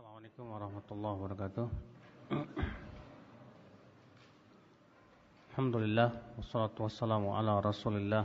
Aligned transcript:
Assalamualaikum 0.00 0.48
warahmatullahi 0.48 1.12
wabarakatuh 1.20 1.66
Alhamdulillah 5.52 6.08
Wassalatu 6.40 6.88
wassalamu 6.88 7.36
ala 7.36 7.60
rasulillah 7.60 8.24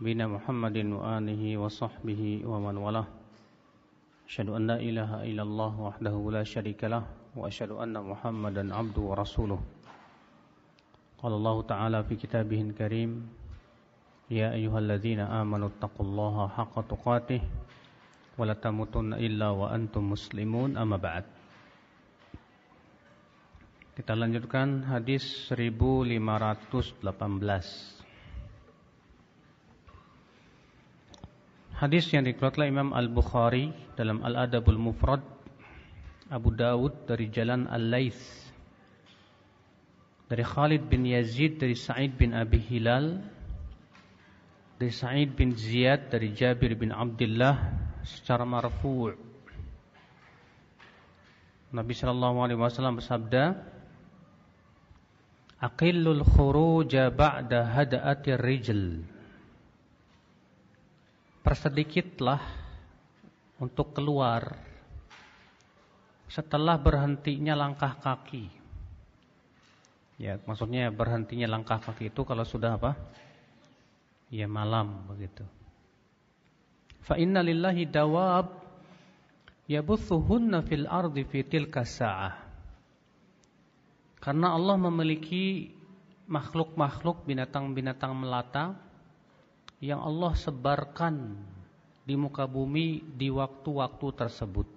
Bina 0.00 0.24
Muhammadin 0.32 0.96
wa 0.96 1.20
alihi 1.20 1.60
wa 1.60 1.68
sahbihi 1.68 2.48
wa 2.48 2.64
man 2.64 2.80
walah 2.80 3.04
Asyadu 4.24 4.56
an 4.56 4.72
la 4.72 4.80
ilaha 4.80 5.20
illallah 5.28 5.72
wahdahu 5.76 6.32
la 6.32 6.48
syarikalah 6.48 7.04
Wa 7.36 7.52
asyadu 7.52 7.84
anna 7.84 8.00
Muhammadan 8.00 8.72
abdu 8.72 9.12
wa 9.12 9.20
rasuluh 9.20 9.60
Qala 11.20 11.36
Allah 11.36 11.56
Ta'ala 11.68 11.98
fi 12.08 12.16
kitabihin 12.16 12.72
karim 12.72 13.28
Ya 14.32 14.56
ayuhalladzina 14.56 15.28
amanu 15.28 15.68
attaqullaha 15.68 16.56
haqqa 16.56 16.88
tuqatih 16.88 17.44
wala 17.44 17.61
illa 19.18 19.48
wa 19.54 19.70
antum 19.70 20.12
muslimun 20.12 20.76
amma 20.76 20.98
ba'd. 20.98 21.24
Kita 23.92 24.16
lanjutkan 24.16 24.88
hadis 24.88 25.52
1518. 25.52 26.22
Hadis 31.76 32.04
yang 32.14 32.22
dikeluarkan 32.22 32.70
Imam 32.70 32.90
Al-Bukhari 32.94 33.74
dalam 33.98 34.22
Al-Adabul 34.22 34.78
Mufrad 34.78 35.20
Abu 36.32 36.54
Dawud 36.54 37.10
dari 37.10 37.28
jalan 37.28 37.68
Al-Laits 37.68 38.48
dari 40.32 40.48
Khalid 40.48 40.88
bin 40.88 41.04
Yazid 41.04 41.60
dari 41.60 41.76
Sa'id 41.76 42.16
bin 42.16 42.32
Abi 42.32 42.56
Hilal 42.56 43.20
dari 44.80 44.88
Sa'id 44.88 45.36
bin 45.36 45.52
Ziyad 45.52 46.08
dari 46.08 46.32
Jabir 46.32 46.72
bin 46.72 46.88
Abdullah 46.88 47.81
secara 48.02 48.42
marfu' 48.42 49.14
Nabi 51.72 51.94
sallallahu 51.96 52.36
alaihi 52.44 52.60
wasallam 52.60 53.00
bersabda 53.00 53.56
Aqillul 55.62 56.26
khuruja 56.26 57.14
ba'da 57.14 57.70
hada'atir 57.70 58.36
rijl 58.36 59.06
Persedikitlah 61.42 62.42
untuk 63.62 63.94
keluar 63.94 64.58
setelah 66.30 66.80
berhentinya 66.80 67.52
langkah 67.52 67.98
kaki. 67.98 68.48
Ya, 70.16 70.38
maksudnya 70.46 70.88
berhentinya 70.88 71.50
langkah 71.50 71.82
kaki 71.82 72.08
itu 72.08 72.22
kalau 72.22 72.46
sudah 72.46 72.78
apa? 72.78 72.94
Ya 74.32 74.48
malam 74.48 75.04
begitu. 75.10 75.44
Fa 77.02 77.18
inna 77.18 77.42
lillahi 77.42 77.90
dawab 77.90 78.46
yabuthuhunna 79.66 80.62
fil 80.62 80.86
ardi 80.86 81.26
fi 81.26 81.42
tilka 81.42 81.82
sa'ah. 81.82 82.34
Karena 84.22 84.54
Allah 84.54 84.78
memiliki 84.78 85.74
makhluk-makhluk 86.30 87.26
binatang-binatang 87.26 88.14
melata 88.14 88.78
yang 89.82 89.98
Allah 89.98 90.30
sebarkan 90.38 91.34
di 92.06 92.14
muka 92.14 92.46
bumi 92.46 93.02
di 93.18 93.26
waktu-waktu 93.34 94.06
tersebut. 94.14 94.68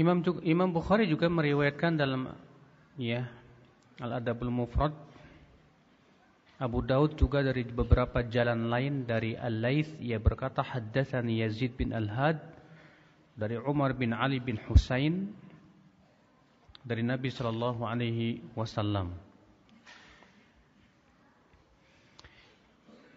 Imam 0.00 0.24
Imam 0.40 0.72
Bukhari 0.72 1.04
juga 1.04 1.28
meriwayatkan 1.28 1.92
dalam 1.92 2.32
ya 2.96 3.28
Al-Adabul 4.00 4.48
Mufrad 4.48 4.96
Abu 6.60 6.84
Daud 6.84 7.16
juga 7.16 7.40
dari 7.40 7.64
beberapa 7.64 8.20
jalan 8.20 8.68
lain 8.68 9.08
dari 9.08 9.32
Al-Laits 9.32 9.96
ia 9.96 10.20
berkata 10.20 10.60
haddatsani 10.60 11.40
Yazid 11.40 11.72
bin 11.80 11.96
Al-Had 11.96 12.36
dari 13.32 13.56
Umar 13.56 13.96
bin 13.96 14.12
Ali 14.12 14.44
bin 14.44 14.60
Husain 14.68 15.32
dari 16.84 17.00
Nabi 17.00 17.32
sallallahu 17.32 17.80
alaihi 17.80 18.44
wasallam. 18.52 19.16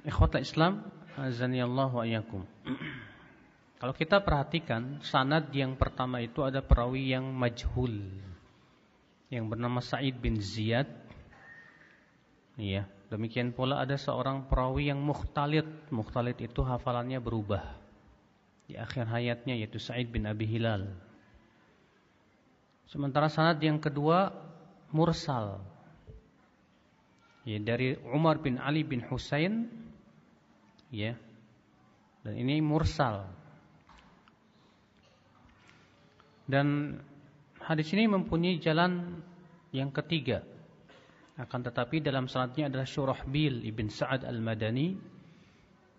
Ikhwata 0.07 0.39
Islam, 0.39 0.83
azani 1.19 1.59
Allah 1.59 1.91
wa. 1.91 2.03
Kalau 3.83 3.91
kita 3.91 4.23
perhatikan 4.23 5.03
sanad 5.03 5.51
yang 5.51 5.75
pertama 5.75 6.23
itu 6.23 6.39
ada 6.47 6.63
perawi 6.63 7.11
yang 7.11 7.27
majhul 7.35 7.91
yang 9.27 9.51
bernama 9.51 9.83
Sa'id 9.83 10.15
bin 10.23 10.39
Ziyad. 10.39 10.87
Iya. 12.55 12.87
Demikian 13.13 13.53
pula 13.53 13.77
ada 13.77 13.93
seorang 13.93 14.49
perawi 14.49 14.89
yang 14.89 14.97
mukhtalit. 14.97 15.69
Mukhtalit 15.93 16.41
itu 16.41 16.65
hafalannya 16.65 17.21
berubah. 17.21 17.61
Di 18.65 18.73
akhir 18.73 19.05
hayatnya 19.05 19.53
yaitu 19.53 19.77
Sa'id 19.77 20.09
bin 20.09 20.25
Abi 20.25 20.49
Hilal. 20.49 20.89
Sementara 22.89 23.29
sanad 23.29 23.61
yang 23.61 23.77
kedua 23.77 24.33
mursal. 24.89 25.61
Ya, 27.45 27.61
dari 27.61 28.01
Umar 28.09 28.41
bin 28.41 28.57
Ali 28.57 28.81
bin 28.81 29.05
Husain 29.05 29.69
ya. 30.89 31.13
Dan 32.25 32.33
ini 32.33 32.65
mursal. 32.65 33.29
Dan 36.49 36.97
hadis 37.61 37.93
ini 37.93 38.09
mempunyai 38.09 38.57
jalan 38.57 39.21
yang 39.69 39.93
ketiga 39.93 40.41
akan 41.33 41.59
tetapi 41.65 41.97
dalam 42.05 42.29
sanadnya 42.29 42.69
adalah 42.69 42.85
Syurahbil 42.85 43.65
ibn 43.65 43.89
Sa'ad 43.89 44.21
al-Madani. 44.21 44.93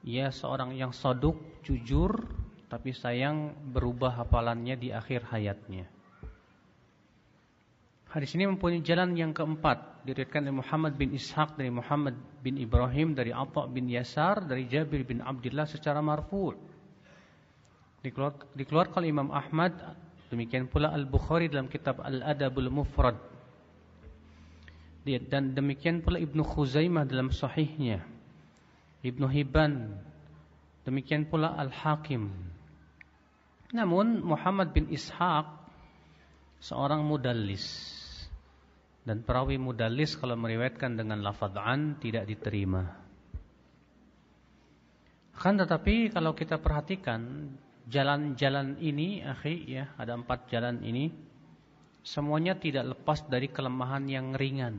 Ia 0.06 0.31
seorang 0.31 0.77
yang 0.78 0.95
saduk, 0.95 1.65
jujur, 1.67 2.22
tapi 2.71 2.95
sayang 2.95 3.50
berubah 3.75 4.15
hafalannya 4.15 4.78
di 4.78 4.95
akhir 4.95 5.27
hayatnya. 5.33 5.91
Hadis 8.15 8.31
ini 8.39 8.47
mempunyai 8.47 8.78
jalan 8.87 9.19
yang 9.19 9.34
keempat 9.34 10.06
diriwayatkan 10.06 10.47
oleh 10.47 10.55
Muhammad 10.55 10.95
bin 10.95 11.11
Ishaq 11.19 11.59
dari 11.59 11.75
Muhammad 11.75 12.15
bin 12.47 12.55
Ibrahim 12.62 13.11
dari 13.11 13.34
Atha 13.34 13.66
bin 13.66 13.91
Yasar 13.91 14.47
dari 14.47 14.71
Jabir 14.71 15.03
bin 15.03 15.19
Abdullah 15.19 15.66
secara 15.66 15.99
marfu'. 15.99 16.55
Dikeluarkan 18.55 19.03
oleh 19.03 19.11
Imam 19.11 19.34
Ahmad 19.34 19.75
demikian 20.31 20.71
pula 20.71 20.95
Al-Bukhari 20.95 21.51
dalam 21.51 21.66
kitab 21.66 21.99
Al-Adabul 22.06 22.71
Mufrad 22.71 23.34
dan 25.04 25.53
demikian 25.53 26.00
pula 26.00 26.16
Ibnu 26.16 26.41
Khuzaimah 26.41 27.04
dalam 27.04 27.28
sahihnya. 27.28 28.00
Ibnu 29.04 29.28
Hibban. 29.28 30.00
Demikian 30.88 31.28
pula 31.28 31.53
Al-Hakim. 31.60 32.32
Namun 33.76 34.25
Muhammad 34.25 34.72
bin 34.72 34.88
Ishaq 34.88 35.44
seorang 36.65 37.04
mudallis. 37.04 37.92
Dan 39.04 39.20
perawi 39.20 39.60
mudallis 39.60 40.16
kalau 40.16 40.41
meriwayatkan 40.41 40.97
dengan 40.97 41.21
lafadz 41.21 41.60
an 41.60 42.00
tidak 42.00 42.25
diterima. 42.25 43.04
Kan 45.36 45.60
tetapi 45.60 46.09
kalau 46.09 46.32
kita 46.32 46.56
perhatikan 46.56 47.53
jalan-jalan 47.84 48.81
ini 48.81 49.21
akhi 49.21 49.69
ya 49.69 49.92
ada 50.00 50.16
empat 50.16 50.48
jalan 50.48 50.81
ini 50.81 51.12
semuanya 52.04 52.54
tidak 52.60 52.94
lepas 52.94 53.25
dari 53.26 53.48
kelemahan 53.48 54.04
yang 54.06 54.37
ringan. 54.37 54.76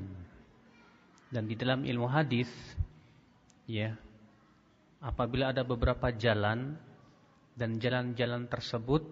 Dan 1.33 1.49
di 1.49 1.57
dalam 1.57 1.83
ilmu 1.83 2.05
hadis 2.05 2.47
ya, 3.65 3.97
apabila 5.01 5.51
ada 5.51 5.65
beberapa 5.65 6.13
jalan 6.13 6.77
dan 7.57 7.81
jalan-jalan 7.81 8.45
tersebut 8.45 9.03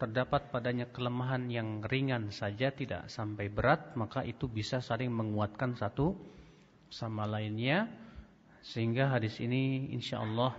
terdapat 0.00 0.50
padanya 0.50 0.90
kelemahan 0.90 1.46
yang 1.46 1.84
ringan 1.84 2.32
saja 2.34 2.74
tidak 2.74 3.06
sampai 3.12 3.46
berat, 3.52 3.94
maka 3.94 4.26
itu 4.26 4.50
bisa 4.50 4.82
saling 4.82 5.12
menguatkan 5.12 5.78
satu 5.78 6.16
sama 6.90 7.28
lainnya 7.28 7.86
sehingga 8.64 9.12
hadis 9.12 9.38
ini 9.38 9.92
insyaallah 9.92 10.56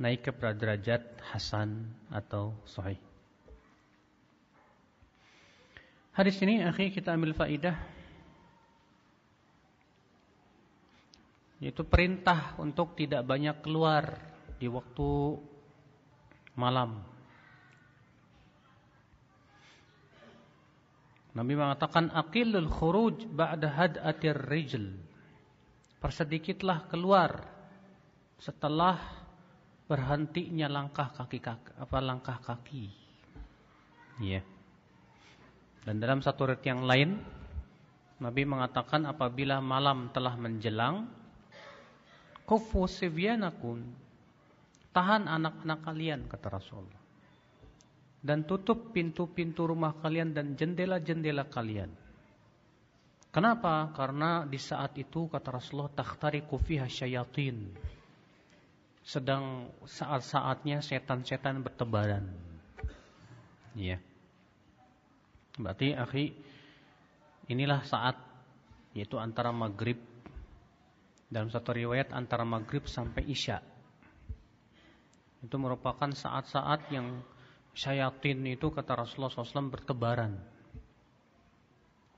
naik 0.00 0.26
ke 0.26 0.32
derajat 0.32 1.20
hasan 1.20 1.92
atau 2.10 2.56
sahih. 2.64 3.13
Hadis 6.14 6.38
ini 6.46 6.62
akhirnya 6.62 6.94
kita 6.94 7.10
ambil 7.10 7.34
faidah 7.34 7.74
yaitu 11.58 11.82
perintah 11.82 12.54
untuk 12.62 12.94
tidak 12.94 13.26
banyak 13.26 13.58
keluar 13.64 14.14
di 14.60 14.70
waktu 14.70 15.40
malam. 16.54 17.02
Nabi 21.34 21.52
mengatakan 21.58 22.14
aqillul 22.14 22.70
khuruj 22.70 23.26
ba'da 23.26 23.74
had'atir 23.74 24.38
rijl. 24.38 24.94
Persedikitlah 25.98 26.86
keluar 26.86 27.42
setelah 28.38 29.00
berhentinya 29.90 30.70
langkah 30.70 31.10
kaki, 31.10 31.42
kaki 31.42 31.74
apa 31.74 31.98
langkah 31.98 32.38
kaki. 32.38 32.86
Iya. 34.22 34.38
Yeah. 34.38 34.53
Dan 35.84 36.00
dalam 36.00 36.24
satu 36.24 36.48
riwayat 36.48 36.64
yang 36.64 36.82
lain 36.88 37.20
Nabi 38.24 38.42
mengatakan 38.48 39.04
apabila 39.04 39.60
malam 39.60 40.08
telah 40.10 40.32
menjelang 40.38 41.04
kufu 42.48 42.88
sibyanakum 42.88 43.84
Tahan 44.94 45.26
anak-anak 45.26 45.82
kalian 45.82 46.20
kata 46.30 46.54
Rasulullah. 46.54 47.02
Dan 48.22 48.46
tutup 48.46 48.94
pintu-pintu 48.94 49.66
rumah 49.66 49.90
kalian 49.98 50.30
dan 50.30 50.54
jendela-jendela 50.54 51.50
kalian. 51.50 51.90
Kenapa? 53.34 53.90
Karena 53.90 54.46
di 54.46 54.54
saat 54.54 54.94
itu 54.94 55.26
kata 55.26 55.50
Rasulullah 55.50 55.90
takhtariku 55.90 56.62
fiha 56.62 56.86
syayatin. 56.86 57.74
Sedang 59.02 59.74
saat-saatnya 59.82 60.78
setan-setan 60.78 61.58
bertebaran. 61.66 62.30
Iya. 63.74 63.98
Berarti 65.54 65.94
akhi 65.94 66.34
inilah 67.50 67.86
saat 67.86 68.16
yaitu 68.94 69.18
antara 69.18 69.50
maghrib 69.50 69.98
dalam 71.30 71.50
satu 71.50 71.74
riwayat 71.74 72.14
antara 72.14 72.46
maghrib 72.46 72.86
sampai 72.86 73.26
isya. 73.26 73.58
Itu 75.42 75.60
merupakan 75.60 76.08
saat-saat 76.08 76.88
yang 76.94 77.20
syayatin 77.74 78.46
itu 78.48 78.70
kata 78.70 78.96
Rasulullah 78.96 79.34
SAW 79.34 79.68
bertebaran. 79.68 80.38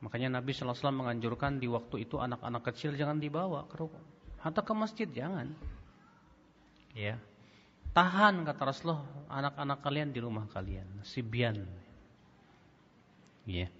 Makanya 0.04 0.38
Nabi 0.38 0.52
SAW 0.52 0.92
menganjurkan 0.92 1.56
di 1.56 1.66
waktu 1.66 2.04
itu 2.04 2.20
anak-anak 2.20 2.62
kecil 2.70 2.92
jangan 2.94 3.16
dibawa 3.16 3.64
ke 3.66 3.80
rumah. 3.80 4.04
Hatta 4.44 4.60
ke 4.60 4.72
masjid 4.76 5.08
jangan. 5.08 5.56
Ya. 6.92 7.16
Tahan 7.96 8.44
kata 8.44 8.62
Rasulullah 8.62 9.02
anak-anak 9.32 9.80
kalian 9.80 10.12
di 10.12 10.20
rumah 10.20 10.44
kalian. 10.52 11.00
Sibian. 11.02 11.64
Ya. 13.46 13.70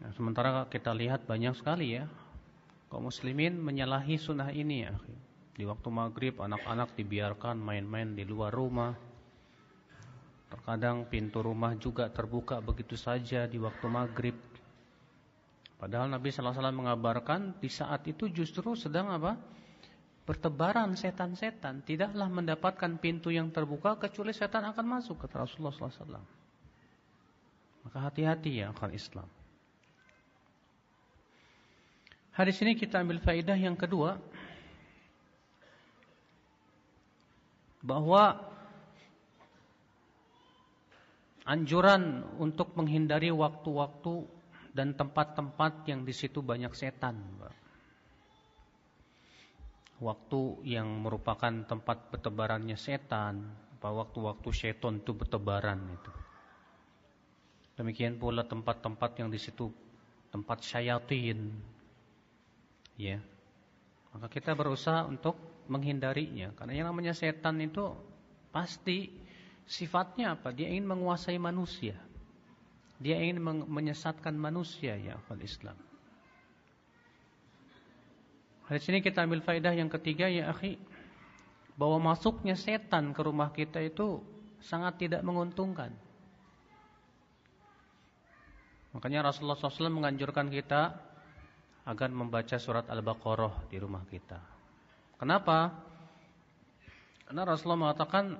Nah, 0.00 0.10
sementara 0.16 0.64
kita 0.72 0.96
lihat 0.96 1.28
banyak 1.28 1.52
sekali 1.52 2.00
ya 2.00 2.08
kaum 2.90 3.06
muslimin 3.06 3.54
menyalahi 3.54 4.18
sunnah 4.18 4.50
ini 4.50 4.82
ya. 4.88 4.92
Di 5.54 5.62
waktu 5.62 5.88
maghrib 5.92 6.34
anak-anak 6.42 6.98
dibiarkan 6.98 7.60
main-main 7.60 8.18
di 8.18 8.26
luar 8.26 8.50
rumah. 8.50 8.98
Terkadang 10.50 11.06
pintu 11.06 11.38
rumah 11.44 11.78
juga 11.78 12.10
terbuka 12.10 12.58
begitu 12.58 12.98
saja 12.98 13.46
di 13.46 13.60
waktu 13.62 13.86
maghrib. 13.86 14.34
Padahal 15.78 16.10
Nabi 16.10 16.34
Sallallahu 16.34 16.50
Alaihi 16.50 16.60
Wasallam 16.66 16.80
mengabarkan 16.82 17.40
di 17.62 17.70
saat 17.70 18.02
itu 18.10 18.26
justru 18.26 18.74
sedang 18.74 19.14
apa? 19.14 19.38
Bertebaran 20.26 20.98
setan-setan. 20.98 21.86
Tidaklah 21.86 22.26
mendapatkan 22.26 22.98
pintu 22.98 23.30
yang 23.30 23.54
terbuka 23.54 23.94
kecuali 23.96 24.34
setan 24.34 24.66
akan 24.66 24.98
masuk 24.98 25.22
kata 25.22 25.46
Rasulullah 25.46 25.70
Sallallahu 25.70 25.94
Alaihi 25.94 26.02
Wasallam. 26.02 26.39
Maka 27.86 27.98
hati-hati 28.10 28.60
ya 28.60 28.72
akal 28.72 28.92
Islam. 28.92 29.28
Hadis 32.30 32.56
ini 32.62 32.78
kita 32.78 33.02
ambil 33.02 33.20
faedah 33.20 33.58
yang 33.58 33.76
kedua 33.76 34.16
bahwa 37.80 38.38
anjuran 41.48 42.22
untuk 42.38 42.76
menghindari 42.76 43.32
waktu-waktu 43.32 44.28
dan 44.70 44.94
tempat-tempat 44.94 45.88
yang 45.90 46.06
di 46.06 46.14
situ 46.14 46.44
banyak 46.44 46.70
setan. 46.76 47.18
Waktu 50.00 50.64
yang 50.64 51.04
merupakan 51.04 51.52
tempat 51.68 52.08
bertebarannya 52.08 52.78
setan, 52.78 53.52
waktu-waktu 53.84 54.48
setan 54.48 55.04
itu 55.04 55.12
bertebaran 55.12 55.76
itu. 55.92 56.19
Demikian 57.80 58.20
pula 58.20 58.44
tempat-tempat 58.44 59.24
yang 59.24 59.32
di 59.32 59.40
situ 59.40 59.72
tempat 60.28 60.60
syayatin. 60.60 61.48
Ya. 63.00 63.24
Maka 64.12 64.28
kita 64.28 64.52
berusaha 64.52 65.08
untuk 65.08 65.40
menghindarinya 65.64 66.52
karena 66.60 66.76
yang 66.76 66.86
namanya 66.92 67.16
setan 67.16 67.56
itu 67.56 67.96
pasti 68.52 69.08
sifatnya 69.64 70.36
apa? 70.36 70.52
Dia 70.52 70.68
ingin 70.68 70.92
menguasai 70.92 71.40
manusia. 71.40 71.96
Dia 73.00 73.16
ingin 73.16 73.40
menyesatkan 73.64 74.36
manusia 74.36 75.00
ya 75.00 75.16
akal 75.16 75.40
Islam. 75.40 75.78
Di 78.68 78.76
sini 78.76 79.00
kita 79.00 79.24
ambil 79.24 79.40
faedah 79.40 79.72
yang 79.72 79.88
ketiga 79.88 80.28
ya 80.28 80.52
akhi 80.52 80.76
bahwa 81.80 82.12
masuknya 82.12 82.60
setan 82.60 83.16
ke 83.16 83.24
rumah 83.24 83.56
kita 83.56 83.80
itu 83.80 84.20
sangat 84.60 85.00
tidak 85.00 85.24
menguntungkan. 85.24 86.09
Makanya 88.90 89.30
Rasulullah 89.30 89.54
SAW 89.54 89.90
menganjurkan 89.90 90.50
kita 90.50 90.98
agar 91.86 92.08
membaca 92.10 92.56
surat 92.58 92.86
Al-Baqarah 92.90 93.70
di 93.70 93.76
rumah 93.78 94.02
kita. 94.06 94.38
Kenapa? 95.16 95.70
Karena 97.26 97.42
Rasulullah 97.46 97.90
mengatakan 97.90 98.34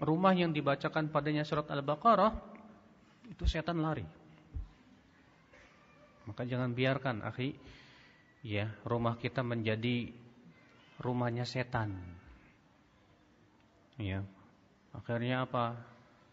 rumah 0.00 0.32
yang 0.32 0.56
dibacakan 0.56 1.12
padanya 1.12 1.44
surat 1.44 1.68
Al-Baqarah 1.68 2.32
itu 3.28 3.44
setan 3.44 3.84
lari. 3.84 4.04
Maka 6.24 6.42
jangan 6.48 6.72
biarkan 6.72 7.20
akhi 7.26 7.52
ya, 8.40 8.72
rumah 8.88 9.20
kita 9.20 9.44
menjadi 9.44 10.12
rumahnya 11.00 11.44
setan. 11.44 12.00
Ya. 14.00 14.24
Akhirnya 14.96 15.44
apa? 15.44 15.76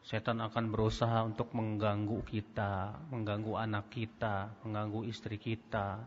Setan 0.08 0.40
akan 0.40 0.72
berusaha 0.72 1.20
untuk 1.28 1.52
mengganggu 1.52 2.24
kita, 2.24 2.96
mengganggu 3.12 3.60
anak 3.60 3.92
kita, 3.92 4.56
mengganggu 4.64 5.04
istri 5.04 5.36
kita. 5.36 6.00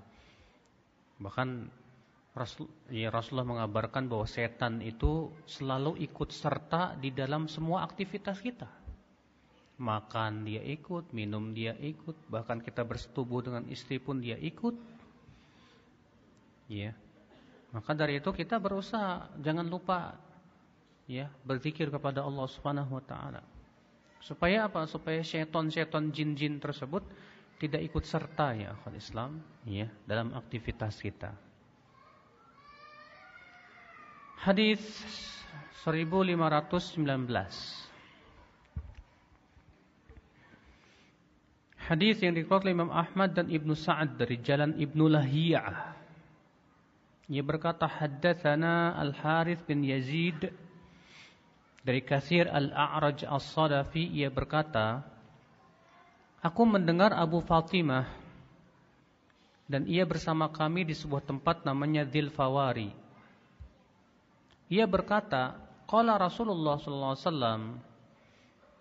Bahkan 1.21 1.69
Rasul, 2.33 2.65
ya 2.89 3.13
Rasulullah 3.13 3.45
mengabarkan 3.45 4.09
bahwa 4.09 4.25
setan 4.25 4.81
itu 4.81 5.29
selalu 5.45 6.01
ikut 6.01 6.33
serta 6.33 6.97
di 6.97 7.13
dalam 7.13 7.45
semua 7.45 7.85
aktivitas 7.85 8.41
kita. 8.41 8.73
Makan 9.77 10.49
dia 10.49 10.65
ikut, 10.65 11.13
minum 11.13 11.53
dia 11.53 11.77
ikut, 11.77 12.17
bahkan 12.33 12.65
kita 12.65 12.81
bersetubuh 12.89 13.45
dengan 13.45 13.69
istri 13.69 14.01
pun 14.01 14.25
dia 14.25 14.41
ikut. 14.41 14.81
Ya. 16.73 16.97
Maka 17.77 17.93
dari 17.93 18.17
itu 18.17 18.33
kita 18.33 18.57
berusaha 18.57 19.29
jangan 19.45 19.69
lupa 19.69 20.17
ya 21.05 21.29
berzikir 21.45 21.93
kepada 21.93 22.25
Allah 22.25 22.49
Subhanahu 22.49 22.97
wa 22.97 23.05
taala. 23.05 23.60
Supaya 24.21 24.69
apa? 24.69 24.85
Supaya 24.85 25.25
setan-setan 25.25 26.13
jin-jin 26.13 26.61
tersebut 26.61 27.03
tidak 27.61 27.81
ikut 27.85 28.05
serta 28.05 28.57
ya 28.57 28.73
akhwat 28.73 28.97
Islam 28.97 29.41
ya 29.69 29.89
dalam 30.09 30.33
aktivitas 30.33 30.97
kita. 31.01 31.33
Hadis 34.41 34.81
1519. 35.85 36.41
Hadis 41.91 42.17
yang 42.23 42.33
dikeluarkan 42.39 42.71
oleh 42.71 42.77
Imam 42.77 42.93
Ahmad 42.95 43.35
dan 43.35 43.51
Ibnu 43.51 43.75
Sa'ad 43.75 44.17
dari 44.17 44.41
jalan 44.41 44.79
Ibnu 44.79 45.11
Lahiyah. 45.11 45.97
Ia 47.29 47.43
berkata 47.45 47.85
haddatsana 47.85 48.95
Al-Harith 48.95 49.67
bin 49.67 49.83
Yazid 49.83 50.49
dari 51.81 52.05
Katsir 52.05 52.49
Al-A'raj 52.49 53.25
As-Sadafi 53.25 54.05
ia 54.17 54.29
berkata 54.29 55.05
Aku 56.41 56.65
mendengar 56.65 57.13
Abu 57.13 57.45
Fatimah 57.45 58.09
dan 59.69 59.85
ia 59.85 60.09
bersama 60.09 60.49
kami 60.49 60.89
di 60.89 60.97
sebuah 60.97 61.25
tempat 61.25 61.69
namanya 61.69 62.09
Dhil 62.09 62.33
Fawari 62.33 62.91
ia 64.71 64.87
berkata, 64.87 65.59
"Qala 65.91 66.15
Rasulullah 66.15 66.79
sallallahu 66.79 67.13
alaihi 67.19 67.27
wasallam" 67.27 67.63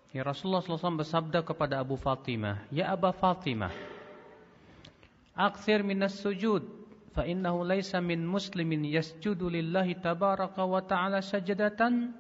Ya 0.10 0.26
Rasulullah 0.26 0.66
SAW 0.66 1.02
bersabda 1.06 1.46
kepada 1.46 1.78
Abu 1.82 1.94
Fatimah, 1.94 2.66
"Ya 2.74 2.90
Aba 2.90 3.14
Fatimah, 3.14 3.70
akthir 5.38 5.86
minas 5.86 6.18
sujud, 6.18 6.66
fa 7.14 7.30
innahu 7.30 7.62
laysa 7.62 8.02
min 8.02 8.26
muslimin 8.26 8.90
yasjudu 8.90 9.50
lillahi 9.54 9.98
tabaraka 10.02 10.66
wa 10.66 10.82
ta'ala 10.82 11.22
sajadatan 11.22 12.14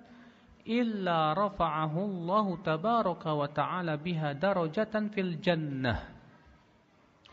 illa 0.69 1.33
rafa'ahu 1.33 1.97
Allah 1.97 2.47
tabaraka 2.61 3.33
wa 3.33 3.49
ta'ala 3.49 3.97
biha 3.97 4.37
darajatan 4.37 5.09
fil 5.09 5.41
jannah 5.41 5.97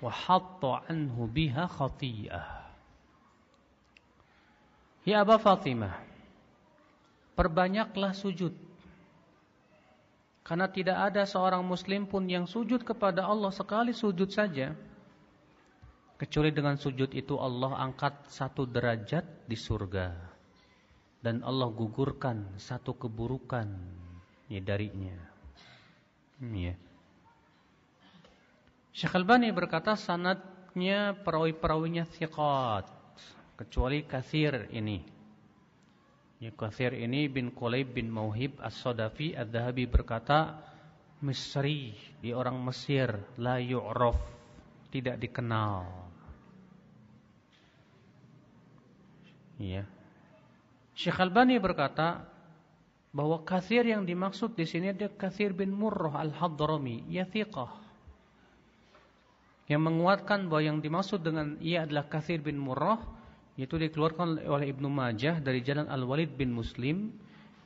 wa 0.01 0.09
hatta 0.09 0.89
anhu 0.89 1.29
biha 1.29 1.69
khati'ah." 1.69 2.65
Ya 5.07 5.23
Aba 5.23 5.39
Fatimah, 5.39 6.03
Perbanyaklah 7.37 8.17
sujud. 8.17 8.57
Karena 10.41 10.73
tidak 10.73 11.13
ada 11.13 11.29
seorang 11.29 11.61
muslim 11.61 12.09
pun 12.09 12.25
yang 12.25 12.49
sujud 12.49 12.81
kepada 12.81 13.29
Allah 13.29 13.53
sekali 13.53 13.93
sujud 13.93 14.33
saja. 14.33 14.73
Kecuali 16.17 16.49
dengan 16.49 16.81
sujud 16.81 17.13
itu 17.13 17.37
Allah 17.37 17.77
angkat 17.77 18.33
satu 18.33 18.65
derajat 18.65 19.45
di 19.45 19.53
surga. 19.53 20.36
Dan 21.27 21.43
Allah 21.43 21.67
gugurkan 21.75 22.55
satu 22.55 22.95
keburukan 22.95 23.67
ya, 24.47 24.63
darinya. 24.63 25.19
Hmm, 26.39 26.55
ya. 26.55 26.79
Syekh 28.95 29.11
Albani 29.19 29.51
berkata 29.51 29.99
sanatnya 29.99 31.19
perawi-perawinya 31.19 32.07
thiqat. 32.07 32.87
Kecuali 33.59 34.07
kasir 34.07 34.71
ini. 34.71 35.03
Ya, 36.39 36.55
Kathir 36.55 36.95
ini 36.95 37.27
bin 37.27 37.51
Qulaib 37.51 37.97
bin 37.97 38.07
Mauhib 38.07 38.63
As-Sadafi 38.63 39.35
Ad-Dahabi 39.35 39.91
berkata, 39.91 40.63
Misri, 41.27 41.97
di 42.23 42.31
orang 42.31 42.61
Mesir, 42.63 43.11
la 43.41 43.59
yu'raf, 43.59 44.21
tidak 44.95 45.19
dikenal. 45.19 45.89
Ya. 49.57 49.96
Syekh 50.97 51.21
Albani 51.21 51.61
berkata 51.61 52.25
bahwa 53.13 53.45
Kathir 53.45 53.85
yang 53.85 54.09
dimaksud 54.09 54.57
di 54.57 54.65
sini 54.65 54.97
adalah 54.97 55.13
Kathir 55.13 55.53
bin 55.53 55.69
Murrah 55.77 56.25
Al-Hadrami, 56.25 57.05
ya 57.13 57.29
thiqah. 57.29 57.85
Yang 59.69 59.83
menguatkan 59.93 60.49
bahwa 60.49 60.63
yang 60.65 60.79
dimaksud 60.81 61.21
dengan 61.21 61.61
ia 61.61 61.85
adalah 61.85 62.09
Kathir 62.09 62.41
bin 62.41 62.57
Murrah 62.57 62.97
yaitu 63.57 63.81
dikeluarkan 63.81 64.41
oleh 64.49 64.69
Ibnu 64.73 64.89
Majah 64.89 65.41
dari 65.41 65.65
jalan 65.65 65.89
Al-Walid 65.89 66.37
bin 66.37 66.53
Muslim 66.53 67.13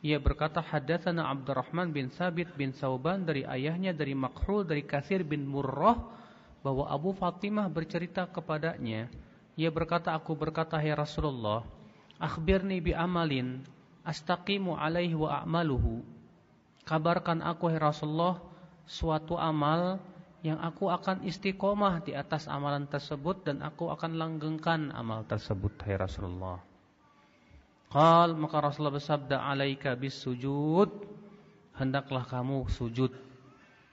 ia 0.01 0.17
berkata 0.17 0.65
hadatsana 0.65 1.29
Abdurrahman 1.29 1.93
bin 1.93 2.09
Sabit 2.09 2.49
bin 2.57 2.73
Sauban 2.73 3.27
dari 3.27 3.45
ayahnya 3.45 3.93
dari 3.93 4.17
Makhul 4.17 4.65
dari 4.65 4.87
Kathir 4.87 5.27
bin 5.27 5.45
Murrah 5.45 5.99
bahwa 6.65 6.89
Abu 6.89 7.13
Fatimah 7.13 7.69
bercerita 7.69 8.25
kepadanya 8.31 9.11
ia 9.59 9.69
berkata 9.69 10.15
aku 10.15 10.33
berkata 10.33 10.81
hai 10.81 10.95
Rasulullah 10.95 11.80
akhbirni 12.21 12.85
bi 12.85 12.93
amalin 12.93 13.65
astaqimu 14.05 14.77
alaihi 14.77 15.17
wa 15.17 15.41
a'maluhu. 15.41 16.05
Kabarkan 16.85 17.41
aku 17.41 17.73
hai 17.73 17.81
Rasulullah 17.81 18.39
suatu 18.85 19.41
amal 19.41 19.99
yang 20.41 20.61
aku 20.61 20.89
akan 20.89 21.25
istiqomah 21.25 22.05
di 22.05 22.17
atas 22.17 22.49
amalan 22.49 22.89
tersebut 22.89 23.45
dan 23.45 23.61
aku 23.61 23.93
akan 23.93 24.17
langgengkan 24.17 24.93
amal 24.93 25.25
tersebut 25.25 25.73
hai 25.85 25.97
Rasulullah. 25.97 26.61
Qal 27.91 28.39
maka 28.39 28.63
Rasulullah 28.63 28.97
bersabda 29.01 29.37
alaika 29.51 29.99
bis 29.99 30.15
sujud 30.15 30.89
hendaklah 31.75 32.23
kamu 32.29 32.69
sujud. 32.71 33.11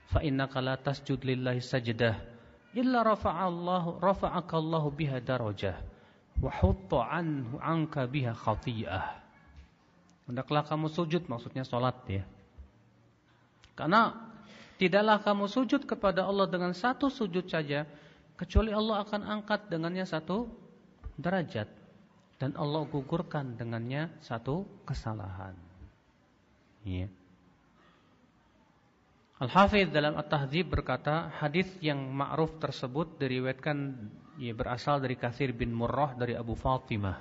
Fa 0.07 0.24
innaka 0.24 0.63
la 0.63 0.79
tasjud 0.79 1.19
lillahi 1.19 1.60
sajdah 1.60 2.15
illa 2.77 3.03
rafa'allahu 3.03 4.00
rafa'akallahu 4.00 4.88
biha 4.96 5.19
darajah 5.19 5.97
wa 6.41 6.51
hutta 6.53 7.01
anhu 7.08 7.58
anka 7.62 8.06
biha 8.06 8.34
khati'ah. 8.34 9.25
Hendaklah 10.27 10.67
kamu 10.67 10.91
sujud 10.91 11.25
maksudnya 11.32 11.63
salat 11.63 11.98
ya. 12.06 12.24
Karena 13.77 14.27
Tidaklah 14.77 15.25
kamu 15.25 15.50
sujud 15.50 15.89
kepada 15.89 16.29
Allah 16.29 16.46
dengan 16.46 16.70
satu 16.70 17.10
sujud 17.10 17.50
saja 17.50 17.89
kecuali 18.38 18.70
Allah 18.70 19.01
akan 19.01 19.25
angkat 19.25 19.74
dengannya 19.74 20.06
satu 20.06 20.46
derajat 21.17 21.65
dan 22.38 22.53
Allah 22.53 22.86
gugurkan 22.86 23.58
dengannya 23.58 24.13
satu 24.22 24.70
kesalahan. 24.86 25.58
Iya. 26.86 27.10
Al-Hafidh 29.41 29.89
dalam 29.89 30.13
At-Tahdzib 30.13 30.70
berkata, 30.70 31.34
hadis 31.41 31.65
yang 31.82 32.13
ma'ruf 32.13 32.62
tersebut 32.62 33.17
diriwayatkan 33.17 33.98
ya, 34.38 34.53
berasal 34.53 35.01
dari 35.01 35.17
Kathir 35.17 35.53
bin 35.53 35.74
Murrah 35.74 36.13
dari 36.13 36.38
Abu 36.38 36.53
Fatimah. 36.53 37.20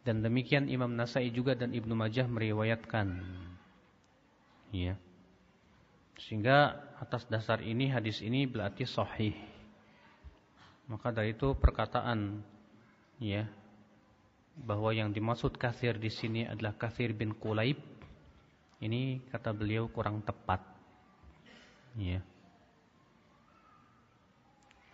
Dan 0.00 0.24
demikian 0.24 0.70
Imam 0.70 0.88
Nasai 0.96 1.28
juga 1.28 1.52
dan 1.52 1.76
Ibnu 1.76 1.92
Majah 1.92 2.24
meriwayatkan. 2.24 3.20
Iya. 4.72 4.96
Sehingga 6.16 6.78
atas 6.96 7.28
dasar 7.28 7.60
ini 7.60 7.92
hadis 7.92 8.24
ini 8.24 8.48
berarti 8.48 8.88
sahih. 8.88 9.36
Maka 10.88 11.12
dari 11.12 11.36
itu 11.36 11.52
perkataan 11.54 12.40
ya 13.20 13.44
bahwa 14.56 14.90
yang 14.90 15.12
dimaksud 15.12 15.56
kafir 15.60 16.00
di 16.00 16.10
sini 16.10 16.48
adalah 16.48 16.74
kafir 16.74 17.12
bin 17.12 17.36
Qulaib 17.36 17.78
ini 18.80 19.20
kata 19.28 19.52
beliau 19.52 19.92
kurang 19.92 20.24
tepat. 20.24 20.64
Ya. 22.00 22.24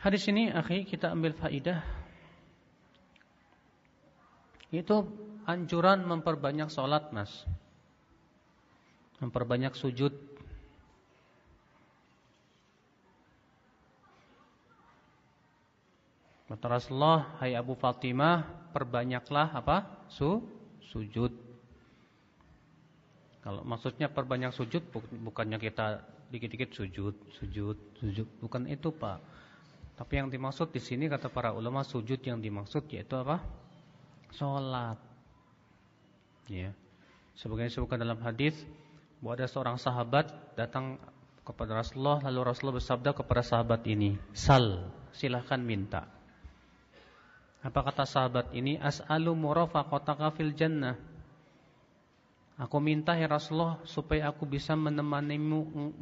Hadis 0.00 0.28
ini 0.28 0.52
akhi 0.52 0.84
kita 0.84 1.10
ambil 1.10 1.32
faidah 1.34 1.80
itu 4.74 5.06
anjuran 5.46 6.02
memperbanyak 6.04 6.68
sholat 6.68 7.08
mas 7.14 7.30
Memperbanyak 9.22 9.72
sujud 9.72 10.12
Kata 16.46 16.70
Rasulullah, 16.70 17.34
hai 17.42 17.58
Abu 17.58 17.74
Fatimah, 17.74 18.70
perbanyaklah 18.70 19.50
apa? 19.50 20.06
Su 20.06 20.46
sujud. 20.78 21.34
Kalau 23.42 23.66
maksudnya 23.66 24.06
perbanyak 24.06 24.54
sujud 24.54 24.86
bukannya 25.26 25.58
kita 25.58 26.06
dikit-dikit 26.30 26.70
sujud, 26.70 27.18
sujud, 27.34 27.74
sujud, 27.98 28.26
bukan 28.38 28.62
itu, 28.70 28.94
Pak. 28.94 29.18
Tapi 29.96 30.12
yang 30.20 30.28
dimaksud 30.28 30.68
di 30.76 30.80
sini 30.80 31.08
kata 31.08 31.32
para 31.32 31.56
ulama 31.56 31.80
sujud 31.80 32.20
yang 32.20 32.36
dimaksud 32.36 32.84
yaitu 32.92 33.16
apa? 33.16 33.40
Salat. 34.36 35.00
Ya. 36.52 36.76
Sebagaimana 37.40 37.72
disebutkan 37.72 38.00
dalam 38.00 38.20
hadis 38.20 38.52
bahwa 39.24 39.40
ada 39.40 39.48
seorang 39.48 39.76
sahabat 39.80 40.28
datang 40.52 41.00
kepada 41.48 41.80
Rasulullah 41.80 42.20
lalu 42.28 42.40
Rasulullah 42.44 42.76
bersabda 42.76 43.10
kepada 43.16 43.40
sahabat 43.40 43.80
ini, 43.88 44.20
"Sal, 44.36 44.92
silahkan 45.16 45.60
minta." 45.60 46.04
Apa 47.64 47.82
kata 47.82 48.04
sahabat 48.04 48.52
ini? 48.52 48.76
As'alu 48.78 49.32
murafaqataka 49.32 50.36
fil 50.36 50.52
jannah. 50.54 50.94
Aku 52.56 52.80
minta 52.80 53.12
ya 53.16 53.28
Rasulullah 53.28 53.80
supaya 53.84 54.32
aku 54.32 54.48
bisa 54.48 54.72
menemanimu 54.72 55.92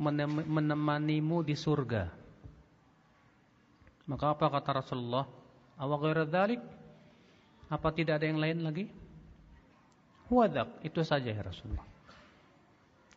menemanimu 0.47 1.43
di 1.43 1.57
surga. 1.59 2.24
Maka 4.05 4.37
apa 4.37 4.53
kata 4.53 4.85
Rasulullah? 4.85 5.25
Awa 5.81 5.97
ghairu 5.97 6.29
dzalik? 6.29 6.61
Apa 7.73 7.89
tidak 7.91 8.21
ada 8.21 8.27
yang 8.29 8.41
lain 8.41 8.61
lagi? 8.61 8.85
Huwadak, 10.29 10.81
itu 10.85 11.01
saja 11.05 11.33
ya 11.33 11.41
Rasulullah. 11.41 11.85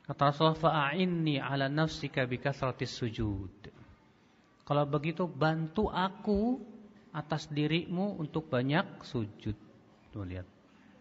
Kata 0.08 0.32
Rasulullah, 0.32 0.60
fa'inni 0.60 1.36
ala 1.39 1.67
nafsika 1.67 2.24
bi 2.24 2.39
sujud. 2.88 3.67
Kalau 4.63 4.84
begitu 4.88 5.27
bantu 5.27 5.91
aku 5.91 6.60
atas 7.12 7.48
dirimu 7.51 8.20
untuk 8.20 8.48
banyak 8.48 9.03
sujud. 9.03 9.56
Tuh 10.12 10.24
lihat. 10.24 10.48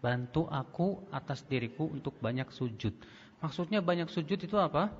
Bantu 0.02 0.46
aku 0.46 1.02
atas 1.10 1.42
diriku 1.46 1.90
untuk 1.90 2.14
banyak 2.22 2.50
sujud. 2.54 2.94
Maksudnya 3.42 3.82
banyak 3.82 4.06
sujud 4.06 4.38
itu 4.38 4.54
apa? 4.58 4.90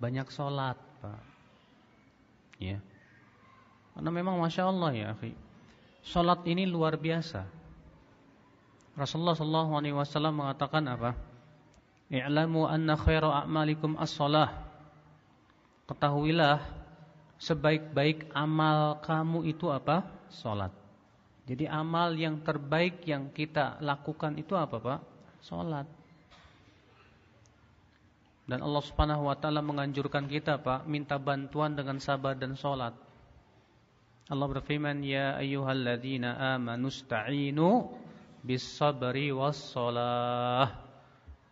Banyak 0.00 0.28
sholat, 0.28 0.76
Pak. 1.00 1.22
Ya. 2.60 2.80
Karena 3.92 4.10
memang 4.10 4.40
Masya 4.40 4.68
Allah 4.68 4.90
ya, 4.92 5.06
akhi. 5.12 5.32
Sholat 6.02 6.42
ini 6.48 6.66
luar 6.66 6.96
biasa. 6.98 7.44
Rasulullah 8.92 9.36
SAW 9.36 10.32
mengatakan 10.32 10.84
apa? 10.84 11.16
I'lamu 12.12 12.68
anna 12.68 12.92
khairu 12.98 13.32
a'malikum 13.32 13.96
as-salah. 13.96 14.52
Ketahuilah 15.88 16.60
sebaik-baik 17.40 18.30
amal 18.36 19.00
kamu 19.00 19.48
itu 19.50 19.72
apa? 19.72 20.06
Salat. 20.28 20.70
Jadi 21.42 21.66
amal 21.66 22.14
yang 22.14 22.38
terbaik 22.44 23.02
yang 23.02 23.34
kita 23.34 23.82
lakukan 23.82 24.38
itu 24.38 24.54
apa, 24.54 24.78
Pak? 24.78 25.00
Salat. 25.42 25.88
Dan 28.46 28.62
Allah 28.62 28.82
Subhanahu 28.84 29.26
wa 29.26 29.36
taala 29.38 29.58
menganjurkan 29.64 30.30
kita, 30.30 30.62
Pak, 30.62 30.86
minta 30.86 31.18
bantuan 31.18 31.74
dengan 31.74 31.98
sabar 31.98 32.38
dan 32.38 32.54
salat. 32.54 32.94
Allah 34.32 34.48
berfirman, 34.48 35.04
"Ya 35.04 35.36
ayyuhalladzina 35.36 36.56
amanu 36.56 36.88
sta'inu 36.88 37.92
bis 38.40 38.64
sabri 38.64 39.28
was 39.28 39.60
salah." 39.60 40.72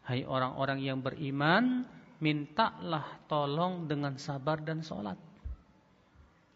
Hai 0.09 0.25
orang-orang 0.25 0.81
yang 0.81 1.05
beriman, 1.05 1.85
mintalah 2.25 3.21
tolong 3.29 3.85
dengan 3.85 4.17
sabar 4.17 4.65
dan 4.65 4.81
salat. 4.81 5.21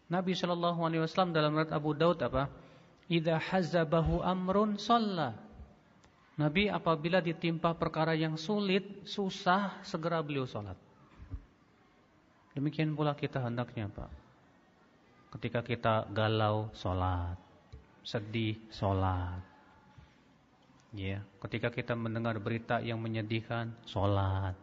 Nabi 0.09 0.33
Shallallahu 0.33 0.81
Alaihi 0.81 1.05
Wasallam 1.05 1.29
dalam 1.29 1.53
riwayat 1.53 1.73
Abu 1.73 1.93
Daud 1.93 2.17
apa? 2.25 2.49
Ida 3.05 3.37
hazabahu 3.37 4.25
amrun 4.25 4.81
sholla. 4.81 5.37
Nabi 6.41 6.73
apabila 6.73 7.21
ditimpa 7.21 7.77
perkara 7.77 8.17
yang 8.17 8.33
sulit, 8.33 9.05
susah, 9.05 9.77
segera 9.85 10.25
beliau 10.25 10.49
sholat. 10.49 10.75
Demikian 12.57 12.97
pula 12.97 13.13
kita 13.13 13.45
hendaknya 13.45 13.87
Pak. 13.93 14.24
Ketika 15.35 15.59
kita 15.61 16.07
galau, 16.15 16.71
sholat. 16.71 17.35
Sedih, 18.07 18.55
sholat. 18.71 19.43
Ya, 20.95 21.19
ketika 21.43 21.67
kita 21.67 21.91
mendengar 21.91 22.39
berita 22.39 22.79
yang 22.79 23.03
menyedihkan, 23.03 23.75
sholat. 23.83 24.55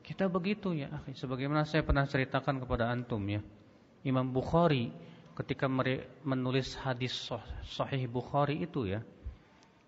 Kita 0.00 0.32
begitu 0.32 0.72
ya, 0.72 0.88
sebagaimana 1.12 1.68
saya 1.68 1.84
pernah 1.84 2.08
ceritakan 2.08 2.56
kepada 2.56 2.88
antum 2.88 3.20
ya. 3.28 3.44
Imam 4.02 4.32
Bukhari 4.32 4.90
ketika 5.36 5.68
menulis 6.24 6.74
hadis 6.80 7.12
Sahih 7.68 8.08
Bukhari 8.08 8.64
itu 8.64 8.88
ya, 8.88 9.04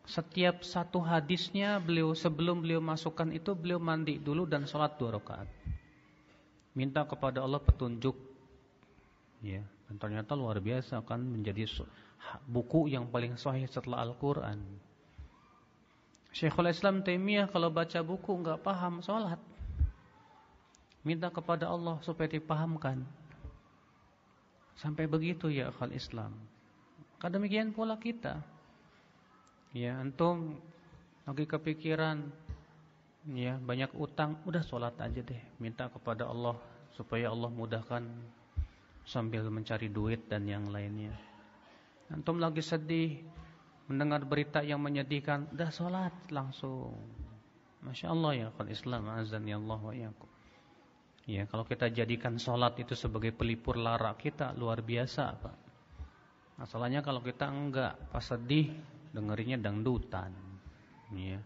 setiap 0.04 0.60
satu 0.60 1.00
hadisnya 1.00 1.80
beliau 1.80 2.12
sebelum 2.12 2.60
beliau 2.60 2.84
masukkan 2.84 3.32
itu 3.32 3.56
beliau 3.56 3.80
mandi 3.80 4.20
dulu 4.20 4.44
dan 4.44 4.68
sholat 4.68 5.00
dua 5.00 5.16
rakaat. 5.16 5.48
Minta 6.76 7.08
kepada 7.08 7.40
Allah 7.40 7.62
petunjuk. 7.64 8.33
Ya, 9.44 9.60
dan 9.92 10.00
ternyata 10.00 10.32
luar 10.32 10.56
biasa 10.56 11.04
kan 11.04 11.20
menjadi 11.20 11.68
buku 12.48 12.88
yang 12.88 13.12
paling 13.12 13.36
sahih 13.36 13.68
setelah 13.68 14.00
Al-Qur'an. 14.08 14.56
Syekhul 16.32 16.72
Islam 16.72 17.04
Taimiyah 17.04 17.52
kalau 17.52 17.68
baca 17.68 18.00
buku 18.00 18.32
enggak 18.40 18.64
paham 18.64 19.04
sholat. 19.04 19.36
Minta 21.04 21.28
kepada 21.28 21.68
Allah 21.68 22.00
supaya 22.00 22.24
dipahamkan. 22.24 23.04
Sampai 24.80 25.04
begitu 25.04 25.52
ya 25.52 25.68
akal 25.68 25.92
Islam. 25.92 26.32
Kademikian 27.20 27.76
pula 27.76 28.00
kita. 28.00 28.40
Ya, 29.76 30.00
antum 30.00 30.56
lagi 31.28 31.44
kepikiran 31.44 32.32
ya 33.32 33.60
banyak 33.60 33.92
utang, 33.96 34.40
udah 34.48 34.64
sholat 34.64 34.96
aja 35.00 35.20
deh, 35.20 35.42
minta 35.56 35.88
kepada 35.88 36.28
Allah 36.28 36.56
supaya 36.92 37.32
Allah 37.32 37.48
mudahkan 37.48 38.04
sambil 39.04 39.46
mencari 39.52 39.92
duit 39.92 40.26
dan 40.26 40.48
yang 40.48 40.68
lainnya. 40.72 41.12
Antum 42.12 42.40
lagi 42.40 42.60
sedih 42.64 43.20
mendengar 43.88 44.24
berita 44.24 44.64
yang 44.64 44.80
menyedihkan, 44.80 45.48
udah 45.52 45.70
sholat 45.72 46.12
langsung. 46.32 46.96
Masya 47.84 48.16
Allah 48.16 48.32
ya 48.32 48.46
kan 48.56 48.66
Islam 48.72 49.12
azan 49.12 49.44
ya 49.44 49.60
Allah 49.60 49.80
wa 49.80 49.92
yakum. 49.92 50.30
Ya, 51.24 51.48
kalau 51.48 51.64
kita 51.64 51.88
jadikan 51.88 52.36
sholat 52.36 52.76
itu 52.80 52.92
sebagai 52.92 53.32
pelipur 53.32 53.80
lara 53.80 54.12
kita 54.12 54.52
luar 54.52 54.84
biasa, 54.84 55.24
Pak. 55.40 55.56
Masalahnya 56.60 57.00
kalau 57.00 57.24
kita 57.24 57.48
enggak 57.48 57.96
pas 58.12 58.24
sedih 58.24 58.72
dengerinnya 59.16 59.56
dangdutan. 59.56 60.32
Ya. 61.16 61.40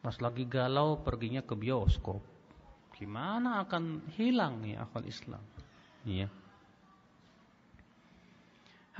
Pas 0.00 0.16
lagi 0.24 0.48
galau 0.48 0.96
perginya 1.04 1.44
ke 1.44 1.52
bioskop. 1.52 2.24
Gimana 2.96 3.60
akan 3.64 4.08
hilang 4.16 4.64
ya 4.64 4.88
akal 4.88 5.04
Islam? 5.04 5.44
Ya. 6.08 6.32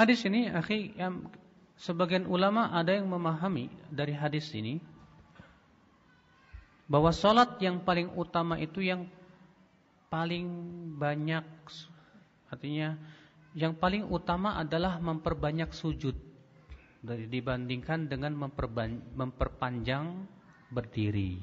Hadis 0.01 0.25
ini, 0.25 0.49
akhi, 0.49 0.97
yang 0.97 1.29
sebagian 1.77 2.25
ulama 2.25 2.73
ada 2.73 2.97
yang 2.97 3.05
memahami 3.05 3.69
dari 3.93 4.17
hadis 4.17 4.49
ini 4.57 4.81
bahwa 6.89 7.13
salat 7.13 7.61
yang 7.61 7.85
paling 7.85 8.09
utama 8.17 8.57
itu 8.57 8.81
yang 8.81 9.05
paling 10.09 10.49
banyak 10.97 11.45
artinya 12.49 12.97
yang 13.53 13.77
paling 13.77 14.09
utama 14.09 14.57
adalah 14.57 14.97
memperbanyak 14.97 15.69
sujud 15.69 16.17
dibandingkan 17.05 18.09
dengan 18.09 18.41
memperpanjang 19.21 20.25
berdiri. 20.73 21.37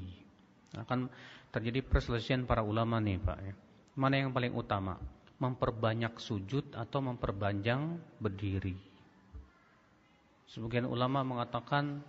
Akan 0.73 1.13
terjadi 1.53 1.85
perselisihan 1.85 2.49
para 2.49 2.65
ulama 2.65 2.97
nih 2.97 3.21
Pak 3.21 3.37
ya. 3.37 3.53
Mana 3.93 4.17
yang 4.17 4.33
paling 4.33 4.57
utama? 4.57 4.97
Memperbanyak 5.38 6.17
sujud 6.17 6.74
atau 6.74 7.00
memperpanjang 7.01 8.01
berdiri? 8.17 8.74
Sebagian 10.50 10.89
ulama 10.89 11.22
mengatakan 11.22 12.01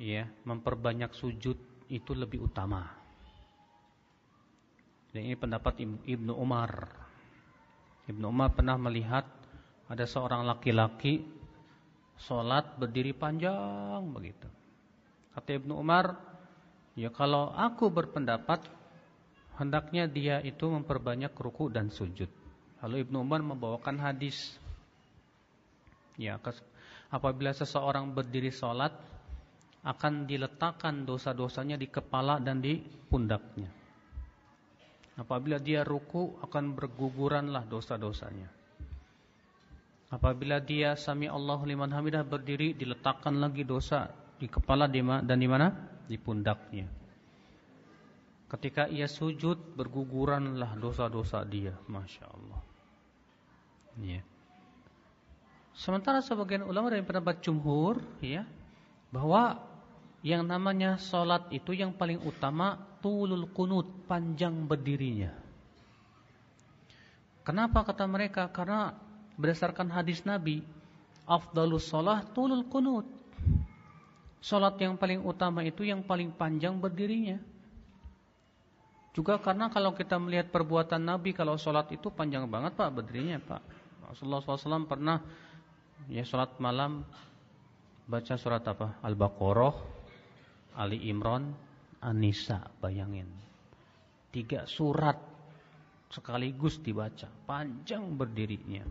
ya, 0.00 0.26
memperbanyak 0.42 1.14
sujud 1.14 1.54
itu 1.86 2.12
lebih 2.16 2.50
utama. 2.50 2.82
Dan 5.14 5.32
ini 5.32 5.36
pendapat 5.38 5.80
Ibnu 6.02 6.34
Umar. 6.34 6.90
Ibnu 8.10 8.26
Umar 8.26 8.52
pernah 8.52 8.74
melihat 8.76 9.24
ada 9.86 10.02
seorang 10.02 10.42
laki-laki 10.42 11.36
Sholat 12.16 12.80
berdiri 12.80 13.12
panjang 13.12 14.00
begitu. 14.08 14.48
Kata 15.36 15.52
Ibnu 15.52 15.76
Umar, 15.76 16.16
ya 16.96 17.12
kalau 17.12 17.52
aku 17.52 17.92
berpendapat 17.92 18.64
hendaknya 19.56 20.04
dia 20.08 20.40
itu 20.44 20.68
memperbanyak 20.68 21.32
ruku 21.32 21.72
dan 21.72 21.88
sujud. 21.88 22.28
Lalu 22.84 23.08
Ibnu 23.08 23.24
Umar 23.24 23.40
membawakan 23.40 23.96
hadis. 24.00 24.56
Ya, 26.16 26.40
apabila 27.12 27.52
seseorang 27.52 28.12
berdiri 28.12 28.52
sholat 28.52 28.92
akan 29.86 30.26
diletakkan 30.26 31.06
dosa-dosanya 31.06 31.78
di 31.78 31.86
kepala 31.86 32.42
dan 32.42 32.58
di 32.58 32.80
pundaknya. 32.82 33.70
Apabila 35.16 35.56
dia 35.56 35.80
ruku 35.86 36.36
akan 36.44 36.76
berguguranlah 36.76 37.64
dosa-dosanya. 37.64 38.52
Apabila 40.12 40.60
dia 40.60 40.94
sami 40.94 41.26
Allah 41.26 41.58
liman 41.64 41.88
hamidah 41.88 42.22
berdiri 42.22 42.76
diletakkan 42.76 43.40
lagi 43.40 43.64
dosa 43.64 44.12
di 44.36 44.46
kepala 44.46 44.86
dan 44.90 45.38
di 45.40 45.48
mana? 45.48 45.72
Di 46.06 46.20
pundaknya. 46.20 47.05
Ketika 48.46 48.86
ia 48.86 49.10
sujud 49.10 49.74
berguguranlah 49.74 50.78
dosa-dosa 50.78 51.42
dia, 51.42 51.74
masya 51.90 52.30
Allah. 52.30 52.60
Ya. 53.98 54.22
Sementara 55.74 56.22
sebagian 56.22 56.62
ulama 56.62 56.94
dari 56.94 57.02
pendapat 57.02 57.42
jumhur, 57.42 57.98
ya, 58.22 58.46
bahwa 59.10 59.58
yang 60.22 60.46
namanya 60.46 60.94
solat 60.94 61.50
itu 61.50 61.74
yang 61.74 61.90
paling 61.90 62.22
utama 62.22 62.78
tulul 63.02 63.50
kunut 63.50 64.06
panjang 64.06 64.66
berdirinya. 64.66 65.34
Kenapa 67.42 67.82
kata 67.86 68.06
mereka? 68.06 68.50
Karena 68.50 68.94
berdasarkan 69.38 69.90
hadis 69.90 70.22
Nabi, 70.22 70.62
afdalus 71.26 71.86
sholah 71.90 72.22
tulul 72.30 72.66
kunut. 72.70 73.06
Sholat 74.38 74.78
yang 74.78 74.94
paling 74.94 75.26
utama 75.26 75.66
itu 75.66 75.82
yang 75.82 76.06
paling 76.06 76.30
panjang 76.30 76.78
berdirinya. 76.78 77.55
Juga 79.16 79.40
karena 79.40 79.72
kalau 79.72 79.96
kita 79.96 80.20
melihat 80.20 80.52
perbuatan 80.52 81.00
Nabi 81.00 81.32
kalau 81.32 81.56
sholat 81.56 81.88
itu 81.88 82.12
panjang 82.12 82.44
banget 82.52 82.76
pak 82.76 82.92
berdirinya 82.92 83.40
pak. 83.40 83.64
Rasulullah 84.12 84.44
SAW 84.44 84.84
pernah 84.84 85.24
ya 86.12 86.20
sholat 86.20 86.60
malam 86.60 87.00
baca 88.04 88.36
surat 88.36 88.60
apa? 88.68 89.00
Al-Baqarah, 89.00 89.74
Ali 90.76 91.08
Imran, 91.08 91.48
An-Nisa. 92.04 92.60
Bayangin. 92.76 93.24
Tiga 94.28 94.68
surat 94.68 95.16
sekaligus 96.12 96.76
dibaca. 96.84 97.32
Panjang 97.48 98.20
berdirinya. 98.20 98.84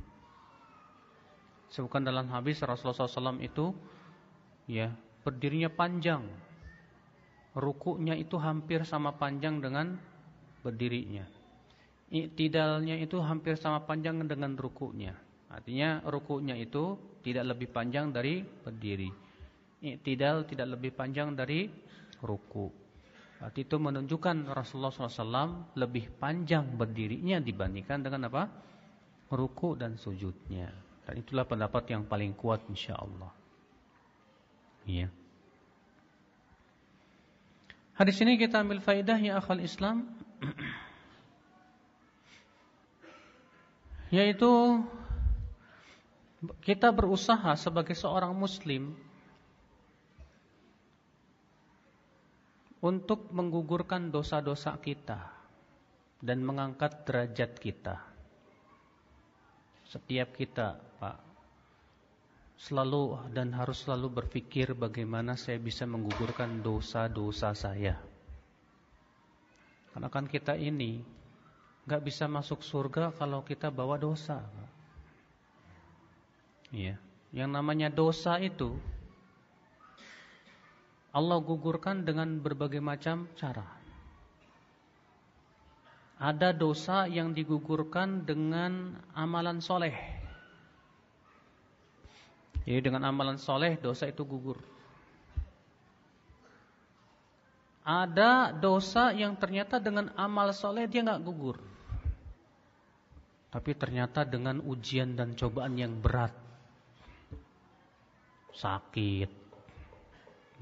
Sebutkan 1.70 2.02
dalam 2.02 2.34
habis 2.34 2.66
Rasulullah 2.66 3.06
SAW 3.06 3.46
itu 3.46 3.78
ya 4.66 4.90
berdirinya 5.22 5.70
panjang, 5.70 6.26
rukuknya 7.54 8.18
itu 8.18 8.42
hampir 8.42 8.82
sama 8.90 9.14
panjang 9.14 9.62
dengan 9.62 10.15
berdirinya. 10.66 11.30
Iktidalnya 12.10 12.98
itu 12.98 13.22
hampir 13.22 13.54
sama 13.62 13.86
panjang 13.86 14.26
dengan 14.26 14.58
rukuknya. 14.58 15.14
Artinya 15.54 16.02
rukuknya 16.02 16.58
itu 16.58 16.98
tidak 17.22 17.54
lebih 17.54 17.70
panjang 17.70 18.10
dari 18.10 18.42
berdiri. 18.42 19.10
Iktidal 19.86 20.50
tidak 20.50 20.74
lebih 20.74 20.98
panjang 20.98 21.38
dari 21.38 21.70
ruku. 22.26 22.86
Arti 23.36 23.68
itu 23.68 23.78
menunjukkan 23.78 24.50
Rasulullah 24.56 24.90
SAW 24.96 25.76
lebih 25.76 26.08
panjang 26.18 26.66
berdirinya 26.72 27.38
dibandingkan 27.44 28.00
dengan 28.02 28.32
apa? 28.32 28.48
Ruku 29.30 29.76
dan 29.76 30.00
sujudnya. 30.00 30.72
Dan 31.06 31.22
itulah 31.22 31.46
pendapat 31.46 31.94
yang 31.94 32.08
paling 32.10 32.34
kuat 32.34 32.66
insyaallah. 32.66 33.30
Iya. 34.90 35.12
Hadis 37.96 38.18
ini 38.26 38.36
kita 38.42 38.66
ambil 38.66 38.82
faidah 38.82 39.20
ya 39.20 39.38
akal 39.40 39.62
Islam 39.62 40.10
yaitu 44.16 44.84
kita 46.62 46.94
berusaha 46.94 47.58
sebagai 47.58 47.98
seorang 47.98 48.34
muslim 48.38 48.94
untuk 52.86 53.34
menggugurkan 53.34 54.14
dosa-dosa 54.14 54.78
kita 54.78 55.18
dan 56.22 56.46
mengangkat 56.46 57.02
derajat 57.02 57.58
kita. 57.58 57.98
Setiap 59.90 60.38
kita 60.38 60.78
Pak 61.02 61.18
selalu 62.56 63.34
dan 63.34 63.52
harus 63.58 63.84
selalu 63.84 64.24
berpikir 64.24 64.78
bagaimana 64.78 65.34
saya 65.34 65.58
bisa 65.58 65.90
menggugurkan 65.90 66.62
dosa-dosa 66.62 67.58
saya. 67.58 68.15
Karena 69.96 70.12
kan 70.12 70.28
kita 70.28 70.60
ini 70.60 71.00
nggak 71.88 72.04
bisa 72.04 72.28
masuk 72.28 72.60
surga 72.60 73.16
kalau 73.16 73.40
kita 73.48 73.72
bawa 73.72 73.96
dosa. 73.96 74.44
Iya, 76.76 77.00
yang 77.32 77.56
namanya 77.56 77.88
dosa 77.88 78.36
itu 78.44 78.76
Allah 81.16 81.40
gugurkan 81.40 82.04
dengan 82.04 82.44
berbagai 82.44 82.84
macam 82.84 83.32
cara. 83.40 83.64
Ada 86.20 86.52
dosa 86.52 87.08
yang 87.08 87.32
digugurkan 87.32 88.28
dengan 88.28 89.00
amalan 89.16 89.64
soleh. 89.64 89.96
Jadi 92.68 92.84
dengan 92.84 93.08
amalan 93.08 93.40
soleh 93.40 93.80
dosa 93.80 94.12
itu 94.12 94.28
gugur. 94.28 94.75
Ada 97.86 98.50
dosa 98.50 99.14
yang 99.14 99.38
ternyata 99.38 99.78
dengan 99.78 100.10
amal 100.18 100.50
soleh 100.58 100.90
dia 100.90 101.06
nggak 101.06 101.22
gugur. 101.22 101.62
Tapi 103.54 103.72
ternyata 103.78 104.26
dengan 104.26 104.58
ujian 104.58 105.14
dan 105.14 105.38
cobaan 105.38 105.78
yang 105.78 106.02
berat. 106.02 106.34
Sakit. 108.58 109.30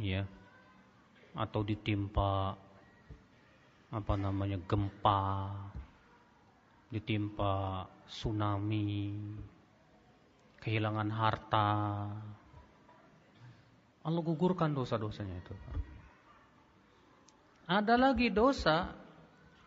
Ya. 0.04 0.28
Atau 1.32 1.64
ditimpa 1.64 2.60
apa 3.88 4.14
namanya 4.20 4.60
gempa. 4.60 5.48
Ditimpa 6.92 7.88
tsunami. 8.12 9.16
Kehilangan 10.60 11.10
harta. 11.10 11.72
Allah 14.04 14.22
gugurkan 14.22 14.76
dosa-dosanya 14.76 15.40
itu. 15.40 15.56
Ada 17.74 17.98
lagi 17.98 18.30
dosa 18.30 18.94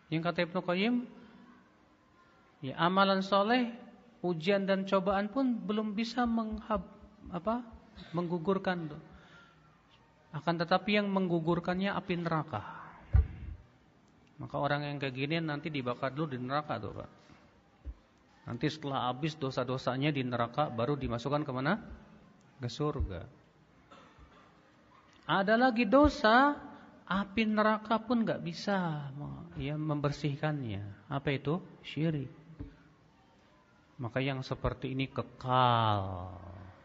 yang 0.07 0.23
kata 0.23 0.47
Ibnu 0.47 0.63
Qayyim, 0.63 0.95
ya 2.63 2.79
amalan 2.79 3.19
soleh, 3.19 3.67
ujian 4.23 4.63
dan 4.63 4.87
cobaan 4.87 5.27
pun 5.27 5.59
belum 5.59 5.91
bisa 5.91 6.23
menghab, 6.23 6.87
apa, 7.27 7.67
menggugurkan. 8.15 8.95
Akan 10.31 10.55
tetapi 10.55 11.03
yang 11.03 11.11
menggugurkannya 11.11 11.91
api 11.91 12.15
neraka. 12.15 12.63
Maka 14.39 14.55
orang 14.55 14.87
yang 14.87 15.03
kayak 15.03 15.11
gini 15.11 15.43
nanti 15.43 15.67
dibakar 15.67 16.15
dulu 16.15 16.31
di 16.31 16.39
neraka 16.39 16.79
tuh 16.79 16.93
Pak. 16.95 17.09
Nanti 18.47 18.71
setelah 18.71 19.11
habis 19.11 19.35
dosa-dosanya 19.35 20.15
di 20.15 20.23
neraka 20.23 20.71
baru 20.71 20.95
dimasukkan 20.95 21.43
ke 21.43 21.51
mana? 21.51 21.75
Ke 22.63 22.71
surga. 22.71 23.27
Ada 25.27 25.59
lagi 25.59 25.83
dosa 25.83 26.66
api 27.07 27.47
neraka 27.47 28.03
pun 28.03 28.27
nggak 28.27 28.43
bisa 28.43 29.07
ya 29.55 29.79
membersihkannya. 29.79 31.07
Apa 31.07 31.31
itu? 31.31 31.63
Syirik. 31.81 32.29
Maka 33.97 34.21
yang 34.21 34.43
seperti 34.45 34.93
ini 34.93 35.09
kekal 35.09 36.29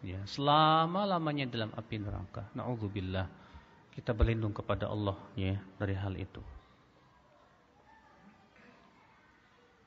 ya 0.06 0.22
selama-lamanya 0.24 1.50
dalam 1.50 1.70
api 1.74 1.96
neraka. 1.98 2.48
Nauzubillah. 2.54 3.28
Kita 3.92 4.16
berlindung 4.16 4.56
kepada 4.56 4.88
Allah 4.88 5.18
ya 5.36 5.60
dari 5.76 5.92
hal 5.92 6.16
itu. 6.16 6.40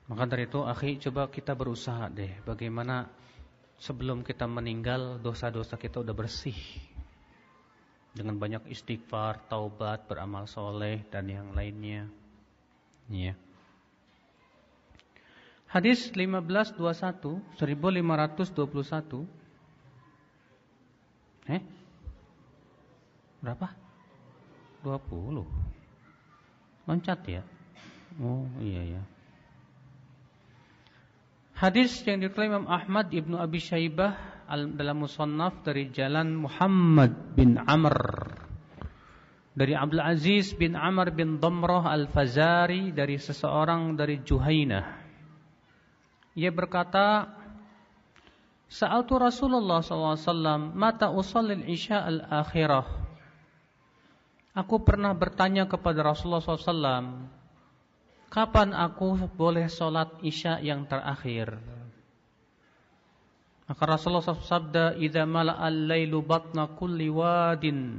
Maka 0.06 0.22
dari 0.30 0.46
itu, 0.46 0.62
akhi, 0.62 1.02
coba 1.02 1.26
kita 1.26 1.58
berusaha 1.58 2.06
deh 2.06 2.30
bagaimana 2.46 3.10
sebelum 3.74 4.22
kita 4.22 4.46
meninggal 4.46 5.18
dosa-dosa 5.18 5.74
kita 5.74 6.06
udah 6.06 6.14
bersih 6.14 6.54
dengan 8.16 8.40
banyak 8.40 8.72
istighfar, 8.72 9.44
taubat, 9.52 10.08
beramal 10.08 10.48
soleh 10.48 11.04
dan 11.12 11.28
yang 11.28 11.52
lainnya. 11.52 12.08
Ya. 13.12 13.36
Hadis 15.68 16.08
1521 16.16 16.80
1521 17.60 19.28
Eh? 21.46 21.62
Berapa? 23.44 23.70
20 24.82 25.46
Loncat 26.86 27.20
ya? 27.30 27.42
Oh 28.18 28.48
iya 28.58 28.98
ya 28.98 29.02
Hadis 31.56 32.04
yang 32.04 32.20
diklaim 32.20 32.52
Imam 32.52 32.66
Ahmad 32.68 33.08
Ibnu 33.14 33.38
Abi 33.38 33.62
Syaibah 33.62 34.35
dalam 34.50 34.96
musannaf 35.02 35.66
dari 35.66 35.90
jalan 35.90 36.46
Muhammad 36.46 37.34
bin 37.34 37.58
Amr 37.58 37.98
dari 39.56 39.72
Abdul 39.72 40.04
Aziz 40.04 40.52
bin 40.52 40.76
Amr 40.76 41.16
bin 41.16 41.40
Damrah 41.40 41.88
Al-Fazari 41.88 42.92
dari 42.92 43.16
seseorang 43.16 43.96
dari 43.96 44.20
Juhainah. 44.20 44.84
Ia 46.36 46.52
berkata, 46.52 47.32
Sa'altu 48.68 49.16
Rasulullah 49.16 49.80
SAW, 49.80 50.76
Mata 50.76 51.08
usallil 51.08 51.64
isya 51.64 52.04
al-akhirah. 52.04 52.84
Aku 54.52 54.84
pernah 54.84 55.16
bertanya 55.16 55.64
kepada 55.64 56.04
Rasulullah 56.04 56.44
SAW, 56.44 57.32
Kapan 58.28 58.76
aku 58.76 59.16
boleh 59.32 59.72
sholat 59.72 60.20
isya 60.20 60.60
yang 60.60 60.84
terakhir? 60.84 61.56
Maka 63.66 63.82
Rasulullah 63.82 64.22
SAW 64.22 64.46
sabda, 64.46 64.84
"Idza 64.94 65.26
mala'al 65.26 65.90
lailu 65.90 66.22
batna 66.22 66.70
kulli 66.78 67.10
wadin, 67.10 67.98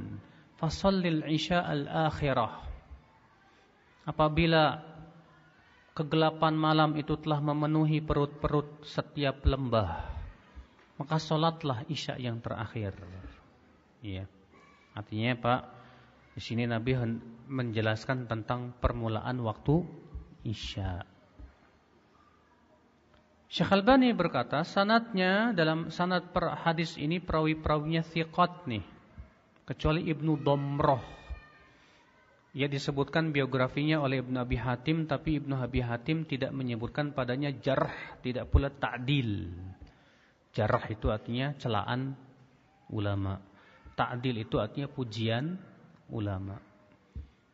fasallil 0.56 1.28
isya 1.28 1.60
al-akhirah." 1.60 2.64
Apabila 4.08 4.80
kegelapan 5.92 6.56
malam 6.56 6.96
itu 6.96 7.20
telah 7.20 7.44
memenuhi 7.44 8.00
perut-perut 8.00 8.80
setiap 8.88 9.44
lembah, 9.44 10.08
maka 10.96 11.16
solatlah 11.20 11.84
isya 11.92 12.16
yang 12.16 12.40
terakhir. 12.40 12.96
Iya. 14.00 14.24
Artinya 14.96 15.36
Pak, 15.36 15.60
di 16.32 16.40
sini 16.40 16.64
Nabi 16.64 16.96
menjelaskan 17.50 18.30
tentang 18.30 18.78
permulaan 18.78 19.42
waktu 19.44 19.84
isya. 20.46 21.04
Syekh 23.48 23.80
Albani 23.80 24.12
berkata, 24.12 24.60
sanatnya 24.60 25.56
dalam 25.56 25.88
sanat 25.88 26.36
per 26.36 26.52
hadis 26.52 27.00
ini 27.00 27.16
perawi-perawinya 27.16 28.04
thiqat 28.04 28.68
nih. 28.68 28.84
Kecuali 29.64 30.04
Ibnu 30.04 30.36
Domroh. 30.44 31.00
Ia 32.52 32.68
disebutkan 32.68 33.32
biografinya 33.32 34.04
oleh 34.04 34.20
Ibnu 34.20 34.36
Abi 34.36 34.60
Hatim, 34.60 35.08
tapi 35.08 35.40
Ibnu 35.40 35.56
Abi 35.56 35.80
Hatim 35.80 36.28
tidak 36.28 36.52
menyebutkan 36.52 37.16
padanya 37.16 37.48
jarh, 37.48 38.20
tidak 38.20 38.52
pula 38.52 38.68
ta'dil. 38.68 39.48
Jarh 40.52 40.84
itu 40.92 41.08
artinya 41.08 41.56
celaan 41.56 42.12
ulama. 42.92 43.40
Ta'dil 43.96 44.44
itu 44.44 44.60
artinya 44.60 44.92
pujian 44.92 45.56
ulama. 46.12 46.60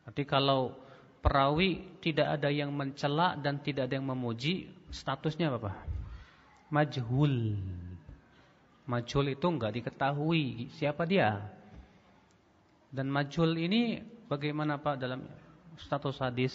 Berarti 0.03 0.23
kalau 0.27 0.75
perawi 1.23 2.03
tidak 2.03 2.35
ada 2.35 2.51
yang 2.51 2.75
mencela 2.75 3.39
dan 3.39 3.63
tidak 3.63 3.87
ada 3.87 3.95
yang 3.95 4.11
memuji, 4.11 4.74
statusnya 4.91 5.53
apa? 5.53 5.73
Majhul. 6.69 7.57
Majhul 8.85 9.33
itu 9.33 9.47
enggak 9.49 9.73
diketahui 9.81 10.69
siapa 10.77 11.05
dia. 11.09 11.41
Dan 12.93 13.09
majhul 13.11 13.57
ini 13.59 13.99
bagaimana 14.29 14.77
Pak 14.79 14.95
dalam 15.01 15.25
status 15.75 16.15
hadis? 16.21 16.53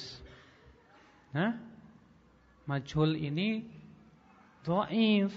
Hah? 1.35 1.59
Majhul 2.65 3.19
ini 3.19 3.67
dhaif. 4.63 5.35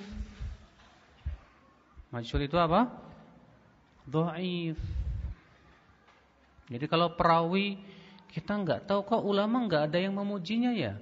Majhul 2.14 2.46
itu 2.46 2.58
apa? 2.62 2.94
Dhaif. 4.06 4.78
Jadi 6.70 6.86
kalau 6.88 7.14
perawi 7.18 7.82
kita 8.34 8.58
enggak 8.58 8.86
tahu 8.90 9.06
kok 9.06 9.22
ulama 9.22 9.62
enggak 9.62 9.92
ada 9.92 9.98
yang 10.02 10.14
memujinya 10.18 10.74
ya. 10.74 10.98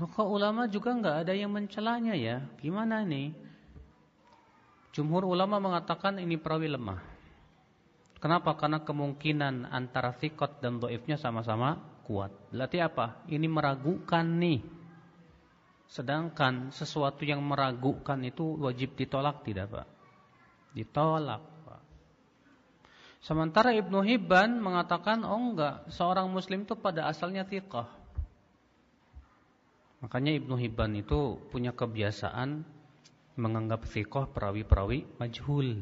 Maka 0.00 0.24
ulama 0.24 0.64
juga 0.64 0.96
enggak 0.96 1.28
ada 1.28 1.36
yang 1.36 1.52
mencelanya 1.52 2.16
ya. 2.16 2.40
Gimana 2.56 3.04
nih? 3.04 3.36
Jumhur 4.96 5.28
ulama 5.28 5.60
mengatakan 5.60 6.16
ini 6.16 6.40
perawi 6.40 6.72
lemah. 6.72 7.04
Kenapa? 8.16 8.56
Karena 8.56 8.80
kemungkinan 8.80 9.68
antara 9.68 10.16
thiqat 10.16 10.64
dan 10.64 10.80
doifnya 10.80 11.20
sama-sama 11.20 12.00
kuat. 12.08 12.32
Berarti 12.48 12.80
apa? 12.80 13.20
Ini 13.28 13.44
meragukan 13.44 14.24
nih. 14.24 14.64
Sedangkan 15.84 16.72
sesuatu 16.72 17.20
yang 17.28 17.44
meragukan 17.44 18.24
itu 18.24 18.56
wajib 18.56 18.96
ditolak 18.96 19.44
tidak 19.44 19.68
Pak? 19.68 19.88
Ditolak. 20.72 21.42
Sementara 23.20 23.76
Ibnu 23.76 24.00
Hibban 24.00 24.64
mengatakan 24.64 25.28
oh 25.28 25.36
enggak, 25.36 25.92
seorang 25.92 26.24
muslim 26.32 26.64
itu 26.64 26.72
pada 26.72 27.04
asalnya 27.04 27.44
thiqah. 27.44 27.99
Makanya 30.00 30.32
Ibnu 30.32 30.56
Hibban 30.56 30.96
itu 30.96 31.36
punya 31.52 31.76
kebiasaan 31.76 32.64
menganggap 33.36 33.84
fiqh 33.84 34.32
perawi-perawi 34.32 35.04
majhul. 35.20 35.76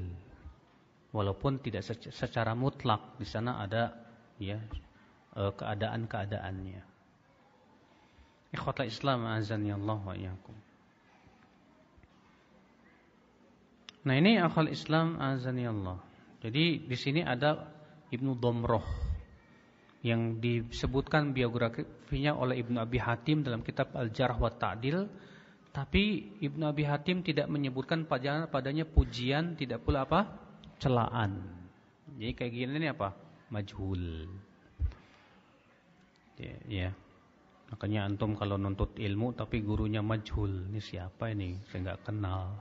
Walaupun 1.15 1.63
tidak 1.63 1.87
secara 2.13 2.53
mutlak 2.53 3.17
di 3.17 3.25
sana 3.25 3.63
ada 3.63 3.95
ya 4.37 4.59
e, 5.33 5.43
keadaan-keadaannya. 5.55 6.83
Ikhwatul 8.53 8.91
Islam 8.91 9.25
azani 9.25 9.71
Allah 9.73 9.99
wa 10.03 10.15
iyyakum. 10.15 10.57
Nah 14.05 14.15
ini 14.19 14.37
akhwal 14.37 14.69
Islam 14.69 15.17
azani 15.17 15.65
Allah. 15.65 15.97
Jadi 16.45 16.85
di 16.85 16.97
sini 16.99 17.25
ada 17.25 17.71
Ibnu 18.13 18.37
Domroh 18.37 19.08
yang 20.09 20.41
disebutkan 20.41 21.37
biografinya 21.37 22.33
oleh 22.33 22.65
Ibnu 22.65 22.81
Abi 22.81 22.97
Hatim 22.97 23.45
dalam 23.45 23.61
kitab 23.61 23.93
Al-Jarh 23.93 24.41
wa 24.41 24.49
Ta'dil 24.49 25.05
tapi 25.69 26.35
Ibnu 26.41 26.65
Abi 26.65 26.89
Hatim 26.89 27.21
tidak 27.21 27.47
menyebutkan 27.53 28.09
padanya, 28.09 28.89
pujian 28.89 29.53
tidak 29.61 29.85
pula 29.85 30.09
apa 30.09 30.33
celaan 30.81 31.45
jadi 32.17 32.33
kayak 32.33 32.53
gini 32.57 32.73
ini 32.81 32.89
apa 32.89 33.13
majhul 33.53 34.25
Ya, 36.39 36.55
ya. 36.71 36.91
Makanya 37.69 38.09
antum 38.09 38.39
kalau 38.39 38.57
nuntut 38.57 38.97
ilmu 38.97 39.35
tapi 39.35 39.61
gurunya 39.61 40.01
majhul, 40.01 40.71
ini 40.73 40.81
siapa 40.81 41.35
ini? 41.35 41.59
Saya 41.69 41.93
nggak 41.93 42.03
kenal. 42.07 42.57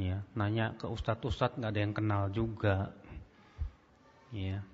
Ya, 0.00 0.24
nanya 0.32 0.72
ke 0.80 0.88
ustadz-ustadz 0.88 1.60
nggak 1.60 1.70
ada 1.70 1.80
yang 1.84 1.94
kenal 1.94 2.22
juga. 2.32 2.96
Ya, 4.32 4.64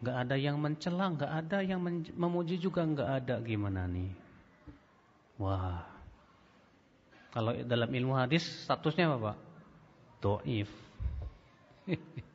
nggak 0.00 0.16
ada 0.26 0.36
yang 0.36 0.56
mencela, 0.60 1.08
nggak 1.12 1.32
ada 1.32 1.58
yang 1.64 1.80
memuji 2.16 2.60
juga 2.60 2.84
nggak 2.84 3.10
ada. 3.24 3.34
Gimana 3.40 3.88
nih? 3.88 4.12
Wah, 5.36 5.84
kalau 7.32 7.52
dalam 7.64 7.90
ilmu 7.92 8.16
hadis 8.16 8.44
statusnya 8.64 9.12
apa 9.12 9.16
pak? 9.32 9.36
Doif. 10.24 10.70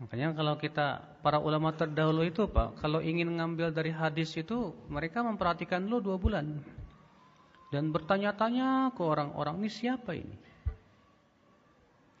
Makanya 0.00 0.34
kalau 0.34 0.58
kita 0.58 1.00
para 1.22 1.38
ulama 1.38 1.70
terdahulu 1.70 2.26
itu 2.26 2.44
Pak, 2.50 2.82
kalau 2.82 2.98
ingin 2.98 3.30
ngambil 3.38 3.70
dari 3.70 3.94
hadis 3.94 4.34
itu 4.34 4.74
mereka 4.90 5.22
memperhatikan 5.22 5.80
dulu 5.86 6.12
dua 6.12 6.16
bulan 6.18 6.46
dan 7.70 7.94
bertanya-tanya 7.94 8.90
ke 8.92 9.02
orang-orang 9.02 9.62
ini 9.62 9.70
siapa 9.70 10.12
ini, 10.12 10.36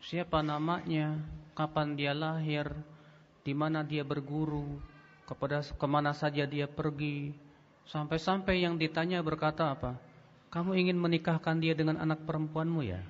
siapa 0.00 0.40
namanya, 0.40 1.18
kapan 1.58 1.98
dia 1.98 2.14
lahir, 2.14 2.70
di 3.44 3.52
mana 3.52 3.84
dia 3.84 4.02
berguru, 4.02 4.80
kepada 5.28 5.60
ke 5.60 5.86
mana 5.86 6.16
saja 6.16 6.48
dia 6.48 6.64
pergi, 6.64 7.36
sampai-sampai 7.86 8.64
yang 8.64 8.80
ditanya 8.80 9.20
berkata 9.20 9.76
apa? 9.76 10.00
Kamu 10.48 10.72
ingin 10.74 10.96
menikahkan 10.96 11.60
dia 11.60 11.76
dengan 11.76 12.00
anak 12.00 12.24
perempuanmu 12.24 12.80
ya? 12.82 13.04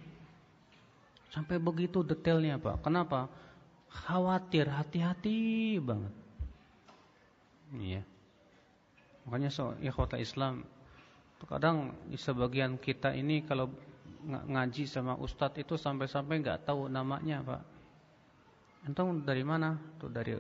Sampai 1.31 1.63
begitu 1.63 2.03
detailnya 2.03 2.59
Pak. 2.59 2.83
Kenapa? 2.83 3.31
khawatir, 3.95 4.67
hati-hati 4.67 5.79
banget. 5.79 6.15
Iya. 7.75 8.03
Makanya 9.25 9.51
so 9.55 9.73
ikhwata 9.79 10.19
Islam 10.19 10.67
kadang 11.45 11.93
di 12.09 12.17
sebagian 12.17 12.81
kita 12.81 13.13
ini 13.13 13.45
kalau 13.45 13.69
ngaji 14.25 14.89
sama 14.89 15.13
ustadz 15.21 15.61
itu 15.61 15.77
sampai-sampai 15.77 16.41
nggak 16.41 16.65
tahu 16.65 16.89
namanya, 16.89 17.45
Pak. 17.45 17.63
Entah 18.85 19.09
dari 19.25 19.45
mana? 19.45 19.77
Tuh 19.97 20.13
dari 20.13 20.37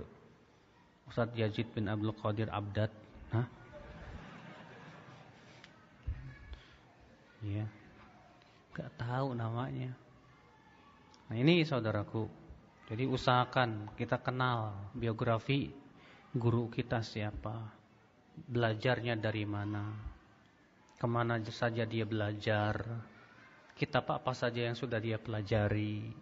Ustadz 1.08 1.36
Yazid 1.36 1.72
bin 1.72 1.88
Abdul 1.88 2.12
Qadir 2.16 2.52
Abdad. 2.52 2.92
Hah? 3.32 3.46
Iya. 7.44 7.66
Gak 8.76 8.90
tahu 9.00 9.32
namanya. 9.32 9.92
Nah 11.28 11.36
ini 11.40 11.64
saudaraku 11.64 12.44
jadi 12.84 13.08
usahakan 13.08 13.96
kita 13.96 14.20
kenal 14.20 14.76
biografi 14.92 15.72
guru 16.36 16.68
kita 16.68 17.00
siapa, 17.00 17.72
belajarnya 18.50 19.16
dari 19.16 19.48
mana, 19.48 19.88
ke 21.00 21.06
mana 21.08 21.40
saja 21.48 21.88
dia 21.88 22.04
belajar, 22.04 22.84
kitab 23.72 24.04
apa 24.12 24.36
saja 24.36 24.68
yang 24.68 24.76
sudah 24.76 25.00
dia 25.00 25.16
pelajari. 25.16 26.12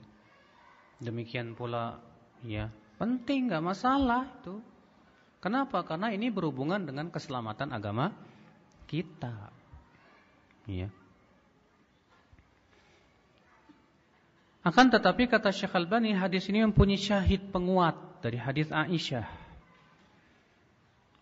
Demikian 1.02 1.58
pula, 1.58 1.98
ya 2.42 2.70
penting 3.02 3.50
nggak 3.50 3.64
masalah 3.66 4.30
itu. 4.42 4.62
Kenapa? 5.42 5.82
Karena 5.82 6.14
ini 6.14 6.30
berhubungan 6.30 6.78
dengan 6.86 7.10
keselamatan 7.10 7.74
agama 7.74 8.14
kita. 8.86 9.50
Ya. 10.70 10.86
Akan 14.62 14.86
tetapi 14.94 15.26
kata 15.26 15.50
Syekh 15.50 15.74
Al-Bani 15.74 16.14
hadis 16.14 16.46
ini 16.46 16.62
mempunyai 16.62 16.94
syahid 16.94 17.50
penguat 17.50 17.98
dari 18.22 18.38
hadis 18.38 18.70
Aisyah. 18.70 19.26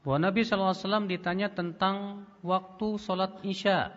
Bahwa 0.04 0.28
Nabi 0.28 0.44
SAW 0.44 1.09
ditanya 1.09 1.48
tentang 1.48 2.28
waktu 2.44 3.00
solat 3.00 3.40
Isya. 3.40 3.92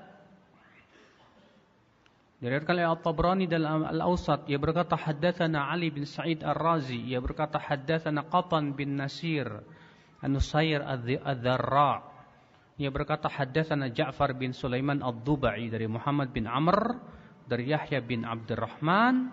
Diriwayatkan 2.43 2.75
oleh 2.75 2.91
At-Tabrani 2.91 3.45
dalam 3.47 3.87
Al-Awsat, 3.87 4.51
ia 4.51 4.59
berkata 4.59 4.99
haddatsana 4.99 5.71
Ali 5.71 5.95
bin 5.95 6.03
Sa'id 6.03 6.43
Ar-Razi, 6.43 6.99
ia 6.99 7.23
berkata 7.23 7.55
haddatsana 7.55 8.27
Qatan 8.27 8.75
bin 8.75 8.99
Nasir 8.99 9.47
An-Nusair 10.19 10.83
Ad-Dharra. 10.83 12.03
Ia 12.75 12.91
berkata 12.91 13.31
haddatsana 13.31 13.95
Ja'far 13.95 14.35
bin 14.35 14.51
Sulaiman 14.51 14.99
Ad-Dubai 14.99 15.71
dari 15.71 15.87
Muhammad 15.87 16.35
bin 16.35 16.43
Amr 16.43 16.99
dari 17.47 17.71
Yahya 17.71 18.03
bin 18.03 18.27
Abdurrahman 18.27 19.31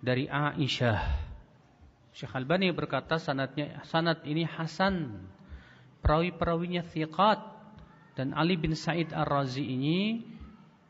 dari 0.00 0.24
Aisyah. 0.24 1.28
Syekh 2.16 2.32
Albani 2.40 2.72
berkata 2.72 3.20
sanatnya 3.20 3.84
sanat 3.84 4.24
ini 4.24 4.48
hasan. 4.48 5.28
Perawi-perawinya 6.00 6.88
thiqat 6.88 7.36
dan 8.16 8.32
Ali 8.32 8.56
bin 8.56 8.72
Said 8.72 9.12
Ar-Razi 9.12 9.60
ini 9.60 10.24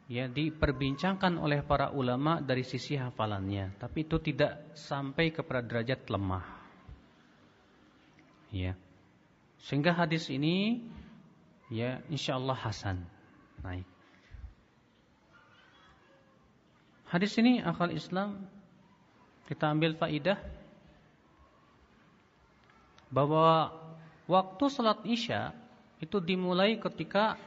ya 0.07 0.31
diperbincangkan 0.31 1.35
oleh 1.39 1.67
para 1.67 1.91
ulama 1.91 2.39
dari 2.39 2.63
sisi 2.63 2.95
hafalannya, 2.95 3.75
tapi 3.79 4.07
itu 4.07 4.23
tidak 4.23 4.75
sampai 4.79 5.35
kepada 5.35 5.63
derajat 5.67 6.07
lemah. 6.07 6.47
Ya. 8.55 8.79
Sehingga 9.67 9.91
hadis 9.91 10.31
ini 10.31 10.87
ya 11.67 11.99
insyaallah 12.07 12.55
hasan. 12.55 13.03
Naik. 13.67 13.87
Hadis 17.07 17.35
ini 17.39 17.63
akal 17.63 17.91
Islam 17.95 18.47
kita 19.47 19.71
ambil 19.71 19.95
faidah 19.95 20.39
bahwa 23.11 23.71
waktu 24.27 24.65
salat 24.67 25.03
Isya 25.07 25.55
itu 26.03 26.19
dimulai 26.19 26.77
ketika 26.83 27.39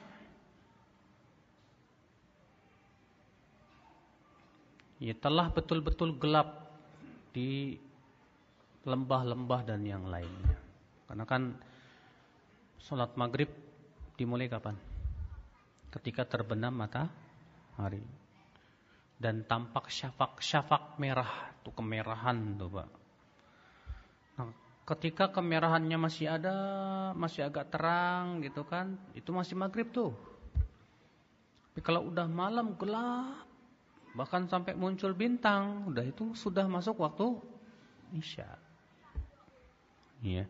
ya 5.00 5.16
telah 5.16 5.48
betul-betul 5.48 6.20
gelap 6.20 6.68
di 7.32 7.80
lembah-lembah 8.84 9.62
dan 9.64 9.82
yang 9.88 10.04
lainnya. 10.08 10.56
Karena 11.08 11.26
kan 11.26 11.56
salat 12.80 13.16
maghrib 13.16 13.50
dimulai 14.20 14.52
kapan? 14.52 14.76
Ketika 15.90 16.28
terbenam 16.28 16.76
matahari 16.76 18.04
dan 19.18 19.42
tampak 19.48 19.90
syafak-syafak 19.90 21.02
merah, 21.02 21.50
tuh 21.66 21.74
kemerahan 21.74 22.56
tuh 22.56 22.70
Pak. 22.70 22.90
Nah, 24.38 24.54
ketika 24.96 25.34
kemerahannya 25.34 25.98
masih 25.98 26.30
ada, 26.30 26.56
masih 27.18 27.50
agak 27.50 27.74
terang 27.74 28.40
gitu 28.46 28.62
kan, 28.64 28.96
itu 29.18 29.34
masih 29.34 29.58
maghrib 29.58 29.90
tuh. 29.90 30.14
Tapi 31.74 31.82
kalau 31.82 32.06
udah 32.08 32.30
malam 32.30 32.78
gelap, 32.78 33.49
bahkan 34.14 34.50
sampai 34.50 34.74
muncul 34.74 35.14
bintang, 35.14 35.90
udah 35.90 36.06
itu 36.06 36.34
sudah 36.34 36.66
masuk 36.66 37.02
waktu 37.02 37.38
isya. 38.18 38.48
Iya. 40.20 40.46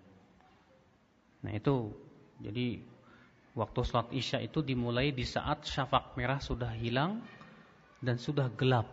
Nah 1.45 1.51
itu, 1.55 1.93
jadi 2.39 2.81
waktu 3.53 3.79
sholat 3.83 4.09
isya 4.15 4.39
itu 4.43 4.63
dimulai 4.63 5.11
di 5.11 5.23
saat 5.27 5.67
syafak 5.67 6.15
merah 6.15 6.39
sudah 6.39 6.71
hilang 6.75 7.19
dan 7.99 8.15
sudah 8.15 8.47
gelap. 8.55 8.87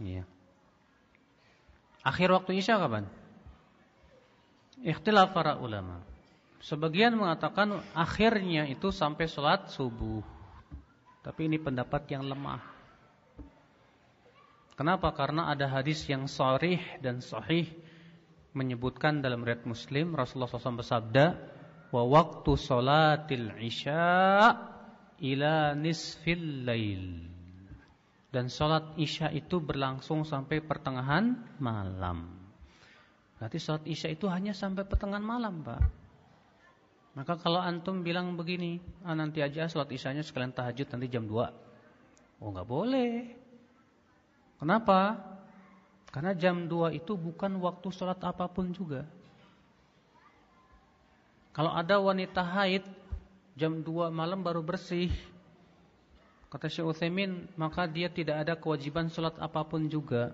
Ya. 0.00 0.24
Akhir 2.04 2.32
waktu 2.34 2.60
Isya 2.60 2.76
kapan? 2.76 3.08
Ikhtilaf 4.84 5.32
para 5.32 5.56
ulama. 5.56 6.04
Sebagian 6.60 7.16
mengatakan 7.16 7.80
akhirnya 7.96 8.68
itu 8.68 8.92
sampai 8.92 9.28
sholat 9.28 9.72
subuh. 9.72 10.20
Tapi 11.24 11.48
ini 11.48 11.56
pendapat 11.56 12.04
yang 12.12 12.28
lemah. 12.28 12.73
Kenapa? 14.74 15.14
Karena 15.14 15.50
ada 15.50 15.70
hadis 15.70 16.02
yang 16.10 16.26
sahih 16.26 16.82
dan 16.98 17.22
sahih 17.22 17.70
menyebutkan 18.54 19.22
dalam 19.22 19.42
riwayat 19.46 19.66
Muslim 19.66 20.14
Rasulullah 20.18 20.50
SAW 20.50 20.82
bersabda, 20.82 21.24
"Wa 21.94 22.02
waktu 22.02 22.52
sholatil 22.58 23.54
isya 23.62 24.50
ila 25.22 25.78
nisfil 25.78 26.66
lail." 26.66 27.34
dan 28.34 28.50
sholat 28.50 28.98
isya 28.98 29.30
itu 29.30 29.62
berlangsung 29.62 30.26
sampai 30.26 30.58
pertengahan 30.58 31.38
malam. 31.62 32.34
Berarti 33.38 33.62
sholat 33.62 33.86
isya 33.86 34.10
itu 34.10 34.26
hanya 34.26 34.50
sampai 34.50 34.82
pertengahan 34.82 35.22
malam, 35.22 35.62
Pak. 35.62 35.82
Maka 37.14 37.38
kalau 37.38 37.62
antum 37.62 38.02
bilang 38.02 38.34
begini, 38.34 38.82
ah, 39.06 39.14
nanti 39.14 39.38
aja 39.38 39.70
sholat 39.70 39.86
isyanya 39.94 40.26
sekalian 40.26 40.50
tahajud 40.50 40.90
nanti 40.90 41.06
jam 41.06 41.30
2. 41.30 42.42
Oh 42.42 42.50
nggak 42.50 42.66
boleh. 42.66 43.43
Kenapa? 44.58 45.18
Karena 46.10 46.30
jam 46.34 46.70
2 46.70 46.94
itu 46.94 47.18
bukan 47.18 47.58
waktu 47.58 47.88
sholat 47.90 48.22
apa 48.22 48.46
pun 48.46 48.70
juga. 48.70 49.02
Kalau 51.54 51.74
ada 51.74 51.98
wanita 51.98 52.42
haid, 52.42 52.86
jam 53.58 53.82
2 53.82 54.10
malam 54.14 54.42
baru 54.42 54.62
bersih, 54.62 55.10
Kata 56.54 56.70
Syekh 56.70 56.86
Utsaimin, 56.86 57.50
maka 57.58 57.90
dia 57.90 58.06
tidak 58.06 58.46
ada 58.46 58.54
kewajiban 58.54 59.10
sholat 59.10 59.34
apa 59.42 59.66
pun 59.66 59.90
juga. 59.90 60.30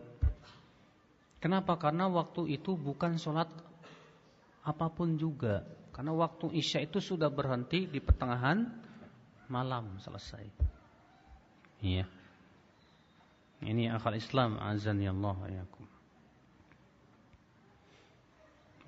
Kenapa? 1.41 1.81
Karena 1.81 2.13
waktu 2.13 2.61
itu 2.61 2.77
bukan 2.77 3.17
sholat 3.17 3.49
apa 4.61 4.93
pun 4.93 5.17
juga. 5.17 5.65
Karena 5.97 6.13
waktu 6.13 6.53
Isya 6.53 6.85
itu 6.85 7.01
sudah 7.01 7.33
berhenti 7.33 7.89
di 7.89 8.05
pertengahan 8.05 8.69
malam 9.49 9.97
selesai. 9.97 10.45
Iya. 11.81 12.05
Ini 13.61 13.93
akal 13.93 14.17
Islam 14.17 14.57
azan 14.57 15.05
ya 15.05 15.13
Allah 15.13 15.37
ayakum. 15.45 15.85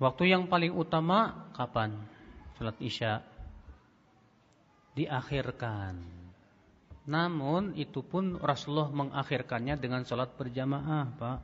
Waktu 0.01 0.33
yang 0.33 0.49
paling 0.49 0.73
utama 0.73 1.47
kapan? 1.53 1.93
Salat 2.57 2.77
Isya 2.81 3.21
diakhirkan. 4.97 6.01
Namun 7.03 7.75
itu 7.75 8.01
pun 8.01 8.39
Rasulullah 8.39 8.89
mengakhirkannya 8.89 9.75
dengan 9.77 10.01
salat 10.07 10.33
berjamaah, 10.33 11.05
Pak. 11.19 11.39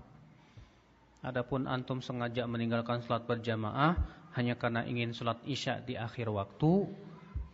Adapun 1.19 1.67
antum 1.67 1.99
sengaja 1.99 2.47
meninggalkan 2.47 3.03
salat 3.03 3.27
berjamaah 3.27 3.99
hanya 4.39 4.55
karena 4.55 4.87
ingin 4.87 5.11
salat 5.11 5.37
Isya 5.43 5.83
di 5.83 5.99
akhir 5.99 6.31
waktu, 6.31 6.87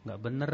nggak 0.05 0.19
benar. 0.21 0.53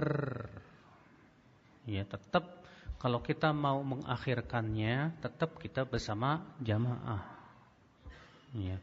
Ya, 1.84 2.08
tetap 2.08 2.61
kalau 3.02 3.18
kita 3.18 3.50
mau 3.50 3.82
mengakhirkannya, 3.82 5.18
tetap 5.26 5.58
kita 5.58 5.90
bersama 5.90 6.46
jamaah. 6.62 7.26
Ya. 8.54 8.78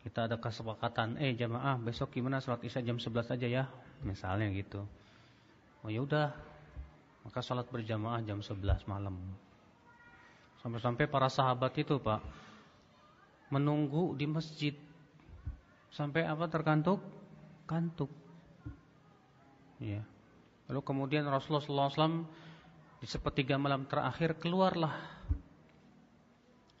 Kita 0.00 0.24
ada 0.24 0.40
kesepakatan, 0.40 1.20
eh 1.20 1.36
jamaah 1.36 1.76
besok 1.76 2.16
gimana 2.16 2.40
salat 2.40 2.64
Isya 2.64 2.80
jam 2.80 2.96
11 2.96 3.36
aja 3.36 3.46
ya, 3.46 3.64
misalnya 4.00 4.48
gitu. 4.56 4.88
Oh 5.84 5.92
ya 5.92 6.00
udah, 6.00 6.32
maka 7.28 7.44
salat 7.44 7.68
berjamaah 7.68 8.24
jam 8.24 8.40
11 8.40 8.88
malam. 8.88 9.20
Sampai-sampai 10.64 11.04
para 11.04 11.28
sahabat 11.28 11.76
itu, 11.76 12.00
Pak, 12.00 12.24
menunggu 13.52 14.16
di 14.16 14.32
masjid 14.32 14.72
sampai 15.92 16.24
apa 16.24 16.48
terkantuk? 16.48 17.04
Kantuk. 17.68 18.08
Ya. 19.76 20.00
Lalu 20.72 20.80
kemudian 20.88 21.28
Rasulullah 21.28 21.92
SAW 21.92 22.24
di 23.02 23.10
sepertiga 23.10 23.58
malam 23.58 23.82
terakhir 23.82 24.38
keluarlah. 24.38 24.94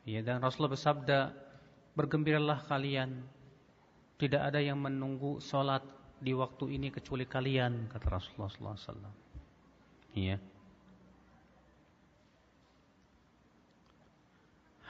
Ya, 0.06 0.22
dan 0.22 0.38
Rasulullah 0.38 0.78
bersabda, 0.78 1.34
bergembiralah 1.98 2.62
kalian. 2.70 3.26
Tidak 4.22 4.38
ada 4.38 4.62
yang 4.62 4.78
menunggu 4.78 5.42
sholat 5.42 5.82
di 6.22 6.30
waktu 6.30 6.78
ini 6.78 6.94
kecuali 6.94 7.26
kalian, 7.26 7.90
kata 7.90 8.06
Rasulullah 8.06 8.78
SAW. 8.78 9.10
Iya. 10.14 10.38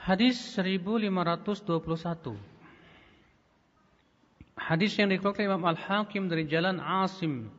Hadis 0.05 0.37
1521. 0.53 2.52
Hadis 4.63 4.95
yang 4.95 5.11
dikeluarkan 5.11 5.43
Imam 5.43 5.67
Al-Hakim 5.67 6.31
dari 6.31 6.47
jalan 6.47 6.79
Asim 6.79 7.51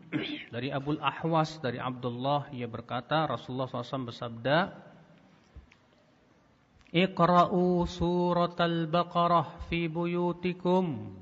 dari 0.48 0.72
Abu 0.72 0.96
Ahwas 0.96 1.60
dari 1.60 1.76
Abdullah. 1.76 2.48
Ia 2.48 2.64
berkata 2.64 3.28
Rasulullah 3.28 3.68
SAW 3.68 4.08
bersabda 4.08 4.72
Iqra'u 6.96 7.84
surat 7.84 8.56
al-Baqarah 8.56 9.68
fi 9.68 9.84
buyutikum 9.84 11.12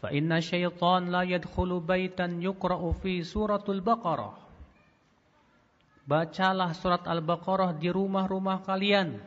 fa 0.00 0.08
inna 0.08 0.40
syaitan 0.40 1.12
la 1.12 1.28
yadkhulu 1.28 1.84
baitan 1.84 2.40
yuqra'u 2.40 2.96
fi 2.96 3.20
suratul 3.20 3.84
Baqarah. 3.84 4.40
Bacalah 6.08 6.72
surat 6.72 7.04
Al-Baqarah 7.04 7.76
di 7.76 7.92
rumah-rumah 7.92 8.64
kalian. 8.64 9.20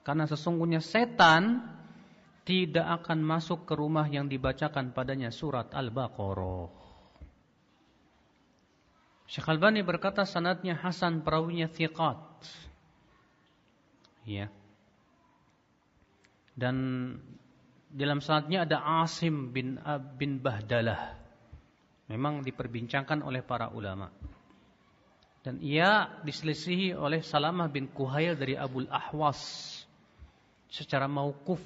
Karena 0.00 0.24
sesungguhnya 0.24 0.80
setan 0.80 1.76
tidak 2.48 3.04
akan 3.04 3.20
masuk 3.20 3.68
ke 3.68 3.76
rumah 3.76 4.08
yang 4.08 4.24
dibacakan 4.24 4.96
padanya 4.96 5.28
surat 5.28 5.68
Al-Baqarah. 5.76 6.72
Syekh 9.28 9.44
Albani 9.52 9.84
berkata 9.84 10.24
sanadnya 10.24 10.72
Hasan 10.72 11.20
perawinya 11.20 11.68
thiqat. 11.68 12.16
Ya. 14.24 14.48
Dan 16.56 16.76
dalam 17.92 18.24
sanadnya 18.24 18.64
ada 18.64 19.04
Asim 19.04 19.52
bin 19.52 19.76
bin 20.16 20.40
Bahdalah. 20.40 21.20
Memang 22.08 22.40
diperbincangkan 22.40 23.20
oleh 23.20 23.44
para 23.44 23.68
ulama. 23.68 24.08
Dan 25.44 25.60
ia 25.60 26.16
diselisihi 26.24 26.96
oleh 26.96 27.20
Salamah 27.20 27.68
bin 27.68 27.92
Kuhail 27.92 28.40
dari 28.40 28.56
Abul 28.56 28.88
Ahwas 28.88 29.36
secara 30.72 31.04
maukuf. 31.04 31.60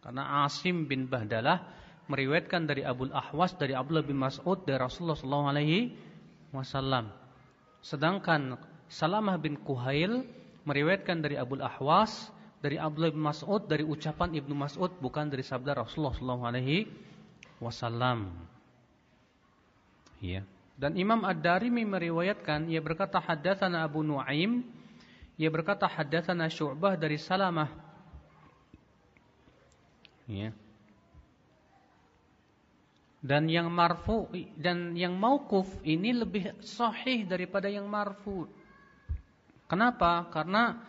Karena 0.00 0.44
Asim 0.48 0.88
bin 0.88 1.06
Bahdalah 1.06 1.60
meriwayatkan 2.08 2.66
dari 2.66 2.82
Abul 2.82 3.12
Ahwas 3.14 3.54
dari 3.54 3.76
Abdullah 3.76 4.02
bin 4.02 4.18
Mas'ud 4.18 4.64
dari 4.66 4.80
Rasulullah 4.80 5.14
sallallahu 5.14 5.46
alaihi 5.46 5.78
wasallam. 6.50 7.12
Sedangkan 7.84 8.58
Salamah 8.90 9.38
bin 9.38 9.60
Kuhail 9.60 10.26
meriwayatkan 10.66 11.22
dari 11.22 11.38
Abu 11.38 11.60
Ahwas 11.62 12.32
dari 12.58 12.76
Abdullah 12.76 13.14
bin 13.14 13.22
Mas'ud 13.22 13.64
dari 13.70 13.86
ucapan 13.86 14.34
Ibnu 14.34 14.52
Mas'ud 14.56 14.90
bukan 14.98 15.30
dari 15.30 15.46
sabda 15.46 15.78
Rasulullah 15.78 16.16
sallallahu 16.16 16.44
alaihi 16.44 16.88
wasallam. 17.62 18.34
Ya. 20.20 20.44
Dan 20.80 20.96
Imam 20.96 21.28
Ad-Darimi 21.28 21.84
meriwayatkan 21.84 22.72
ia 22.72 22.80
berkata 22.80 23.20
haddatsana 23.20 23.84
Abu 23.84 24.00
Nuaim 24.00 24.64
ia 25.40 25.48
berkata 25.48 25.88
haddatsana 25.88 26.52
Syu'bah 26.52 27.00
dari 27.00 27.16
Salamah. 27.16 27.89
Ya. 30.30 30.54
Dan 33.20 33.50
yang 33.50 33.68
marfu 33.68 34.30
dan 34.56 34.94
yang 34.94 35.18
maukuf 35.18 35.66
ini 35.82 36.14
lebih 36.14 36.54
sahih 36.62 37.26
daripada 37.26 37.66
yang 37.66 37.90
marfu. 37.90 38.46
Kenapa? 39.66 40.30
Karena 40.30 40.80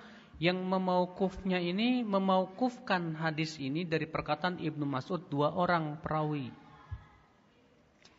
yang 0.41 0.61
memaukufnya 0.61 1.61
ini 1.61 2.01
memaukufkan 2.01 3.17
hadis 3.17 3.57
ini 3.61 3.85
dari 3.85 4.09
perkataan 4.09 4.57
Ibnu 4.61 4.85
Mas'ud 4.87 5.25
dua 5.27 5.53
orang 5.53 5.99
perawi. 5.99 6.53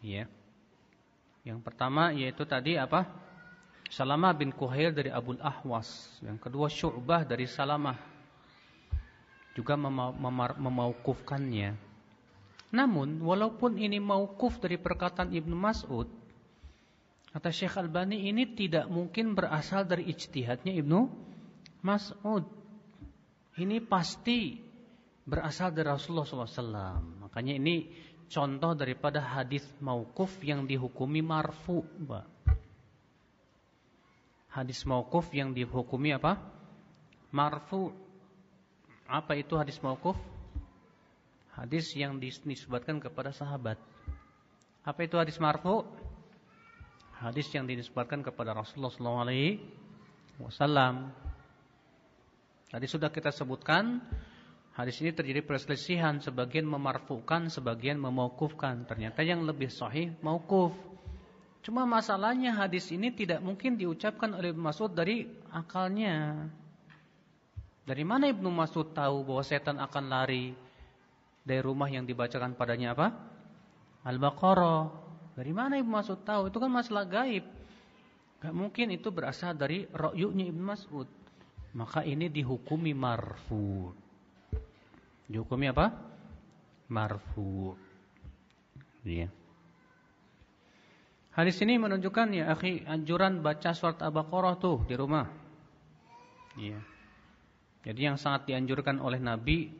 Ya. 0.02 0.26
Yang 1.42 1.62
pertama 1.66 2.14
yaitu 2.14 2.46
tadi 2.46 2.78
apa? 2.78 3.08
Salamah 3.90 4.34
bin 4.36 4.54
Kuhail 4.54 4.94
dari 4.94 5.10
Abul 5.10 5.40
Ahwas. 5.42 5.88
Yang 6.22 6.38
kedua 6.46 6.66
Syu'bah 6.70 7.26
dari 7.26 7.50
Salamah. 7.50 8.11
Juga 9.52 9.76
memaukufkannya. 9.76 11.76
Namun 12.72 13.20
walaupun 13.20 13.76
ini 13.76 14.00
maukuf 14.00 14.56
dari 14.56 14.80
perkataan 14.80 15.28
Ibnu 15.28 15.52
Mas'ud, 15.52 16.08
kata 17.36 17.52
Syekh 17.52 17.76
Albani 17.76 18.32
ini 18.32 18.48
tidak 18.56 18.88
mungkin 18.88 19.36
berasal 19.36 19.84
dari 19.84 20.08
ijtihadnya 20.08 20.72
Ibnu 20.80 21.00
Mas'ud. 21.84 22.48
Ini 23.60 23.84
pasti 23.84 24.56
berasal 25.28 25.76
dari 25.76 25.92
Rasulullah 25.92 26.24
SAW. 26.24 27.28
Makanya 27.28 27.60
ini 27.60 27.92
contoh 28.32 28.72
daripada 28.72 29.20
hadis 29.20 29.68
maukuf 29.84 30.40
yang 30.40 30.64
dihukumi 30.64 31.20
marfu, 31.20 31.84
Mbak. 31.84 32.24
Hadis 34.52 34.84
maukuf 34.88 35.28
yang 35.32 35.52
dihukumi 35.52 36.16
apa? 36.16 36.40
Marfu. 37.32 37.92
Apa 39.06 39.38
itu 39.38 39.54
hadis 39.58 39.78
maukuf? 39.82 40.16
Hadis 41.52 41.92
yang 41.92 42.16
dinisbatkan 42.16 42.96
kepada 42.96 43.28
sahabat. 43.28 43.76
Apa 44.82 45.06
itu 45.06 45.14
hadis 45.20 45.38
marfu? 45.38 45.86
Hadis 47.22 47.46
yang 47.54 47.70
dinisbatkan 47.70 48.24
kepada 48.24 48.50
Rasulullah 48.50 48.90
SAW. 48.90 49.30
Tadi 52.72 52.86
sudah 52.88 53.12
kita 53.12 53.30
sebutkan 53.30 54.00
hadis 54.74 54.98
ini 55.04 55.14
terjadi 55.14 55.44
perselisihan, 55.44 56.18
sebagian 56.18 56.66
memarfukan, 56.66 57.46
sebagian 57.46 58.00
memaukufkan. 58.00 58.88
Ternyata 58.88 59.22
yang 59.22 59.46
lebih 59.46 59.70
sahih 59.70 60.18
maukuf. 60.18 60.74
Cuma 61.62 61.86
masalahnya 61.86 62.58
hadis 62.58 62.90
ini 62.90 63.14
tidak 63.14 63.38
mungkin 63.38 63.78
diucapkan 63.78 64.34
oleh 64.34 64.50
Mas'ud 64.50 64.90
dari 64.90 65.30
akalnya. 65.54 66.50
Dari 67.82 68.06
mana 68.06 68.30
Ibnu 68.30 68.46
Mas'ud 68.46 68.94
tahu 68.94 69.26
bahwa 69.26 69.42
setan 69.42 69.82
akan 69.82 70.04
lari 70.06 70.54
dari 71.42 71.58
rumah 71.58 71.90
yang 71.90 72.06
dibacakan 72.06 72.54
padanya 72.54 72.94
apa? 72.94 73.10
Al-Baqarah. 74.06 74.82
Dari 75.34 75.50
mana 75.50 75.78
Ibnu 75.82 75.90
Mas'ud 75.90 76.22
tahu? 76.22 76.46
Itu 76.46 76.62
kan 76.62 76.70
masalah 76.70 77.02
gaib. 77.10 77.42
Gak 78.38 78.54
mungkin 78.54 78.94
itu 78.94 79.10
berasal 79.10 79.58
dari 79.58 79.86
ro'yuknya 79.90 80.46
Ibnu 80.50 80.62
Mas'ud. 80.62 81.08
Maka 81.74 82.06
ini 82.06 82.30
dihukumi 82.30 82.94
marfu. 82.94 83.90
Dihukumi 85.26 85.66
apa? 85.72 85.90
Marfu. 86.86 87.74
Iya. 89.02 89.26
Hadis 91.32 91.56
ini 91.64 91.80
menunjukkan 91.80 92.28
ya 92.36 92.52
akhi 92.52 92.84
anjuran 92.84 93.40
baca 93.40 93.72
surat 93.72 93.98
Al-Baqarah 94.04 94.54
tuh 94.60 94.84
di 94.84 94.94
rumah. 94.94 95.26
Iya. 96.60 96.91
Jadi 97.82 98.00
yang 98.06 98.14
sangat 98.14 98.46
dianjurkan 98.46 99.02
oleh 99.02 99.18
Nabi 99.18 99.70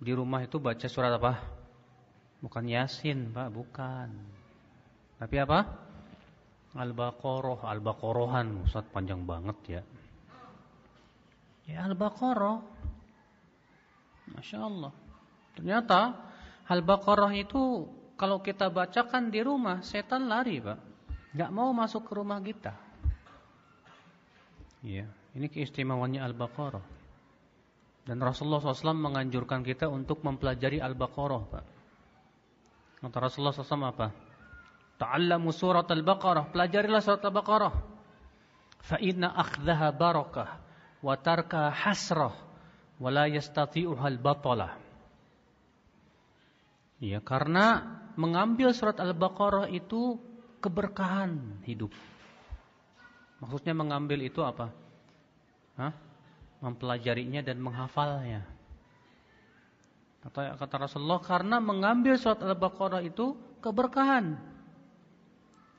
di 0.00 0.12
rumah 0.12 0.40
itu 0.44 0.56
baca 0.56 0.88
surat 0.88 1.12
apa? 1.12 1.36
Bukan 2.40 2.64
Yasin, 2.64 3.32
Pak, 3.32 3.48
bukan. 3.52 4.08
Tapi 5.20 5.36
apa? 5.40 5.60
Al-Baqarah, 6.76 7.64
Al-Baqarahan, 7.64 8.68
Ustaz 8.68 8.84
panjang 8.92 9.24
banget 9.24 9.80
ya. 9.80 9.82
Ya 11.68 11.88
Al-Baqarah. 11.88 12.60
Masya 14.36 14.58
Allah. 14.60 14.92
Ternyata 15.56 16.00
Al-Baqarah 16.68 17.32
itu 17.36 17.88
kalau 18.16 18.40
kita 18.40 18.72
bacakan 18.72 19.28
di 19.28 19.40
rumah, 19.44 19.84
setan 19.84 20.28
lari 20.28 20.60
Pak. 20.60 20.78
Gak 21.36 21.52
mau 21.52 21.68
masuk 21.76 22.08
ke 22.08 22.12
rumah 22.16 22.40
kita. 22.40 22.72
Ya, 24.80 25.08
ini 25.36 25.52
keistimewaannya 25.52 26.20
Al-Baqarah. 26.24 26.95
Dan 28.06 28.22
Rasulullah 28.22 28.62
SAW 28.62 28.94
menganjurkan 28.94 29.66
kita 29.66 29.90
untuk 29.90 30.22
mempelajari 30.22 30.78
Al-Baqarah 30.78 31.42
Pak. 31.50 31.64
Kata 33.02 33.18
Rasulullah 33.18 33.50
SAW 33.50 33.90
apa? 33.90 34.14
Ta'allamu 34.96 35.50
surat 35.50 35.90
Al-Baqarah. 35.90 36.54
Pelajarilah 36.54 37.02
surat 37.02 37.20
Al-Baqarah. 37.26 37.74
Fa 38.86 39.02
inna 39.02 39.34
akhdaha 39.34 39.90
barakah 39.90 40.48
wa 41.02 41.14
tarka 41.18 41.74
hasrah 41.74 42.34
wa 43.02 43.08
la 43.10 43.26
yastati'uha 43.26 44.06
al-batalah. 44.06 44.78
Ya, 47.02 47.20
karena 47.20 47.84
mengambil 48.16 48.72
surat 48.72 48.96
Al-Baqarah 48.96 49.68
itu 49.68 50.16
keberkahan 50.64 51.60
hidup. 51.68 51.92
Maksudnya 53.42 53.76
mengambil 53.76 54.24
itu 54.24 54.40
apa? 54.40 54.72
Hah? 55.76 55.92
Mempelajarinya 56.64 57.44
dan 57.44 57.60
menghafalnya. 57.60 58.42
Kata, 60.26 60.58
kata 60.58 60.76
Rasulullah 60.90 61.22
karena 61.22 61.62
mengambil 61.62 62.18
surat 62.18 62.42
Al-Baqarah 62.42 62.98
itu 63.04 63.38
keberkahan 63.62 64.34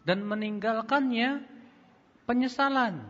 dan 0.07 0.23
meninggalkannya 0.23 1.43
penyesalan. 2.23 3.03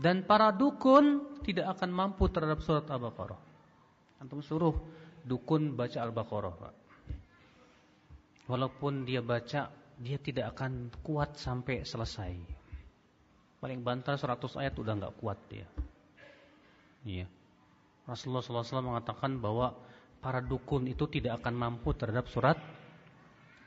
Dan 0.00 0.24
para 0.26 0.50
dukun 0.50 1.38
tidak 1.46 1.78
akan 1.78 1.90
mampu 1.92 2.26
terhadap 2.32 2.64
surat 2.64 2.88
Al-Baqarah. 2.90 3.38
Antum 4.18 4.42
suruh 4.42 4.74
dukun 5.22 5.76
baca 5.78 6.02
Al-Baqarah, 6.02 6.52
Pak. 6.56 6.74
Walaupun 8.50 9.06
dia 9.06 9.22
baca, 9.22 9.70
dia 10.00 10.18
tidak 10.18 10.56
akan 10.56 10.90
kuat 11.04 11.38
sampai 11.38 11.86
selesai. 11.86 12.34
Paling 13.60 13.84
bantal 13.84 14.18
100 14.18 14.58
ayat 14.58 14.74
udah 14.74 14.94
nggak 14.98 15.14
kuat 15.20 15.38
dia. 15.46 15.68
Iya. 17.04 17.26
Rasulullah 18.04 18.42
SAW 18.42 18.84
mengatakan 18.84 19.38
bahwa 19.38 19.72
para 20.20 20.42
dukun 20.44 20.84
itu 20.90 21.08
tidak 21.08 21.40
akan 21.40 21.54
mampu 21.56 21.96
terhadap 21.96 22.28
surat 22.28 22.58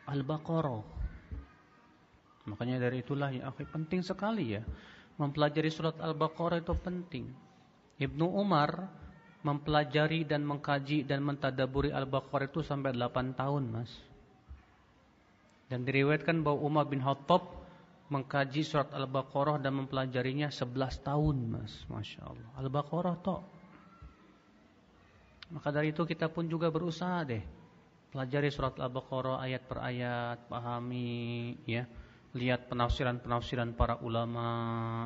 Al-Baqarah. 0.06 0.84
Makanya 2.44 2.78
dari 2.78 3.00
itulah 3.02 3.32
ya 3.32 3.48
akhi 3.48 3.64
penting 3.72 4.04
sekali 4.04 4.60
ya 4.60 4.62
mempelajari 5.18 5.70
surat 5.70 5.98
Al-Baqarah 6.02 6.62
itu 6.62 6.74
penting. 6.78 7.30
Ibnu 8.02 8.26
Umar 8.26 8.90
mempelajari 9.44 10.26
dan 10.26 10.44
mengkaji 10.48 11.06
dan 11.06 11.22
mentadaburi 11.22 11.92
Al-Baqarah 11.94 12.48
itu 12.50 12.64
sampai 12.64 12.96
8 12.96 13.38
tahun, 13.38 13.64
Mas. 13.70 13.92
Dan 15.68 15.84
diriwayatkan 15.84 16.42
bahwa 16.42 16.60
Umar 16.64 16.86
bin 16.88 17.04
Khattab 17.04 17.63
mengkaji 18.12 18.62
surat 18.66 18.92
Al-Baqarah 18.92 19.62
dan 19.62 19.80
mempelajarinya 19.80 20.52
11 20.52 21.04
tahun, 21.06 21.36
Mas. 21.48 21.74
Masya 21.88 22.22
Allah. 22.28 22.50
Al-Baqarah 22.60 23.16
toh. 23.24 23.42
Maka 25.54 25.70
dari 25.70 25.94
itu 25.94 26.04
kita 26.04 26.28
pun 26.28 26.50
juga 26.50 26.68
berusaha 26.74 27.24
deh. 27.24 27.44
Pelajari 28.10 28.50
surat 28.50 28.76
Al-Baqarah 28.78 29.42
ayat 29.42 29.62
per 29.66 29.80
ayat, 29.80 30.38
pahami 30.50 31.56
ya 31.70 31.86
lihat 32.34 32.66
penafsiran-penafsiran 32.66 33.78
para 33.78 34.02
ulama, 34.02 35.06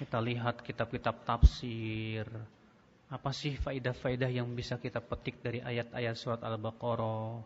kita 0.00 0.18
lihat 0.18 0.64
kitab-kitab 0.64 1.22
tafsir. 1.22 2.24
Apa 3.08 3.32
sih 3.32 3.56
faidah-faidah 3.56 4.28
yang 4.28 4.52
bisa 4.52 4.76
kita 4.76 5.00
petik 5.00 5.40
dari 5.40 5.64
ayat-ayat 5.64 6.16
surat 6.16 6.40
Al-Baqarah? 6.44 7.44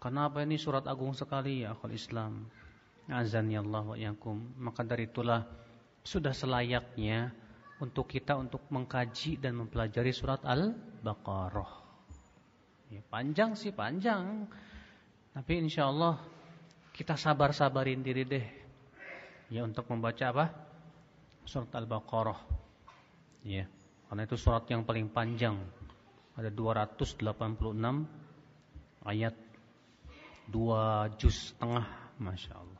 Kenapa 0.00 0.44
ini 0.44 0.56
surat 0.56 0.84
agung 0.88 1.12
sekali 1.12 1.64
ya 1.64 1.76
akal 1.76 1.92
Islam? 1.92 2.48
Azan 3.08 3.48
ya 3.48 3.64
Allah 3.64 3.84
wa 3.84 3.96
yakum. 3.96 4.52
Maka 4.60 4.84
dari 4.84 5.08
itulah 5.08 5.48
sudah 6.04 6.32
selayaknya 6.36 7.32
untuk 7.80 8.10
kita 8.10 8.36
untuk 8.36 8.68
mengkaji 8.68 9.40
dan 9.40 9.56
mempelajari 9.56 10.12
surat 10.12 10.44
Al-Baqarah. 10.44 11.72
Ya, 12.92 13.00
panjang 13.08 13.56
sih 13.56 13.72
panjang. 13.72 14.48
Tapi 15.32 15.52
insya 15.60 15.88
Allah 15.88 16.20
kita 16.92 17.14
sabar-sabarin 17.14 18.02
diri 18.02 18.24
deh 18.26 18.46
ya 19.48 19.64
untuk 19.64 19.88
membaca 19.88 20.24
apa? 20.28 20.46
Surat 21.48 21.72
Al-Baqarah. 21.72 22.40
Ya, 23.46 23.64
karena 24.10 24.22
itu 24.28 24.36
surat 24.36 24.68
yang 24.68 24.84
paling 24.84 25.08
panjang. 25.08 25.56
Ada 26.36 26.52
286 26.52 27.18
ayat 29.06 29.34
2 30.48 31.18
juz 31.18 31.52
setengah, 31.52 31.86
Masya 32.20 32.52
Allah. 32.56 32.77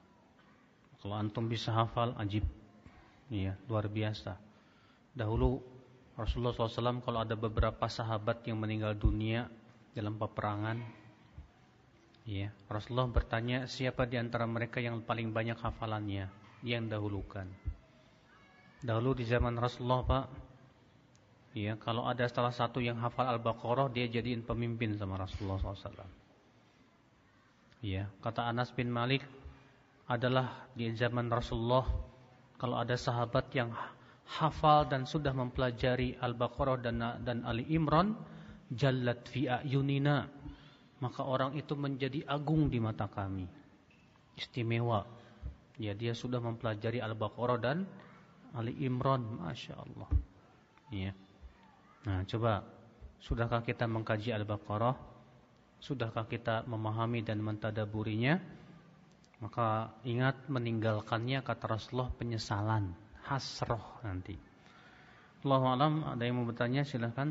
Kalau 1.09 1.25
antum 1.25 1.49
bisa 1.49 1.73
hafal, 1.73 2.13
ajib. 2.21 2.45
Iya, 3.33 3.57
luar 3.65 3.89
biasa. 3.89 4.37
Dahulu 5.17 5.57
Rasulullah 6.21 6.53
SAW 6.53 7.01
kalau 7.01 7.25
ada 7.25 7.33
beberapa 7.33 7.89
sahabat 7.89 8.45
yang 8.45 8.61
meninggal 8.61 8.93
dunia 8.93 9.49
dalam 9.97 10.21
peperangan, 10.21 10.77
Ya, 12.29 12.53
Rasulullah 12.69 13.09
bertanya 13.09 13.65
siapa 13.65 14.05
di 14.05 14.21
antara 14.21 14.45
mereka 14.45 14.85
yang 14.85 15.01
paling 15.01 15.33
banyak 15.33 15.57
hafalannya, 15.57 16.29
yang 16.61 16.85
dahulukan. 16.85 17.49
Dahulu 18.85 19.17
di 19.17 19.25
zaman 19.25 19.57
Rasulullah, 19.57 20.05
Pak, 20.05 20.25
ya, 21.57 21.81
kalau 21.81 22.05
ada 22.05 22.29
salah 22.29 22.53
satu 22.53 22.85
yang 22.85 23.01
hafal 23.01 23.33
Al-Baqarah, 23.33 23.89
dia 23.89 24.13
jadiin 24.13 24.45
pemimpin 24.45 24.93
sama 25.01 25.17
Rasulullah 25.17 25.57
SAW. 25.57 26.05
Ya, 27.81 28.13
kata 28.21 28.45
Anas 28.45 28.77
bin 28.77 28.93
Malik 28.93 29.25
adalah 30.09 30.73
di 30.73 30.89
zaman 30.97 31.29
Rasulullah 31.29 31.85
kalau 32.57 32.81
ada 32.81 32.97
sahabat 32.97 33.53
yang 33.55 33.71
hafal 34.29 34.89
dan 34.89 35.05
sudah 35.05 35.31
mempelajari 35.37 36.17
Al-Baqarah 36.19 36.81
dan 36.81 37.01
dan 37.23 37.45
Ali 37.45 37.69
Imran, 37.71 38.17
jallat 38.73 39.29
fi 39.29 39.47
ayunina 39.47 40.27
maka 40.99 41.23
orang 41.23 41.55
itu 41.55 41.79
menjadi 41.79 42.27
agung 42.27 42.67
di 42.67 42.83
mata 42.83 43.07
kami. 43.07 43.47
Istimewa. 44.35 45.07
Ya, 45.79 45.95
dia 45.95 46.11
sudah 46.11 46.43
mempelajari 46.43 46.99
Al-Baqarah 46.99 47.59
dan 47.63 47.87
Ali 48.51 48.75
Imran, 48.83 49.23
Masya 49.23 49.79
Allah. 49.79 50.11
Ya. 50.91 51.15
Nah, 52.03 52.27
coba, 52.27 52.67
sudahkah 53.23 53.63
kita 53.63 53.87
mengkaji 53.87 54.35
Al-Baqarah? 54.35 54.99
Sudahkah 55.79 56.27
kita 56.27 56.67
memahami 56.67 57.23
dan 57.23 57.39
mentadaburinya? 57.39 58.43
Maka 59.39 59.95
ingat 60.03 60.51
meninggalkannya 60.51 61.47
kata 61.47 61.65
Rasulullah 61.71 62.11
penyesalan, 62.11 62.91
hasroh 63.23 64.03
nanti. 64.03 64.35
Allah 65.47 65.63
alam, 65.63 65.95
ada 66.03 66.23
yang 66.27 66.43
mau 66.43 66.47
bertanya 66.51 66.83
silahkan. 66.83 67.31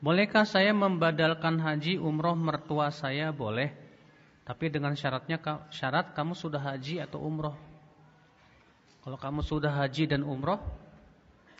Bolehkah 0.00 0.48
saya 0.48 0.72
membadalkan 0.72 1.60
haji 1.60 2.00
umroh 2.00 2.32
mertua 2.32 2.88
saya? 2.88 3.28
Boleh. 3.34 3.76
Tapi 4.48 4.72
dengan 4.72 4.96
syaratnya 4.96 5.36
syarat 5.68 6.16
kamu 6.16 6.32
sudah 6.32 6.62
haji 6.62 7.04
atau 7.04 7.20
umroh. 7.20 7.52
Kalau 9.04 9.20
kamu 9.20 9.44
sudah 9.44 9.74
haji 9.74 10.08
dan 10.08 10.24
umroh, 10.24 10.56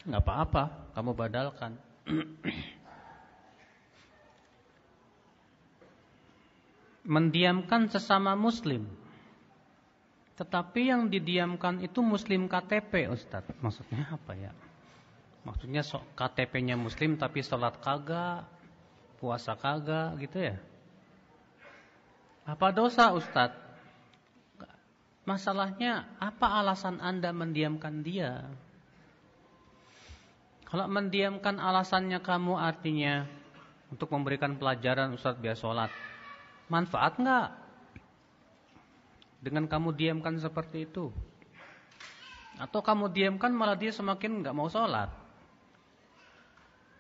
nggak 0.09 0.23
apa-apa, 0.25 0.95
kamu 0.97 1.11
badalkan. 1.13 1.77
Mendiamkan 7.09 7.89
sesama 7.89 8.37
muslim. 8.37 8.85
Tetapi 10.37 10.93
yang 10.93 11.09
didiamkan 11.09 11.81
itu 11.81 12.05
muslim 12.05 12.47
KTP, 12.47 13.09
Ustaz. 13.11 13.49
Maksudnya 13.59 14.13
apa 14.13 14.37
ya? 14.37 14.53
Maksudnya 15.43 15.83
KTP-nya 16.15 16.77
muslim 16.77 17.17
tapi 17.17 17.41
sholat 17.41 17.81
kagak, 17.81 18.45
puasa 19.17 19.57
kagak 19.57 20.21
gitu 20.21 20.53
ya. 20.53 20.57
Apa 22.49 22.73
dosa 22.73 23.13
Ustadz? 23.17 23.67
Masalahnya 25.29 26.09
apa 26.17 26.61
alasan 26.65 27.05
anda 27.05 27.29
mendiamkan 27.37 28.01
dia? 28.01 28.49
Kalau 30.65 30.89
mendiamkan 30.89 31.61
alasannya 31.61 32.21
kamu 32.21 32.57
artinya 32.57 33.29
untuk 33.93 34.09
memberikan 34.13 34.57
pelajaran 34.57 35.13
Ustadz 35.13 35.41
biar 35.41 35.57
sholat. 35.57 35.93
Manfaat 36.69 37.17
nggak? 37.17 37.49
Dengan 39.41 39.65
kamu 39.65 39.97
diamkan 39.97 40.37
seperti 40.37 40.85
itu. 40.85 41.09
Atau 42.61 42.85
kamu 42.85 43.09
diamkan 43.15 43.55
malah 43.55 43.79
dia 43.79 43.95
semakin 43.95 44.45
nggak 44.45 44.57
mau 44.57 44.69
sholat. 44.69 45.09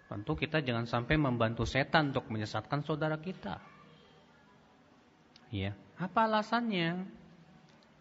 Tentu 0.08 0.32
kita 0.32 0.64
jangan 0.64 0.88
sampai 0.88 1.20
membantu 1.20 1.68
setan 1.68 2.16
untuk 2.16 2.32
menyesatkan 2.32 2.80
saudara 2.80 3.20
kita. 3.20 3.60
Ya, 5.52 5.76
apa 6.00 6.24
alasannya? 6.24 7.04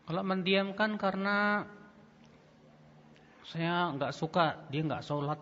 Kalau 0.08 0.24
mendiamkan 0.24 0.96
karena 0.96 1.68
saya 3.44 3.92
nggak 3.92 4.16
suka 4.16 4.56
dia 4.72 4.84
nggak 4.88 5.04
sholat, 5.04 5.40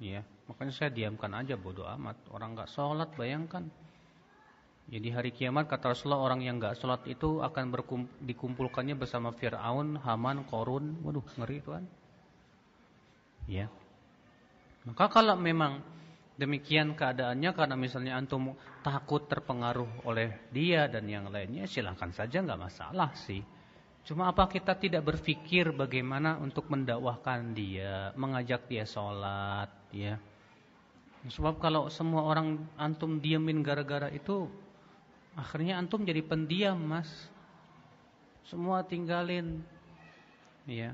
ya 0.00 0.24
makanya 0.48 0.72
saya 0.72 0.88
diamkan 0.92 1.32
aja 1.36 1.60
bodoh 1.60 1.84
amat. 1.92 2.16
Orang 2.32 2.56
nggak 2.56 2.72
sholat, 2.72 3.12
bayangkan. 3.12 3.68
Jadi 4.92 5.08
hari 5.08 5.32
kiamat 5.32 5.72
kata 5.72 5.96
Rasulullah 5.96 6.20
orang 6.20 6.44
yang 6.44 6.60
nggak 6.60 6.76
sholat 6.76 7.08
itu 7.08 7.40
akan 7.40 7.72
dikumpulkannya 8.20 8.92
bersama 8.92 9.32
Fir'aun, 9.32 9.96
Haman, 9.96 10.44
Korun. 10.44 11.00
Waduh 11.00 11.24
ngeri 11.40 11.64
itu 11.64 11.72
kan. 11.72 11.84
Ya, 13.48 13.72
maka 14.84 15.08
kalau 15.10 15.34
memang 15.40 15.80
demikian 16.36 16.92
keadaannya 16.92 17.50
karena 17.56 17.74
misalnya 17.78 18.20
antum 18.20 18.52
takut 18.82 19.24
terpengaruh 19.30 20.04
oleh 20.04 20.46
dia 20.50 20.86
dan 20.92 21.06
yang 21.06 21.32
lainnya 21.32 21.64
silahkan 21.64 22.10
saja 22.10 22.44
nggak 22.44 22.60
masalah 22.60 23.16
sih. 23.16 23.40
Cuma 24.02 24.26
apa 24.28 24.50
kita 24.50 24.74
tidak 24.74 25.06
berpikir 25.06 25.70
bagaimana 25.72 26.34
untuk 26.42 26.66
mendakwahkan 26.66 27.54
dia, 27.54 28.10
mengajak 28.18 28.66
dia 28.66 28.82
sholat, 28.82 29.70
ya. 29.94 30.18
Sebab 31.30 31.62
kalau 31.62 31.86
semua 31.86 32.26
orang 32.26 32.66
antum 32.74 33.22
diamin 33.22 33.62
gara-gara 33.62 34.10
itu, 34.10 34.50
akhirnya 35.36 35.80
antum 35.80 36.04
jadi 36.04 36.20
pendiam, 36.24 36.78
mas. 36.78 37.08
Semua 38.46 38.82
tinggalin, 38.84 39.62
ya. 40.66 40.92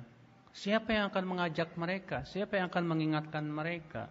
Siapa 0.52 0.90
yang 0.90 1.10
akan 1.10 1.24
mengajak 1.24 1.74
mereka? 1.78 2.26
Siapa 2.26 2.58
yang 2.58 2.66
akan 2.68 2.84
mengingatkan 2.86 3.46
mereka? 3.46 4.10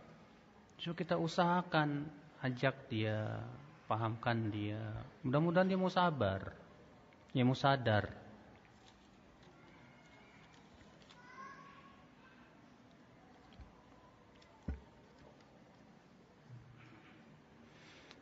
So 0.79 0.93
kita 0.93 1.17
usahakan 1.17 2.07
ajak 2.45 2.87
dia, 2.87 3.41
pahamkan 3.89 4.53
dia. 4.53 4.79
Mudah-mudahan 5.25 5.67
dia 5.67 5.79
mau 5.79 5.91
sabar. 5.91 6.53
Dia 7.33 7.43
mau 7.43 7.57
sadar. 7.57 8.26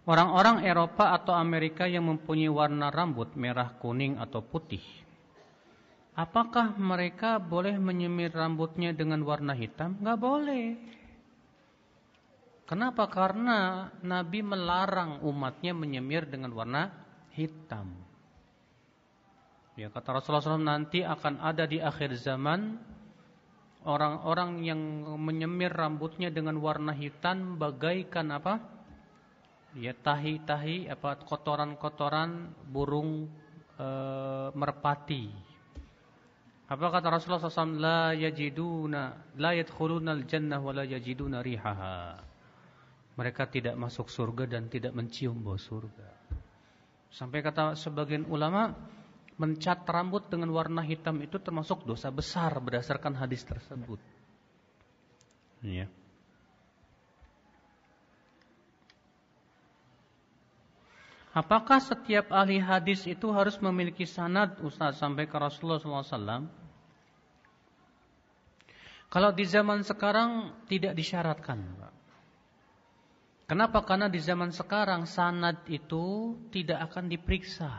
Orang-orang 0.05 0.61
Eropa 0.61 1.17
atau 1.17 1.33
Amerika 1.33 1.89
yang 1.89 2.05
mempunyai 2.05 2.49
warna 2.49 2.93
rambut 2.93 3.33
merah, 3.33 3.73
kuning 3.81 4.21
atau 4.21 4.45
putih 4.45 4.81
Apakah 6.15 6.79
mereka 6.79 7.43
boleh 7.43 7.75
menyemir 7.75 8.31
rambutnya 8.31 8.95
dengan 8.95 9.19
warna 9.27 9.51
hitam? 9.51 9.99
Gak 9.99 10.15
boleh. 10.15 10.79
Kenapa? 12.63 13.11
Karena 13.11 13.91
Nabi 13.99 14.39
melarang 14.39 15.19
umatnya 15.27 15.75
menyemir 15.75 16.23
dengan 16.31 16.55
warna 16.55 16.87
hitam. 17.35 17.91
Ya 19.75 19.91
kata 19.91 20.15
Rasulullah 20.15 20.55
SAW 20.55 20.63
nanti 20.63 21.03
akan 21.03 21.43
ada 21.43 21.67
di 21.67 21.83
akhir 21.83 22.15
zaman 22.23 22.79
orang-orang 23.83 24.63
yang 24.63 24.79
menyemir 25.19 25.67
rambutnya 25.67 26.31
dengan 26.31 26.63
warna 26.63 26.95
hitam 26.95 27.59
bagaikan 27.59 28.31
apa? 28.31 28.63
Ya 29.75 29.91
tahi-tahi 29.91 30.87
apa 30.87 31.19
kotoran-kotoran 31.19 32.55
burung 32.71 33.27
e, 33.75 33.87
merpati. 34.55 35.27
Apa 36.65 36.89
kata 36.95 37.07
Rasulullah 37.11 37.43
SAW? 37.43 37.75
La 37.75 38.15
yajiduna, 38.15 39.35
la 39.35 39.51
yadkhuluna 39.51 40.15
al-jannah 40.15 40.63
wa 40.63 40.71
la 40.71 40.87
yajiduna 40.87 41.43
rihaha. 41.43 42.23
Mereka 43.19 43.51
tidak 43.51 43.75
masuk 43.75 44.07
surga 44.07 44.47
dan 44.47 44.71
tidak 44.71 44.95
mencium 44.95 45.43
bau 45.43 45.59
surga. 45.59 46.07
Sampai 47.11 47.43
kata 47.43 47.75
sebagian 47.75 48.27
ulama, 48.31 48.71
mencat 49.35 49.83
rambut 49.87 50.31
dengan 50.31 50.51
warna 50.55 50.83
hitam 50.83 51.19
itu 51.19 51.35
termasuk 51.39 51.83
dosa 51.83 52.07
besar 52.11 52.55
berdasarkan 52.63 53.15
hadis 53.19 53.43
tersebut. 53.43 53.99
Ya. 55.59 55.91
Apakah 61.35 61.83
setiap 61.83 62.31
ahli 62.31 62.63
hadis 62.63 63.03
itu 63.03 63.27
harus 63.35 63.59
memiliki 63.59 64.07
sanad 64.07 64.55
Ustaz 64.63 65.03
sampai 65.03 65.27
ke 65.27 65.35
Rasulullah 65.35 65.83
SAW? 65.83 66.47
Kalau 69.11 69.35
di 69.35 69.43
zaman 69.43 69.83
sekarang 69.83 70.55
tidak 70.71 70.95
disyaratkan. 70.95 71.59
Kenapa? 73.51 73.83
Karena 73.83 74.07
di 74.07 74.23
zaman 74.23 74.55
sekarang 74.55 75.03
sanad 75.03 75.59
itu 75.67 76.39
tidak 76.55 76.87
akan 76.87 77.11
diperiksa. 77.11 77.69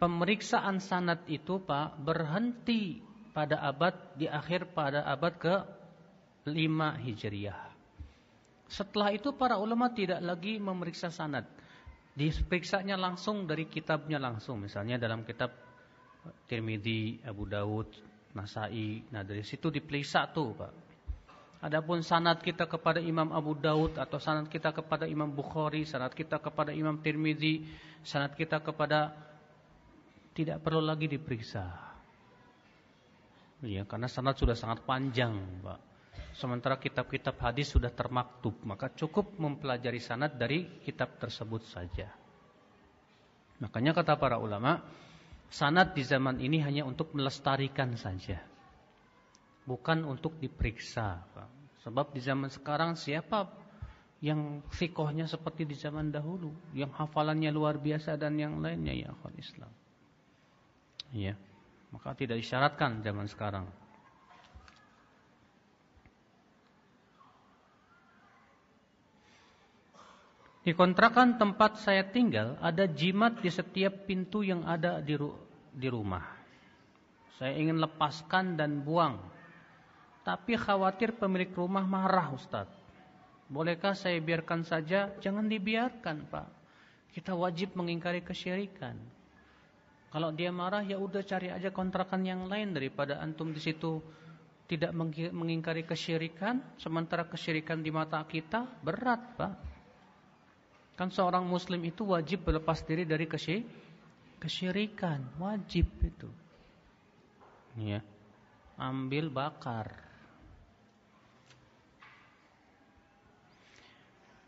Pemeriksaan 0.00 0.80
sanad 0.80 1.28
itu 1.28 1.60
Pak 1.60 2.00
berhenti 2.00 3.04
pada 3.36 3.60
abad 3.68 4.16
di 4.16 4.32
akhir 4.32 4.72
pada 4.72 5.04
abad 5.04 5.32
ke 5.36 5.54
5 6.48 7.04
Hijriah. 7.04 7.68
Setelah 8.66 9.12
itu 9.12 9.36
para 9.36 9.60
ulama 9.60 9.92
tidak 9.92 10.24
lagi 10.24 10.56
memeriksa 10.56 11.12
sanad 11.12 11.44
diperiksanya 12.12 13.00
langsung 13.00 13.48
dari 13.48 13.64
kitabnya 13.68 14.20
langsung 14.20 14.60
misalnya 14.60 15.00
dalam 15.00 15.24
kitab 15.24 15.52
Tirmidzi, 16.46 17.24
Abu 17.26 17.48
Dawud, 17.48 17.88
Nasai. 18.36 19.02
Nah, 19.10 19.26
dari 19.26 19.42
situ 19.42 19.68
diperiksa 19.68 20.30
tuh, 20.30 20.54
Pak. 20.54 20.72
Adapun 21.62 22.02
sanad 22.02 22.42
kita 22.42 22.66
kepada 22.66 22.98
Imam 22.98 23.30
Abu 23.30 23.54
Dawud 23.54 23.94
atau 23.94 24.18
sanad 24.18 24.50
kita 24.50 24.74
kepada 24.74 25.06
Imam 25.06 25.30
Bukhari, 25.30 25.86
sanad 25.86 26.10
kita 26.10 26.42
kepada 26.42 26.74
Imam 26.74 26.98
Tirmidzi, 26.98 27.62
sanad 28.02 28.34
kita 28.34 28.58
kepada 28.58 29.14
tidak 30.34 30.58
perlu 30.58 30.82
lagi 30.82 31.06
diperiksa. 31.06 31.70
Ya, 33.62 33.86
karena 33.86 34.10
sanad 34.10 34.34
sudah 34.34 34.58
sangat 34.58 34.82
panjang, 34.82 35.38
Pak. 35.62 35.91
Sementara 36.32 36.80
kitab-kitab 36.80 37.36
hadis 37.44 37.76
sudah 37.76 37.92
termaktub, 37.92 38.56
maka 38.64 38.88
cukup 38.96 39.36
mempelajari 39.36 40.00
sanad 40.00 40.40
dari 40.40 40.80
kitab 40.80 41.20
tersebut 41.20 41.68
saja. 41.68 42.08
Makanya 43.60 43.92
kata 43.92 44.16
para 44.16 44.40
ulama, 44.40 44.80
sanad 45.52 45.92
di 45.92 46.00
zaman 46.00 46.40
ini 46.40 46.64
hanya 46.64 46.88
untuk 46.88 47.12
melestarikan 47.12 47.94
saja. 48.00 48.40
Bukan 49.68 50.08
untuk 50.08 50.40
diperiksa. 50.40 51.22
Sebab 51.84 52.16
di 52.16 52.20
zaman 52.24 52.48
sekarang 52.48 52.96
siapa 52.96 53.46
yang 54.24 54.64
fikohnya 54.72 55.28
seperti 55.28 55.68
di 55.68 55.76
zaman 55.76 56.10
dahulu. 56.10 56.50
Yang 56.72 56.96
hafalannya 56.96 57.52
luar 57.52 57.76
biasa 57.76 58.16
dan 58.16 58.40
yang 58.40 58.58
lainnya 58.58 58.96
ya 58.96 59.12
akhwan 59.12 59.36
Islam. 59.36 59.72
Ya. 61.12 61.36
Maka 61.92 62.16
tidak 62.16 62.40
disyaratkan 62.40 63.04
zaman 63.04 63.28
sekarang. 63.28 63.68
Di 70.62 70.78
kontrakan 70.78 71.42
tempat 71.42 71.82
saya 71.82 72.06
tinggal 72.06 72.54
ada 72.62 72.86
jimat 72.86 73.42
di 73.42 73.50
setiap 73.50 74.06
pintu 74.06 74.46
yang 74.46 74.62
ada 74.62 75.02
di, 75.02 75.18
ru 75.18 75.34
di 75.74 75.90
rumah. 75.90 76.22
Saya 77.34 77.58
ingin 77.58 77.82
lepaskan 77.82 78.54
dan 78.54 78.78
buang. 78.86 79.18
Tapi 80.22 80.54
khawatir 80.54 81.18
pemilik 81.18 81.50
rumah 81.50 81.82
marah 81.82 82.30
Ustaz. 82.30 82.70
Bolehkah 83.50 83.98
saya 83.98 84.22
biarkan 84.22 84.62
saja? 84.62 85.10
Jangan 85.18 85.50
dibiarkan 85.50 86.30
Pak. 86.30 86.48
Kita 87.10 87.34
wajib 87.34 87.74
mengingkari 87.74 88.22
kesyirikan. 88.22 88.94
Kalau 90.14 90.30
dia 90.30 90.54
marah 90.54 90.86
ya 90.86 90.94
udah 90.94 91.26
cari 91.26 91.50
aja 91.50 91.74
kontrakan 91.74 92.22
yang 92.22 92.46
lain 92.46 92.70
daripada 92.70 93.18
antum 93.18 93.50
di 93.50 93.58
situ 93.58 93.98
tidak 94.70 94.94
mengingkari 95.34 95.82
kesyirikan 95.82 96.62
sementara 96.78 97.26
kesyirikan 97.26 97.82
di 97.82 97.90
mata 97.90 98.22
kita 98.22 98.62
berat 98.78 99.34
Pak. 99.34 99.71
Kan 100.92 101.08
seorang 101.08 101.48
muslim 101.48 101.80
itu 101.88 102.04
wajib 102.04 102.44
berlepas 102.44 102.84
diri 102.84 103.08
dari 103.08 103.24
kesyirikan, 104.38 105.24
wajib 105.40 105.88
itu. 106.04 106.28
Ya. 107.80 108.04
Ambil 108.76 109.32
bakar. 109.32 109.88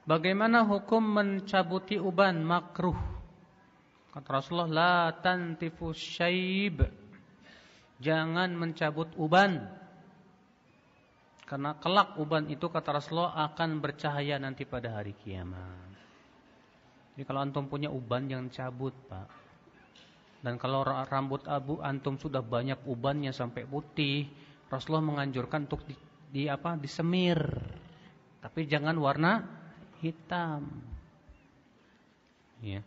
Bagaimana 0.05 0.69
hukum 0.69 1.01
mencabuti 1.01 1.97
uban 1.97 2.45
makruh? 2.45 2.97
Kata 4.13 4.29
Rasulullah, 4.29 4.69
la 4.69 4.97
tantifu 5.17 5.97
syaib. 5.97 6.85
Jangan 8.05 8.53
mencabut 8.53 9.17
uban. 9.17 9.65
Karena 11.49 11.73
kelak 11.81 12.21
uban 12.21 12.45
itu 12.53 12.69
kata 12.69 13.01
Rasulullah 13.01 13.49
akan 13.49 13.81
bercahaya 13.81 14.37
nanti 14.37 14.69
pada 14.69 15.01
hari 15.01 15.17
kiamat. 15.17 15.84
Jadi 17.15 17.23
kalau 17.31 17.41
antum 17.47 17.71
punya 17.71 17.95
uban 17.95 18.27
jangan 18.27 18.51
cabut, 18.51 18.95
Pak. 19.07 19.29
Dan 20.43 20.59
kalau 20.61 20.85
rambut 20.85 21.47
abu 21.49 21.81
antum 21.81 22.21
sudah 22.21 22.45
banyak 22.45 22.77
ubannya 22.85 23.33
sampai 23.33 23.65
putih, 23.65 24.29
Rasulullah 24.69 25.15
menganjurkan 25.15 25.71
untuk 25.71 25.87
di, 25.87 25.95
di 26.29 26.51
apa? 26.51 26.77
disemir. 26.77 27.39
Tapi 28.43 28.67
jangan 28.69 28.99
warna 28.99 29.41
hitam. 30.03 30.69
Ya. 32.61 32.85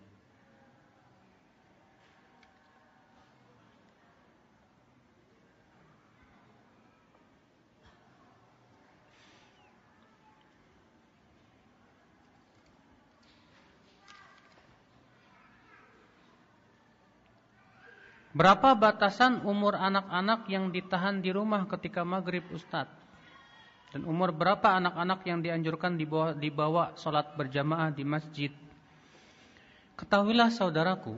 Berapa 18.38 18.78
batasan 18.78 19.42
umur 19.50 19.74
anak-anak 19.74 20.46
yang 20.46 20.70
ditahan 20.70 21.26
di 21.26 21.34
rumah 21.34 21.66
ketika 21.66 22.06
maghrib 22.06 22.46
Ustadz? 22.54 22.94
Dan 23.90 24.06
umur 24.06 24.30
berapa 24.30 24.78
anak-anak 24.78 25.26
yang 25.26 25.42
dianjurkan 25.42 25.98
dibawa, 25.98 26.38
dibawa 26.38 26.94
sholat 27.02 27.34
berjamaah 27.34 27.90
di 27.90 28.06
masjid? 28.06 28.54
Ketahuilah 29.98 30.54
saudaraku, 30.54 31.18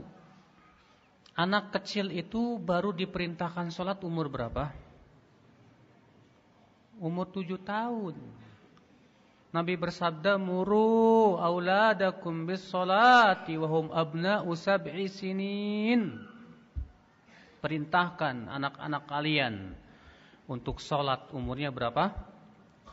anak 1.36 1.76
kecil 1.76 2.08
itu 2.08 2.56
baru 2.56 2.96
diperintahkan 2.96 3.68
sholat 3.68 4.00
umur 4.00 4.32
berapa? 4.32 4.72
Umur 7.04 7.28
tujuh 7.28 7.60
tahun. 7.60 8.16
Nabi 9.52 9.76
bersabda, 9.76 10.40
Muru 10.40 11.36
auladakum 11.36 12.48
bis 12.48 12.64
sholati 12.64 13.60
wahum 13.60 13.92
abna 13.92 14.40
usab'i 14.40 15.04
sinin 15.12 16.29
perintahkan 17.60 18.48
anak-anak 18.48 19.04
kalian 19.06 19.76
untuk 20.50 20.82
sholat 20.82 21.30
umurnya 21.30 21.70
berapa? 21.70 22.10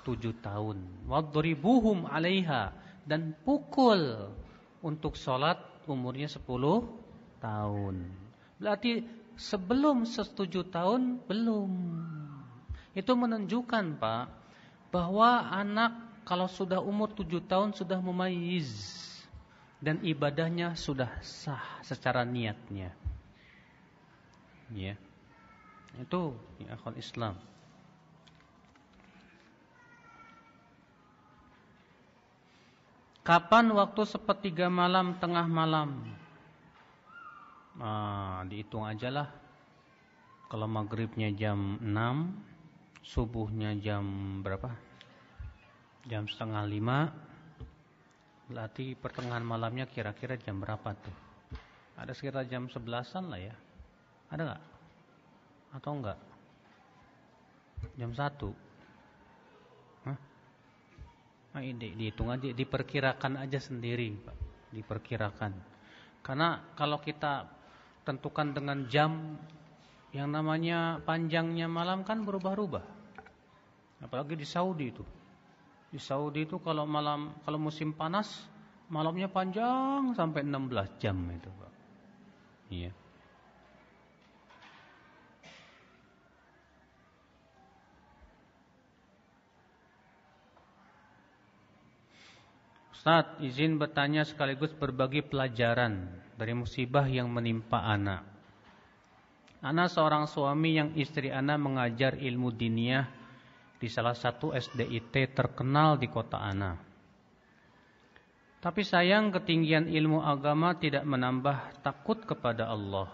Tujuh 0.06 0.40
tahun. 0.40 1.08
Wadribuhum 1.10 2.08
alaiha 2.08 2.72
dan 3.04 3.36
pukul 3.44 4.32
untuk 4.84 5.16
sholat 5.18 5.60
umurnya 5.88 6.28
sepuluh 6.28 6.86
tahun. 7.40 8.08
Berarti 8.60 9.04
sebelum 9.36 10.04
setuju 10.04 10.68
tahun 10.68 11.24
belum. 11.26 11.72
Itu 12.94 13.14
menunjukkan 13.14 13.86
Pak 14.00 14.24
bahwa 14.90 15.48
anak 15.54 16.24
kalau 16.28 16.50
sudah 16.50 16.84
umur 16.84 17.14
tujuh 17.16 17.46
tahun 17.46 17.72
sudah 17.72 18.02
memayiz 18.04 18.98
dan 19.78 20.02
ibadahnya 20.02 20.74
sudah 20.74 21.22
sah 21.22 21.80
secara 21.86 22.26
niatnya. 22.26 23.07
Ya. 24.76 25.00
Itu 25.98 26.36
ya 26.60 26.76
akhwat 26.76 27.00
Islam. 27.00 27.40
Kapan 33.28 33.76
waktu 33.76 34.08
sepertiga 34.08 34.72
malam, 34.72 35.20
tengah 35.20 35.44
malam? 35.52 36.00
Ah, 37.76 38.40
dihitung 38.48 38.88
aja 38.88 39.12
lah. 39.12 39.28
Kalau 40.48 40.64
maghribnya 40.64 41.28
jam 41.36 41.76
6, 41.84 41.84
subuhnya 43.04 43.76
jam 43.84 44.04
berapa? 44.40 44.72
Jam 46.08 46.24
setengah 46.24 46.64
lima. 46.72 47.12
Berarti 48.48 48.96
pertengahan 48.96 49.44
malamnya 49.44 49.92
kira-kira 49.92 50.40
jam 50.40 50.64
berapa 50.64 50.96
tuh? 50.96 51.16
Ada 52.00 52.16
sekitar 52.16 52.48
jam 52.48 52.72
sebelasan 52.72 53.28
lah 53.28 53.44
ya. 53.44 53.56
Ada 54.28 54.42
nggak? 54.44 54.62
Atau 55.78 55.92
enggak? 55.96 56.20
Jam 57.96 58.12
satu. 58.12 58.50
Hah? 60.04 60.18
Nah, 61.56 61.62
ini 61.62 61.94
dihitung 61.96 62.34
aja, 62.34 62.52
diperkirakan 62.52 63.40
aja 63.40 63.60
sendiri, 63.62 64.12
Pak. 64.20 64.38
Diperkirakan. 64.74 65.54
Karena 66.26 66.60
kalau 66.76 67.00
kita 67.00 67.48
tentukan 68.04 68.52
dengan 68.52 68.84
jam 68.92 69.40
yang 70.12 70.32
namanya 70.32 71.00
panjangnya 71.04 71.68
malam 71.72 72.04
kan 72.04 72.24
berubah-ubah. 72.24 72.84
Apalagi 74.04 74.36
di 74.36 74.48
Saudi 74.48 74.92
itu. 74.92 75.04
Di 75.88 76.00
Saudi 76.00 76.44
itu 76.44 76.60
kalau 76.60 76.84
malam 76.84 77.32
kalau 77.48 77.60
musim 77.60 77.96
panas 77.96 78.44
malamnya 78.92 79.32
panjang 79.32 80.12
sampai 80.16 80.44
16 80.44 81.00
jam 81.00 81.16
itu, 81.32 81.48
Pak. 81.48 81.72
Iya. 82.72 82.92
Ustaz, 92.98 93.30
izin 93.46 93.78
bertanya 93.78 94.26
sekaligus 94.26 94.74
berbagi 94.74 95.22
pelajaran 95.22 96.10
dari 96.34 96.58
musibah 96.58 97.06
yang 97.06 97.30
menimpa 97.30 97.78
anak. 97.78 98.26
Anak 99.62 99.94
seorang 99.94 100.26
suami 100.26 100.82
yang 100.82 100.90
istri 100.98 101.30
anak 101.30 101.62
mengajar 101.62 102.18
ilmu 102.18 102.50
diniyah 102.50 103.06
di 103.78 103.86
salah 103.86 104.18
satu 104.18 104.50
SDIT 104.50 105.14
terkenal 105.38 106.02
di 106.02 106.10
kota 106.10 106.42
anak. 106.42 106.82
Tapi 108.66 108.82
sayang 108.82 109.30
ketinggian 109.30 109.86
ilmu 109.86 110.26
agama 110.26 110.74
tidak 110.82 111.06
menambah 111.06 111.86
takut 111.86 112.18
kepada 112.26 112.66
Allah. 112.66 113.14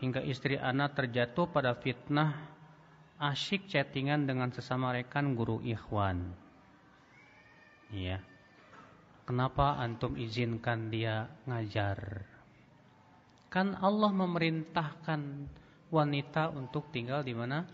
Hingga 0.00 0.24
istri 0.24 0.56
anak 0.56 0.96
terjatuh 0.96 1.52
pada 1.52 1.76
fitnah 1.76 2.48
asyik 3.20 3.68
chattingan 3.68 4.24
dengan 4.24 4.48
sesama 4.56 4.96
rekan 4.96 5.36
guru 5.36 5.60
ikhwan. 5.60 6.32
Iya. 7.92 8.35
Kenapa 9.26 9.74
antum 9.82 10.14
izinkan 10.14 10.86
dia 10.86 11.26
ngajar? 11.50 12.22
Kan 13.50 13.74
Allah 13.74 14.14
memerintahkan 14.14 15.50
wanita 15.90 16.54
untuk 16.54 16.94
tinggal 16.94 17.26
di 17.26 17.34
mana? 17.34 17.66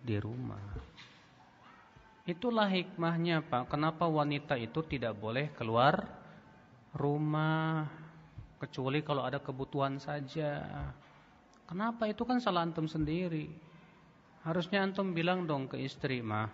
Di 0.00 0.16
rumah. 0.16 0.64
Itulah 2.24 2.72
hikmahnya 2.72 3.44
Pak. 3.44 3.68
Kenapa 3.68 4.08
wanita 4.08 4.56
itu 4.56 4.80
tidak 4.88 5.12
boleh 5.20 5.52
keluar 5.52 6.08
rumah 6.96 7.84
kecuali 8.56 9.04
kalau 9.04 9.28
ada 9.28 9.44
kebutuhan 9.44 10.00
saja. 10.00 10.64
Kenapa 11.68 12.08
itu 12.08 12.24
kan 12.24 12.40
salah 12.40 12.64
antum 12.64 12.88
sendiri. 12.88 13.52
Harusnya 14.40 14.80
antum 14.80 15.12
bilang 15.12 15.44
dong 15.44 15.68
ke 15.68 15.76
istri, 15.84 16.24
"Mah, 16.24 16.48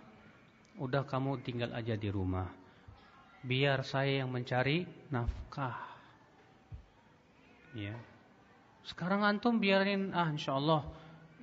udah 0.75 1.07
kamu 1.07 1.39
tinggal 1.39 1.71
aja 1.71 1.95
di 1.95 2.11
rumah." 2.11 2.60
Biar 3.41 3.81
saya 3.81 4.21
yang 4.21 4.29
mencari 4.29 4.85
nafkah. 5.09 5.77
Ya. 7.73 7.97
Sekarang 8.85 9.25
antum 9.25 9.61
biarin 9.61 10.13
ah 10.13 10.29
insyaallah 10.29 10.85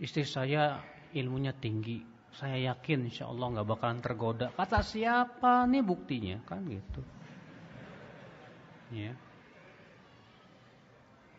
istri 0.03 0.27
saya 0.27 0.79
ilmunya 1.15 1.55
tinggi. 1.55 2.03
Saya 2.35 2.75
yakin 2.75 3.09
insyaallah 3.11 3.59
nggak 3.59 3.69
bakalan 3.69 4.01
tergoda. 4.05 4.47
Kata 4.55 4.85
siapa 4.85 5.67
nih 5.67 5.83
buktinya 5.83 6.39
kan 6.47 6.63
gitu. 6.69 7.03
Ya. 8.95 9.17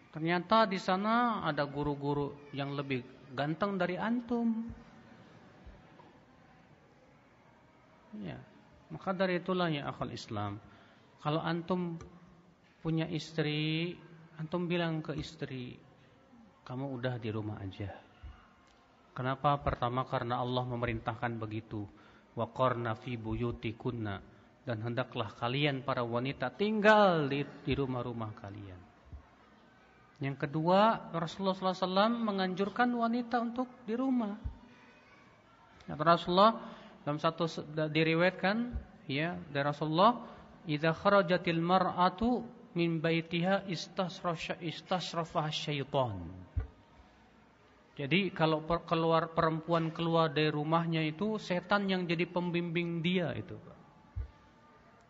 Ternyata 0.09 0.65
di 0.65 0.81
sana 0.81 1.45
ada 1.45 1.63
guru-guru 1.69 2.49
yang 2.51 2.73
lebih 2.73 3.05
ganteng 3.37 3.77
dari 3.77 3.95
antum. 3.95 4.65
Ya. 8.17 8.48
Maka 8.89 9.13
dari 9.13 9.37
itulah 9.37 9.69
ya 9.69 9.89
akal 9.89 10.09
Islam. 10.09 10.57
Kalau 11.21 11.41
antum 11.43 12.01
punya 12.81 13.05
istri, 13.05 13.93
antum 14.41 14.65
bilang 14.65 15.05
ke 15.05 15.13
istri, 15.13 15.77
kamu 16.65 16.97
udah 16.97 17.15
di 17.21 17.29
rumah 17.29 17.61
aja. 17.61 17.91
Kenapa? 19.13 19.59
Pertama 19.61 20.07
karena 20.07 20.39
Allah 20.39 20.63
memerintahkan 20.63 21.37
begitu. 21.37 21.85
Wa 22.33 22.49
qarna 22.49 22.95
fi 22.95 23.19
buyutikunna 23.19 24.15
dan 24.69 24.85
hendaklah 24.85 25.33
kalian 25.33 25.81
para 25.81 26.05
wanita 26.05 26.53
tinggal 26.53 27.25
di, 27.25 27.41
di 27.41 27.73
rumah-rumah 27.73 28.31
kalian. 28.37 28.79
Yang 30.19 30.45
kedua, 30.45 31.09
Rasulullah 31.15 31.73
SAW 31.73 32.11
menganjurkan 32.11 32.91
wanita 32.91 33.39
untuk 33.41 33.65
di 33.87 33.97
rumah. 33.97 34.35
Rasulullah 35.89 36.78
dalam 37.09 37.17
satu 37.17 37.49
diriwayatkan 37.89 38.69
ya 39.09 39.33
dari 39.49 39.65
Rasulullah, 39.65 40.29
"Idza 40.69 40.93
kharajatil 40.93 41.57
mar'atu 41.57 42.45
min 42.77 43.01
baitiha 43.01 43.65
istasrafah 44.61 45.49
syaitan." 45.49 46.21
Jadi 47.97 48.29
kalau 48.29 48.61
keluar 48.85 49.33
perempuan 49.33 49.89
keluar 49.89 50.29
dari 50.29 50.53
rumahnya 50.53 51.01
itu 51.01 51.41
setan 51.41 51.89
yang 51.89 52.05
jadi 52.05 52.29
pembimbing 52.29 53.01
dia 53.01 53.33
itu, 53.33 53.57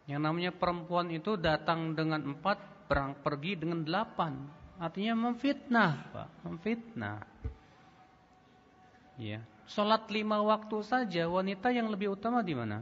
Yang 0.08 0.22
namanya 0.24 0.52
perempuan 0.56 1.12
itu 1.12 1.36
datang 1.36 2.00
dengan 2.00 2.32
empat, 2.32 2.88
perang 2.88 3.20
pergi 3.20 3.60
dengan 3.60 3.84
delapan. 3.84 4.40
Artinya 4.80 5.14
memfitnah, 5.20 5.92
Pak, 6.16 6.30
memfitnah. 6.48 7.20
Ya. 9.20 9.44
Sholat 9.70 10.10
lima 10.10 10.42
waktu 10.42 10.82
saja 10.82 11.30
wanita 11.30 11.70
yang 11.70 11.94
lebih 11.94 12.18
utama 12.18 12.42
di 12.42 12.58
mana? 12.58 12.82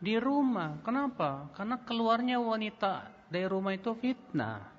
Di 0.00 0.16
rumah. 0.16 0.80
Kenapa? 0.80 1.52
Karena 1.52 1.76
keluarnya 1.84 2.40
wanita 2.40 3.12
dari 3.28 3.44
rumah 3.44 3.76
itu 3.76 3.92
fitnah. 3.92 4.72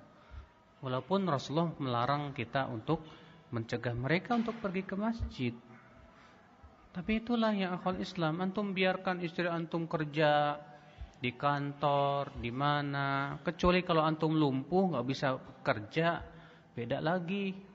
Walaupun 0.82 1.22
Rasulullah 1.30 1.70
melarang 1.78 2.34
kita 2.34 2.66
untuk 2.66 3.06
mencegah 3.54 3.94
mereka 3.94 4.34
untuk 4.34 4.58
pergi 4.58 4.82
ke 4.82 4.94
masjid. 4.98 5.54
Tapi 6.90 7.22
itulah 7.22 7.54
yang 7.54 7.78
akal 7.78 7.94
Islam. 8.02 8.42
Antum 8.42 8.74
biarkan 8.74 9.22
istri 9.22 9.46
antum 9.46 9.86
kerja 9.86 10.58
di 11.22 11.30
kantor, 11.30 12.34
di 12.42 12.50
mana. 12.50 13.38
Kecuali 13.46 13.86
kalau 13.86 14.02
antum 14.02 14.34
lumpuh, 14.34 14.98
nggak 14.98 15.06
bisa 15.06 15.38
kerja, 15.62 16.26
beda 16.74 16.98
lagi. 16.98 17.67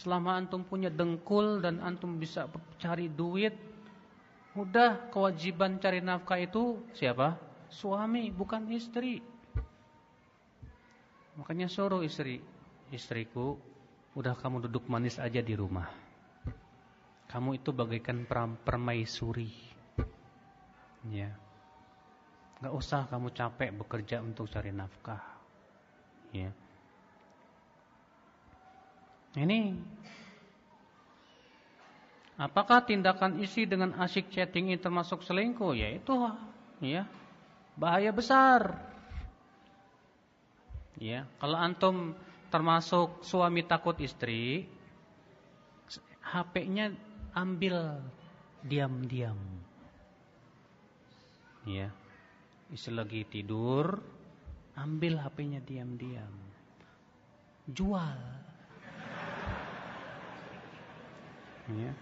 Selama 0.00 0.40
antum 0.40 0.64
punya 0.64 0.88
dengkul 0.88 1.60
dan 1.60 1.76
antum 1.84 2.16
bisa 2.16 2.48
cari 2.80 3.12
duit, 3.12 3.52
udah 4.56 5.12
kewajiban 5.12 5.76
cari 5.76 6.00
nafkah 6.00 6.40
itu 6.40 6.80
siapa? 6.96 7.36
Suami, 7.68 8.32
bukan 8.32 8.64
istri. 8.72 9.20
Makanya 11.36 11.68
suruh 11.68 12.00
istri, 12.00 12.40
istriku, 12.88 13.60
udah 14.16 14.32
kamu 14.40 14.64
duduk 14.72 14.88
manis 14.88 15.20
aja 15.20 15.44
di 15.44 15.52
rumah. 15.52 15.92
Kamu 17.28 17.60
itu 17.60 17.68
bagaikan 17.70 18.24
permaisuri. 18.64 19.52
Ya. 21.12 21.36
Gak 22.64 22.72
usah 22.72 23.04
kamu 23.04 23.36
capek 23.36 23.70
bekerja 23.84 24.24
untuk 24.24 24.48
cari 24.48 24.72
nafkah. 24.72 25.20
Ya. 26.32 26.56
Ini 29.38 29.78
Apakah 32.40 32.80
tindakan 32.88 33.36
isi 33.44 33.68
dengan 33.68 33.92
asyik 34.00 34.32
chatting 34.32 34.72
ini 34.72 34.80
termasuk 34.80 35.20
selingkuh? 35.20 35.76
Ya 35.76 35.92
itu 35.92 36.16
ya. 36.80 37.04
Bahaya 37.76 38.16
besar. 38.16 38.80
Ya, 40.96 41.28
kalau 41.36 41.60
antum 41.60 42.16
termasuk 42.48 43.20
suami 43.24 43.60
takut 43.64 43.92
istri, 44.00 44.64
HP-nya 46.24 46.96
ambil 47.36 48.00
diam-diam. 48.64 49.36
Ya. 51.68 51.92
Istri 52.72 52.92
lagi 52.96 53.20
tidur, 53.28 54.00
ambil 54.80 55.20
HP-nya 55.20 55.60
diam-diam. 55.60 56.32
Jual. 57.68 58.39
Ya. 61.78 61.92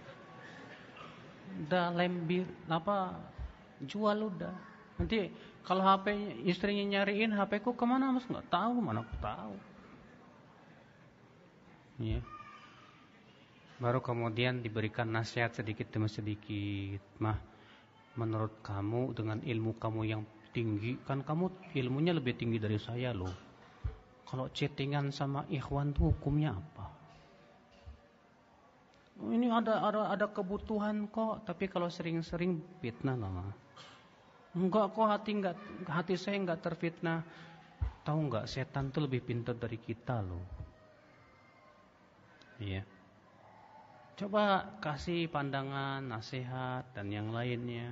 Udah 1.65 1.85
lembir 1.93 2.45
apa 2.69 3.17
jual 3.83 4.17
udah. 4.29 4.55
Nanti 4.99 5.31
kalau 5.63 5.85
HP 5.85 6.39
istrinya 6.49 6.99
nyariin 6.99 7.31
HP 7.31 7.63
ku 7.63 7.77
ke 7.77 7.85
mana 7.85 8.11
mas 8.11 8.25
nggak 8.25 8.49
tahu 8.49 8.75
mana 8.81 9.05
aku 9.05 9.15
tahu. 9.21 9.55
Ya. 11.99 12.23
Baru 13.79 14.03
kemudian 14.03 14.59
diberikan 14.59 15.07
nasihat 15.07 15.55
sedikit 15.55 15.87
demi 15.87 16.11
sedikit. 16.11 16.99
Mah, 17.23 17.39
menurut 18.19 18.59
kamu 18.59 19.15
dengan 19.15 19.39
ilmu 19.39 19.79
kamu 19.79 20.01
yang 20.03 20.23
tinggi, 20.51 20.99
kan 21.07 21.23
kamu 21.23 21.47
ilmunya 21.75 22.11
lebih 22.11 22.35
tinggi 22.35 22.59
dari 22.59 22.75
saya 22.75 23.15
loh. 23.15 23.31
Kalau 24.27 24.51
chattingan 24.51 25.15
sama 25.15 25.47
ikhwan 25.47 25.95
tuh 25.95 26.11
hukumnya 26.11 26.55
apa? 26.55 26.78
Ini 29.19 29.51
ada 29.51 29.83
ada 29.83 30.01
ada 30.15 30.25
kebutuhan 30.31 31.11
kok, 31.11 31.43
tapi 31.43 31.67
kalau 31.67 31.91
sering-sering 31.91 32.63
fitnah 32.79 33.19
lama. 33.19 33.51
Enggak 34.55 34.95
kok 34.95 35.07
hati 35.11 35.31
enggak 35.35 35.55
hati 35.91 36.15
saya 36.15 36.39
enggak 36.39 36.63
terfitnah. 36.63 37.27
Tahu 38.07 38.31
enggak 38.31 38.47
setan 38.47 38.95
tuh 38.95 39.05
lebih 39.05 39.19
pintar 39.19 39.59
dari 39.59 39.75
kita 39.75 40.23
loh. 40.23 40.39
Iya. 42.63 42.87
Coba 44.19 44.75
kasih 44.83 45.31
pandangan, 45.31 46.03
nasihat 46.03 46.87
dan 46.91 47.07
yang 47.07 47.31
lainnya. 47.31 47.91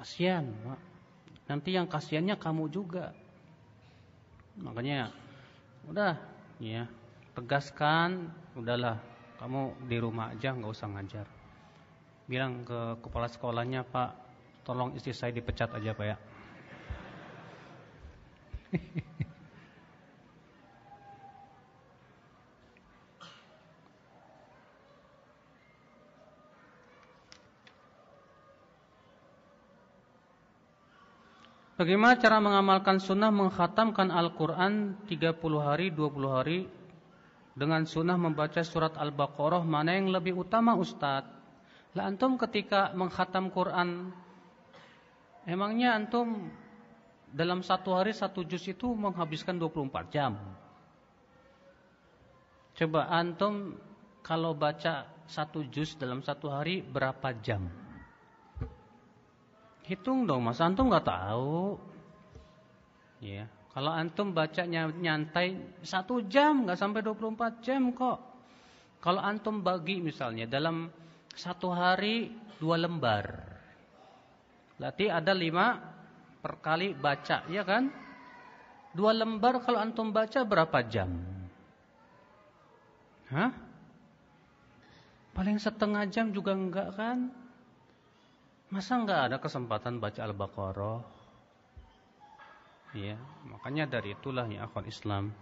Kasihan, 0.00 0.48
Pak. 0.64 0.80
Nanti 1.44 1.76
yang 1.76 1.84
kasihannya 1.84 2.40
kamu 2.40 2.72
juga. 2.72 3.12
Makanya 4.56 5.12
udah 5.84 6.16
ya, 6.56 6.88
tegaskan, 7.36 8.32
udahlah 8.56 8.96
kamu 9.38 9.90
di 9.90 9.96
rumah 9.98 10.30
aja 10.30 10.54
nggak 10.54 10.72
usah 10.72 10.88
ngajar. 10.90 11.26
Bilang 12.24 12.64
ke 12.64 13.04
kepala 13.04 13.28
sekolahnya, 13.28 13.84
Pak, 13.84 14.10
tolong 14.64 14.96
istri 14.96 15.12
saya 15.12 15.34
dipecat 15.34 15.74
aja, 15.76 15.92
Pak 15.92 16.06
ya. 16.06 16.16
Bagaimana 31.74 32.14
cara 32.16 32.38
mengamalkan 32.38 33.02
sunnah 33.02 33.34
menghatamkan 33.34 34.14
Al-Quran 34.14 34.94
30 35.10 35.34
hari, 35.58 35.90
20 35.90 36.30
hari 36.30 36.70
dengan 37.54 37.86
sunnah 37.86 38.18
membaca 38.18 38.60
surat 38.66 38.98
Al-Baqarah 38.98 39.62
mana 39.62 39.94
yang 39.94 40.10
lebih 40.10 40.34
utama 40.34 40.74
Ustadz? 40.74 41.30
Lah 41.94 42.10
antum 42.10 42.34
ketika 42.34 42.90
menghatam 42.98 43.54
Quran 43.54 44.10
emangnya 45.46 45.94
antum 45.94 46.50
dalam 47.30 47.62
satu 47.62 47.94
hari 47.94 48.10
satu 48.10 48.42
juz 48.42 48.66
itu 48.66 48.90
menghabiskan 48.94 49.54
24 49.54 50.10
jam. 50.10 50.34
Coba 52.74 53.06
antum 53.06 53.78
kalau 54.26 54.50
baca 54.58 55.06
satu 55.30 55.62
juz 55.70 55.94
dalam 55.94 56.26
satu 56.26 56.50
hari 56.50 56.82
berapa 56.82 57.30
jam? 57.38 57.70
Hitung 59.86 60.26
dong, 60.26 60.42
mas 60.42 60.58
antum 60.58 60.90
nggak 60.90 61.06
tahu. 61.06 61.78
Ya. 63.22 63.46
Kalau 63.74 63.90
antum 63.90 64.30
bacanya 64.30 64.86
nyantai 64.86 65.58
satu 65.82 66.22
jam, 66.30 66.62
nggak 66.62 66.78
sampai 66.78 67.02
24 67.02 67.58
jam 67.58 67.90
kok. 67.90 68.22
Kalau 69.02 69.18
antum 69.18 69.66
bagi 69.66 69.98
misalnya 69.98 70.46
dalam 70.46 70.86
satu 71.34 71.74
hari 71.74 72.30
dua 72.62 72.78
lembar, 72.78 73.26
berarti 74.78 75.10
ada 75.10 75.34
lima 75.34 75.74
perkali 76.38 76.94
baca, 76.94 77.42
ya 77.50 77.66
kan? 77.66 77.90
Dua 78.94 79.10
lembar 79.10 79.58
kalau 79.66 79.82
antum 79.82 80.14
baca 80.14 80.46
berapa 80.46 80.78
jam? 80.86 81.10
Hah? 83.34 83.50
Paling 85.34 85.58
setengah 85.58 86.06
jam 86.06 86.30
juga 86.30 86.54
enggak 86.54 86.94
kan? 86.94 87.26
Masa 88.70 89.02
enggak 89.02 89.20
ada 89.26 89.36
kesempatan 89.42 89.98
baca 89.98 90.22
Al-Baqarah? 90.22 91.13
Ya, 92.94 93.18
makanya 93.50 93.98
dari 93.98 94.14
itulah 94.14 94.46
ya 94.46 94.70
akhwat 94.70 94.86
Islam. 94.86 95.34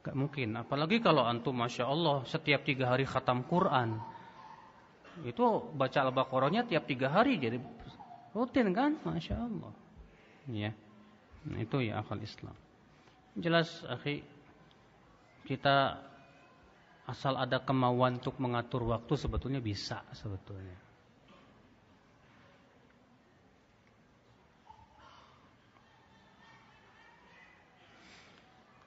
Gak 0.00 0.16
mungkin, 0.16 0.56
apalagi 0.56 1.02
kalau 1.02 1.26
antum 1.26 1.52
masya 1.52 1.84
Allah 1.84 2.24
setiap 2.24 2.64
tiga 2.64 2.88
hari 2.94 3.04
khatam 3.04 3.44
Quran, 3.44 4.00
itu 5.26 5.44
baca 5.74 5.98
al-baqarahnya 6.08 6.64
tiap 6.64 6.86
tiga 6.86 7.10
hari 7.10 7.36
jadi 7.36 7.58
rutin 8.32 8.70
kan, 8.70 8.96
masya 9.02 9.36
Allah. 9.36 9.74
Ya, 10.48 10.72
nah, 11.44 11.58
itu 11.58 11.84
ya 11.84 12.00
akal 12.00 12.22
Islam. 12.22 12.54
Jelas, 13.36 13.82
akhi, 13.84 14.24
kita 15.44 16.00
asal 17.10 17.34
ada 17.34 17.58
kemauan 17.60 18.22
untuk 18.22 18.38
mengatur 18.38 18.86
waktu 18.86 19.18
sebetulnya 19.18 19.58
bisa 19.58 20.06
sebetulnya. 20.14 20.89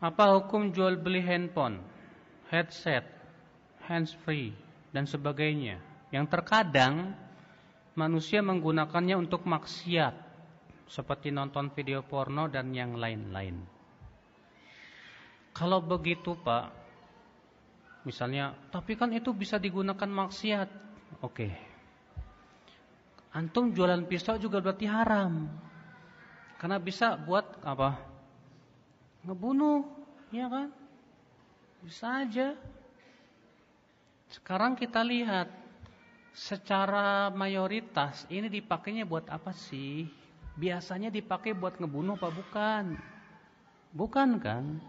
Apa 0.03 0.35
hukum 0.35 0.75
jual 0.75 0.99
beli 0.99 1.23
handphone, 1.23 1.79
headset, 2.51 3.07
hands 3.87 4.11
free 4.27 4.51
dan 4.91 5.07
sebagainya 5.07 5.79
yang 6.11 6.27
terkadang 6.27 7.15
manusia 7.95 8.43
menggunakannya 8.43 9.15
untuk 9.15 9.47
maksiat 9.47 10.11
seperti 10.91 11.31
nonton 11.31 11.71
video 11.71 12.03
porno 12.03 12.51
dan 12.51 12.75
yang 12.75 12.99
lain-lain. 12.99 13.63
Kalau 15.55 15.79
begitu, 15.79 16.35
Pak, 16.35 16.65
misalnya, 18.03 18.59
tapi 18.75 18.99
kan 18.99 19.07
itu 19.15 19.31
bisa 19.31 19.55
digunakan 19.55 20.09
maksiat. 20.11 20.67
Oke. 21.23 21.47
Antum 23.31 23.71
jualan 23.71 24.03
pisau 24.03 24.35
juga 24.35 24.59
berarti 24.59 24.83
haram. 24.83 25.47
Karena 26.59 26.75
bisa 26.83 27.15
buat 27.15 27.63
apa? 27.63 28.12
Ngebunuh, 29.23 29.87
ya 30.31 30.47
kan? 30.47 30.69
Bisa 31.83 32.23
aja. 32.23 32.55
Sekarang 34.31 34.73
kita 34.79 35.03
lihat 35.03 35.51
secara 36.33 37.29
mayoritas 37.29 38.25
ini 38.31 38.49
dipakainya 38.49 39.05
buat 39.05 39.29
apa 39.29 39.53
sih? 39.53 40.09
Biasanya 40.57 41.13
dipakai 41.13 41.53
buat 41.53 41.77
ngebunuh 41.77 42.17
apa 42.17 42.29
bukan? 42.33 42.85
Bukan 43.93 44.29
kan? 44.41 44.81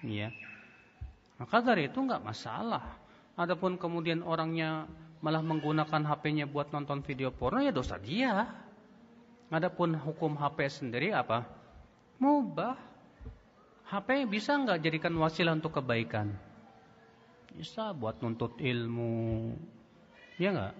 Iya. 0.00 0.32
Maka 1.36 1.60
dari 1.60 1.86
itu 1.86 2.00
nggak 2.00 2.24
masalah. 2.24 2.96
Adapun 3.38 3.78
kemudian 3.78 4.24
orangnya 4.24 4.88
malah 5.22 5.42
menggunakan 5.42 6.02
HP-nya 6.02 6.46
buat 6.50 6.70
nonton 6.74 7.04
video 7.04 7.30
porno 7.30 7.62
ya 7.62 7.70
dosa 7.70 8.00
dia. 8.00 8.48
Adapun 9.48 9.96
hukum 9.96 10.34
HP 10.34 10.68
sendiri 10.68 11.12
apa? 11.12 11.44
Mubah. 12.18 12.87
HP 13.88 14.28
bisa 14.28 14.52
nggak 14.52 14.84
jadikan 14.84 15.16
wasilah 15.16 15.56
untuk 15.56 15.80
kebaikan? 15.80 16.36
Bisa 17.56 17.96
buat 17.96 18.20
nuntut 18.20 18.60
ilmu, 18.60 19.56
Ya 20.36 20.52
enggak? 20.52 20.74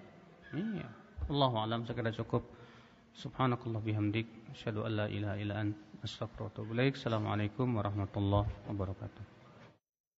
Iya. 0.53 0.87
Allah 1.27 1.53
alam 1.57 1.81
sekadar 1.89 2.13
cukup. 2.15 2.45
Subhanakallah 3.17 3.81
bihamdik. 3.81 4.29
Asyhadu 4.53 4.85
an 4.85 5.03
la 5.03 5.05
ilaha. 5.09 5.67
Assalamualaikum 5.99 7.67
warahmatullahi 7.75 8.47
wabarakatuh. 8.71 9.38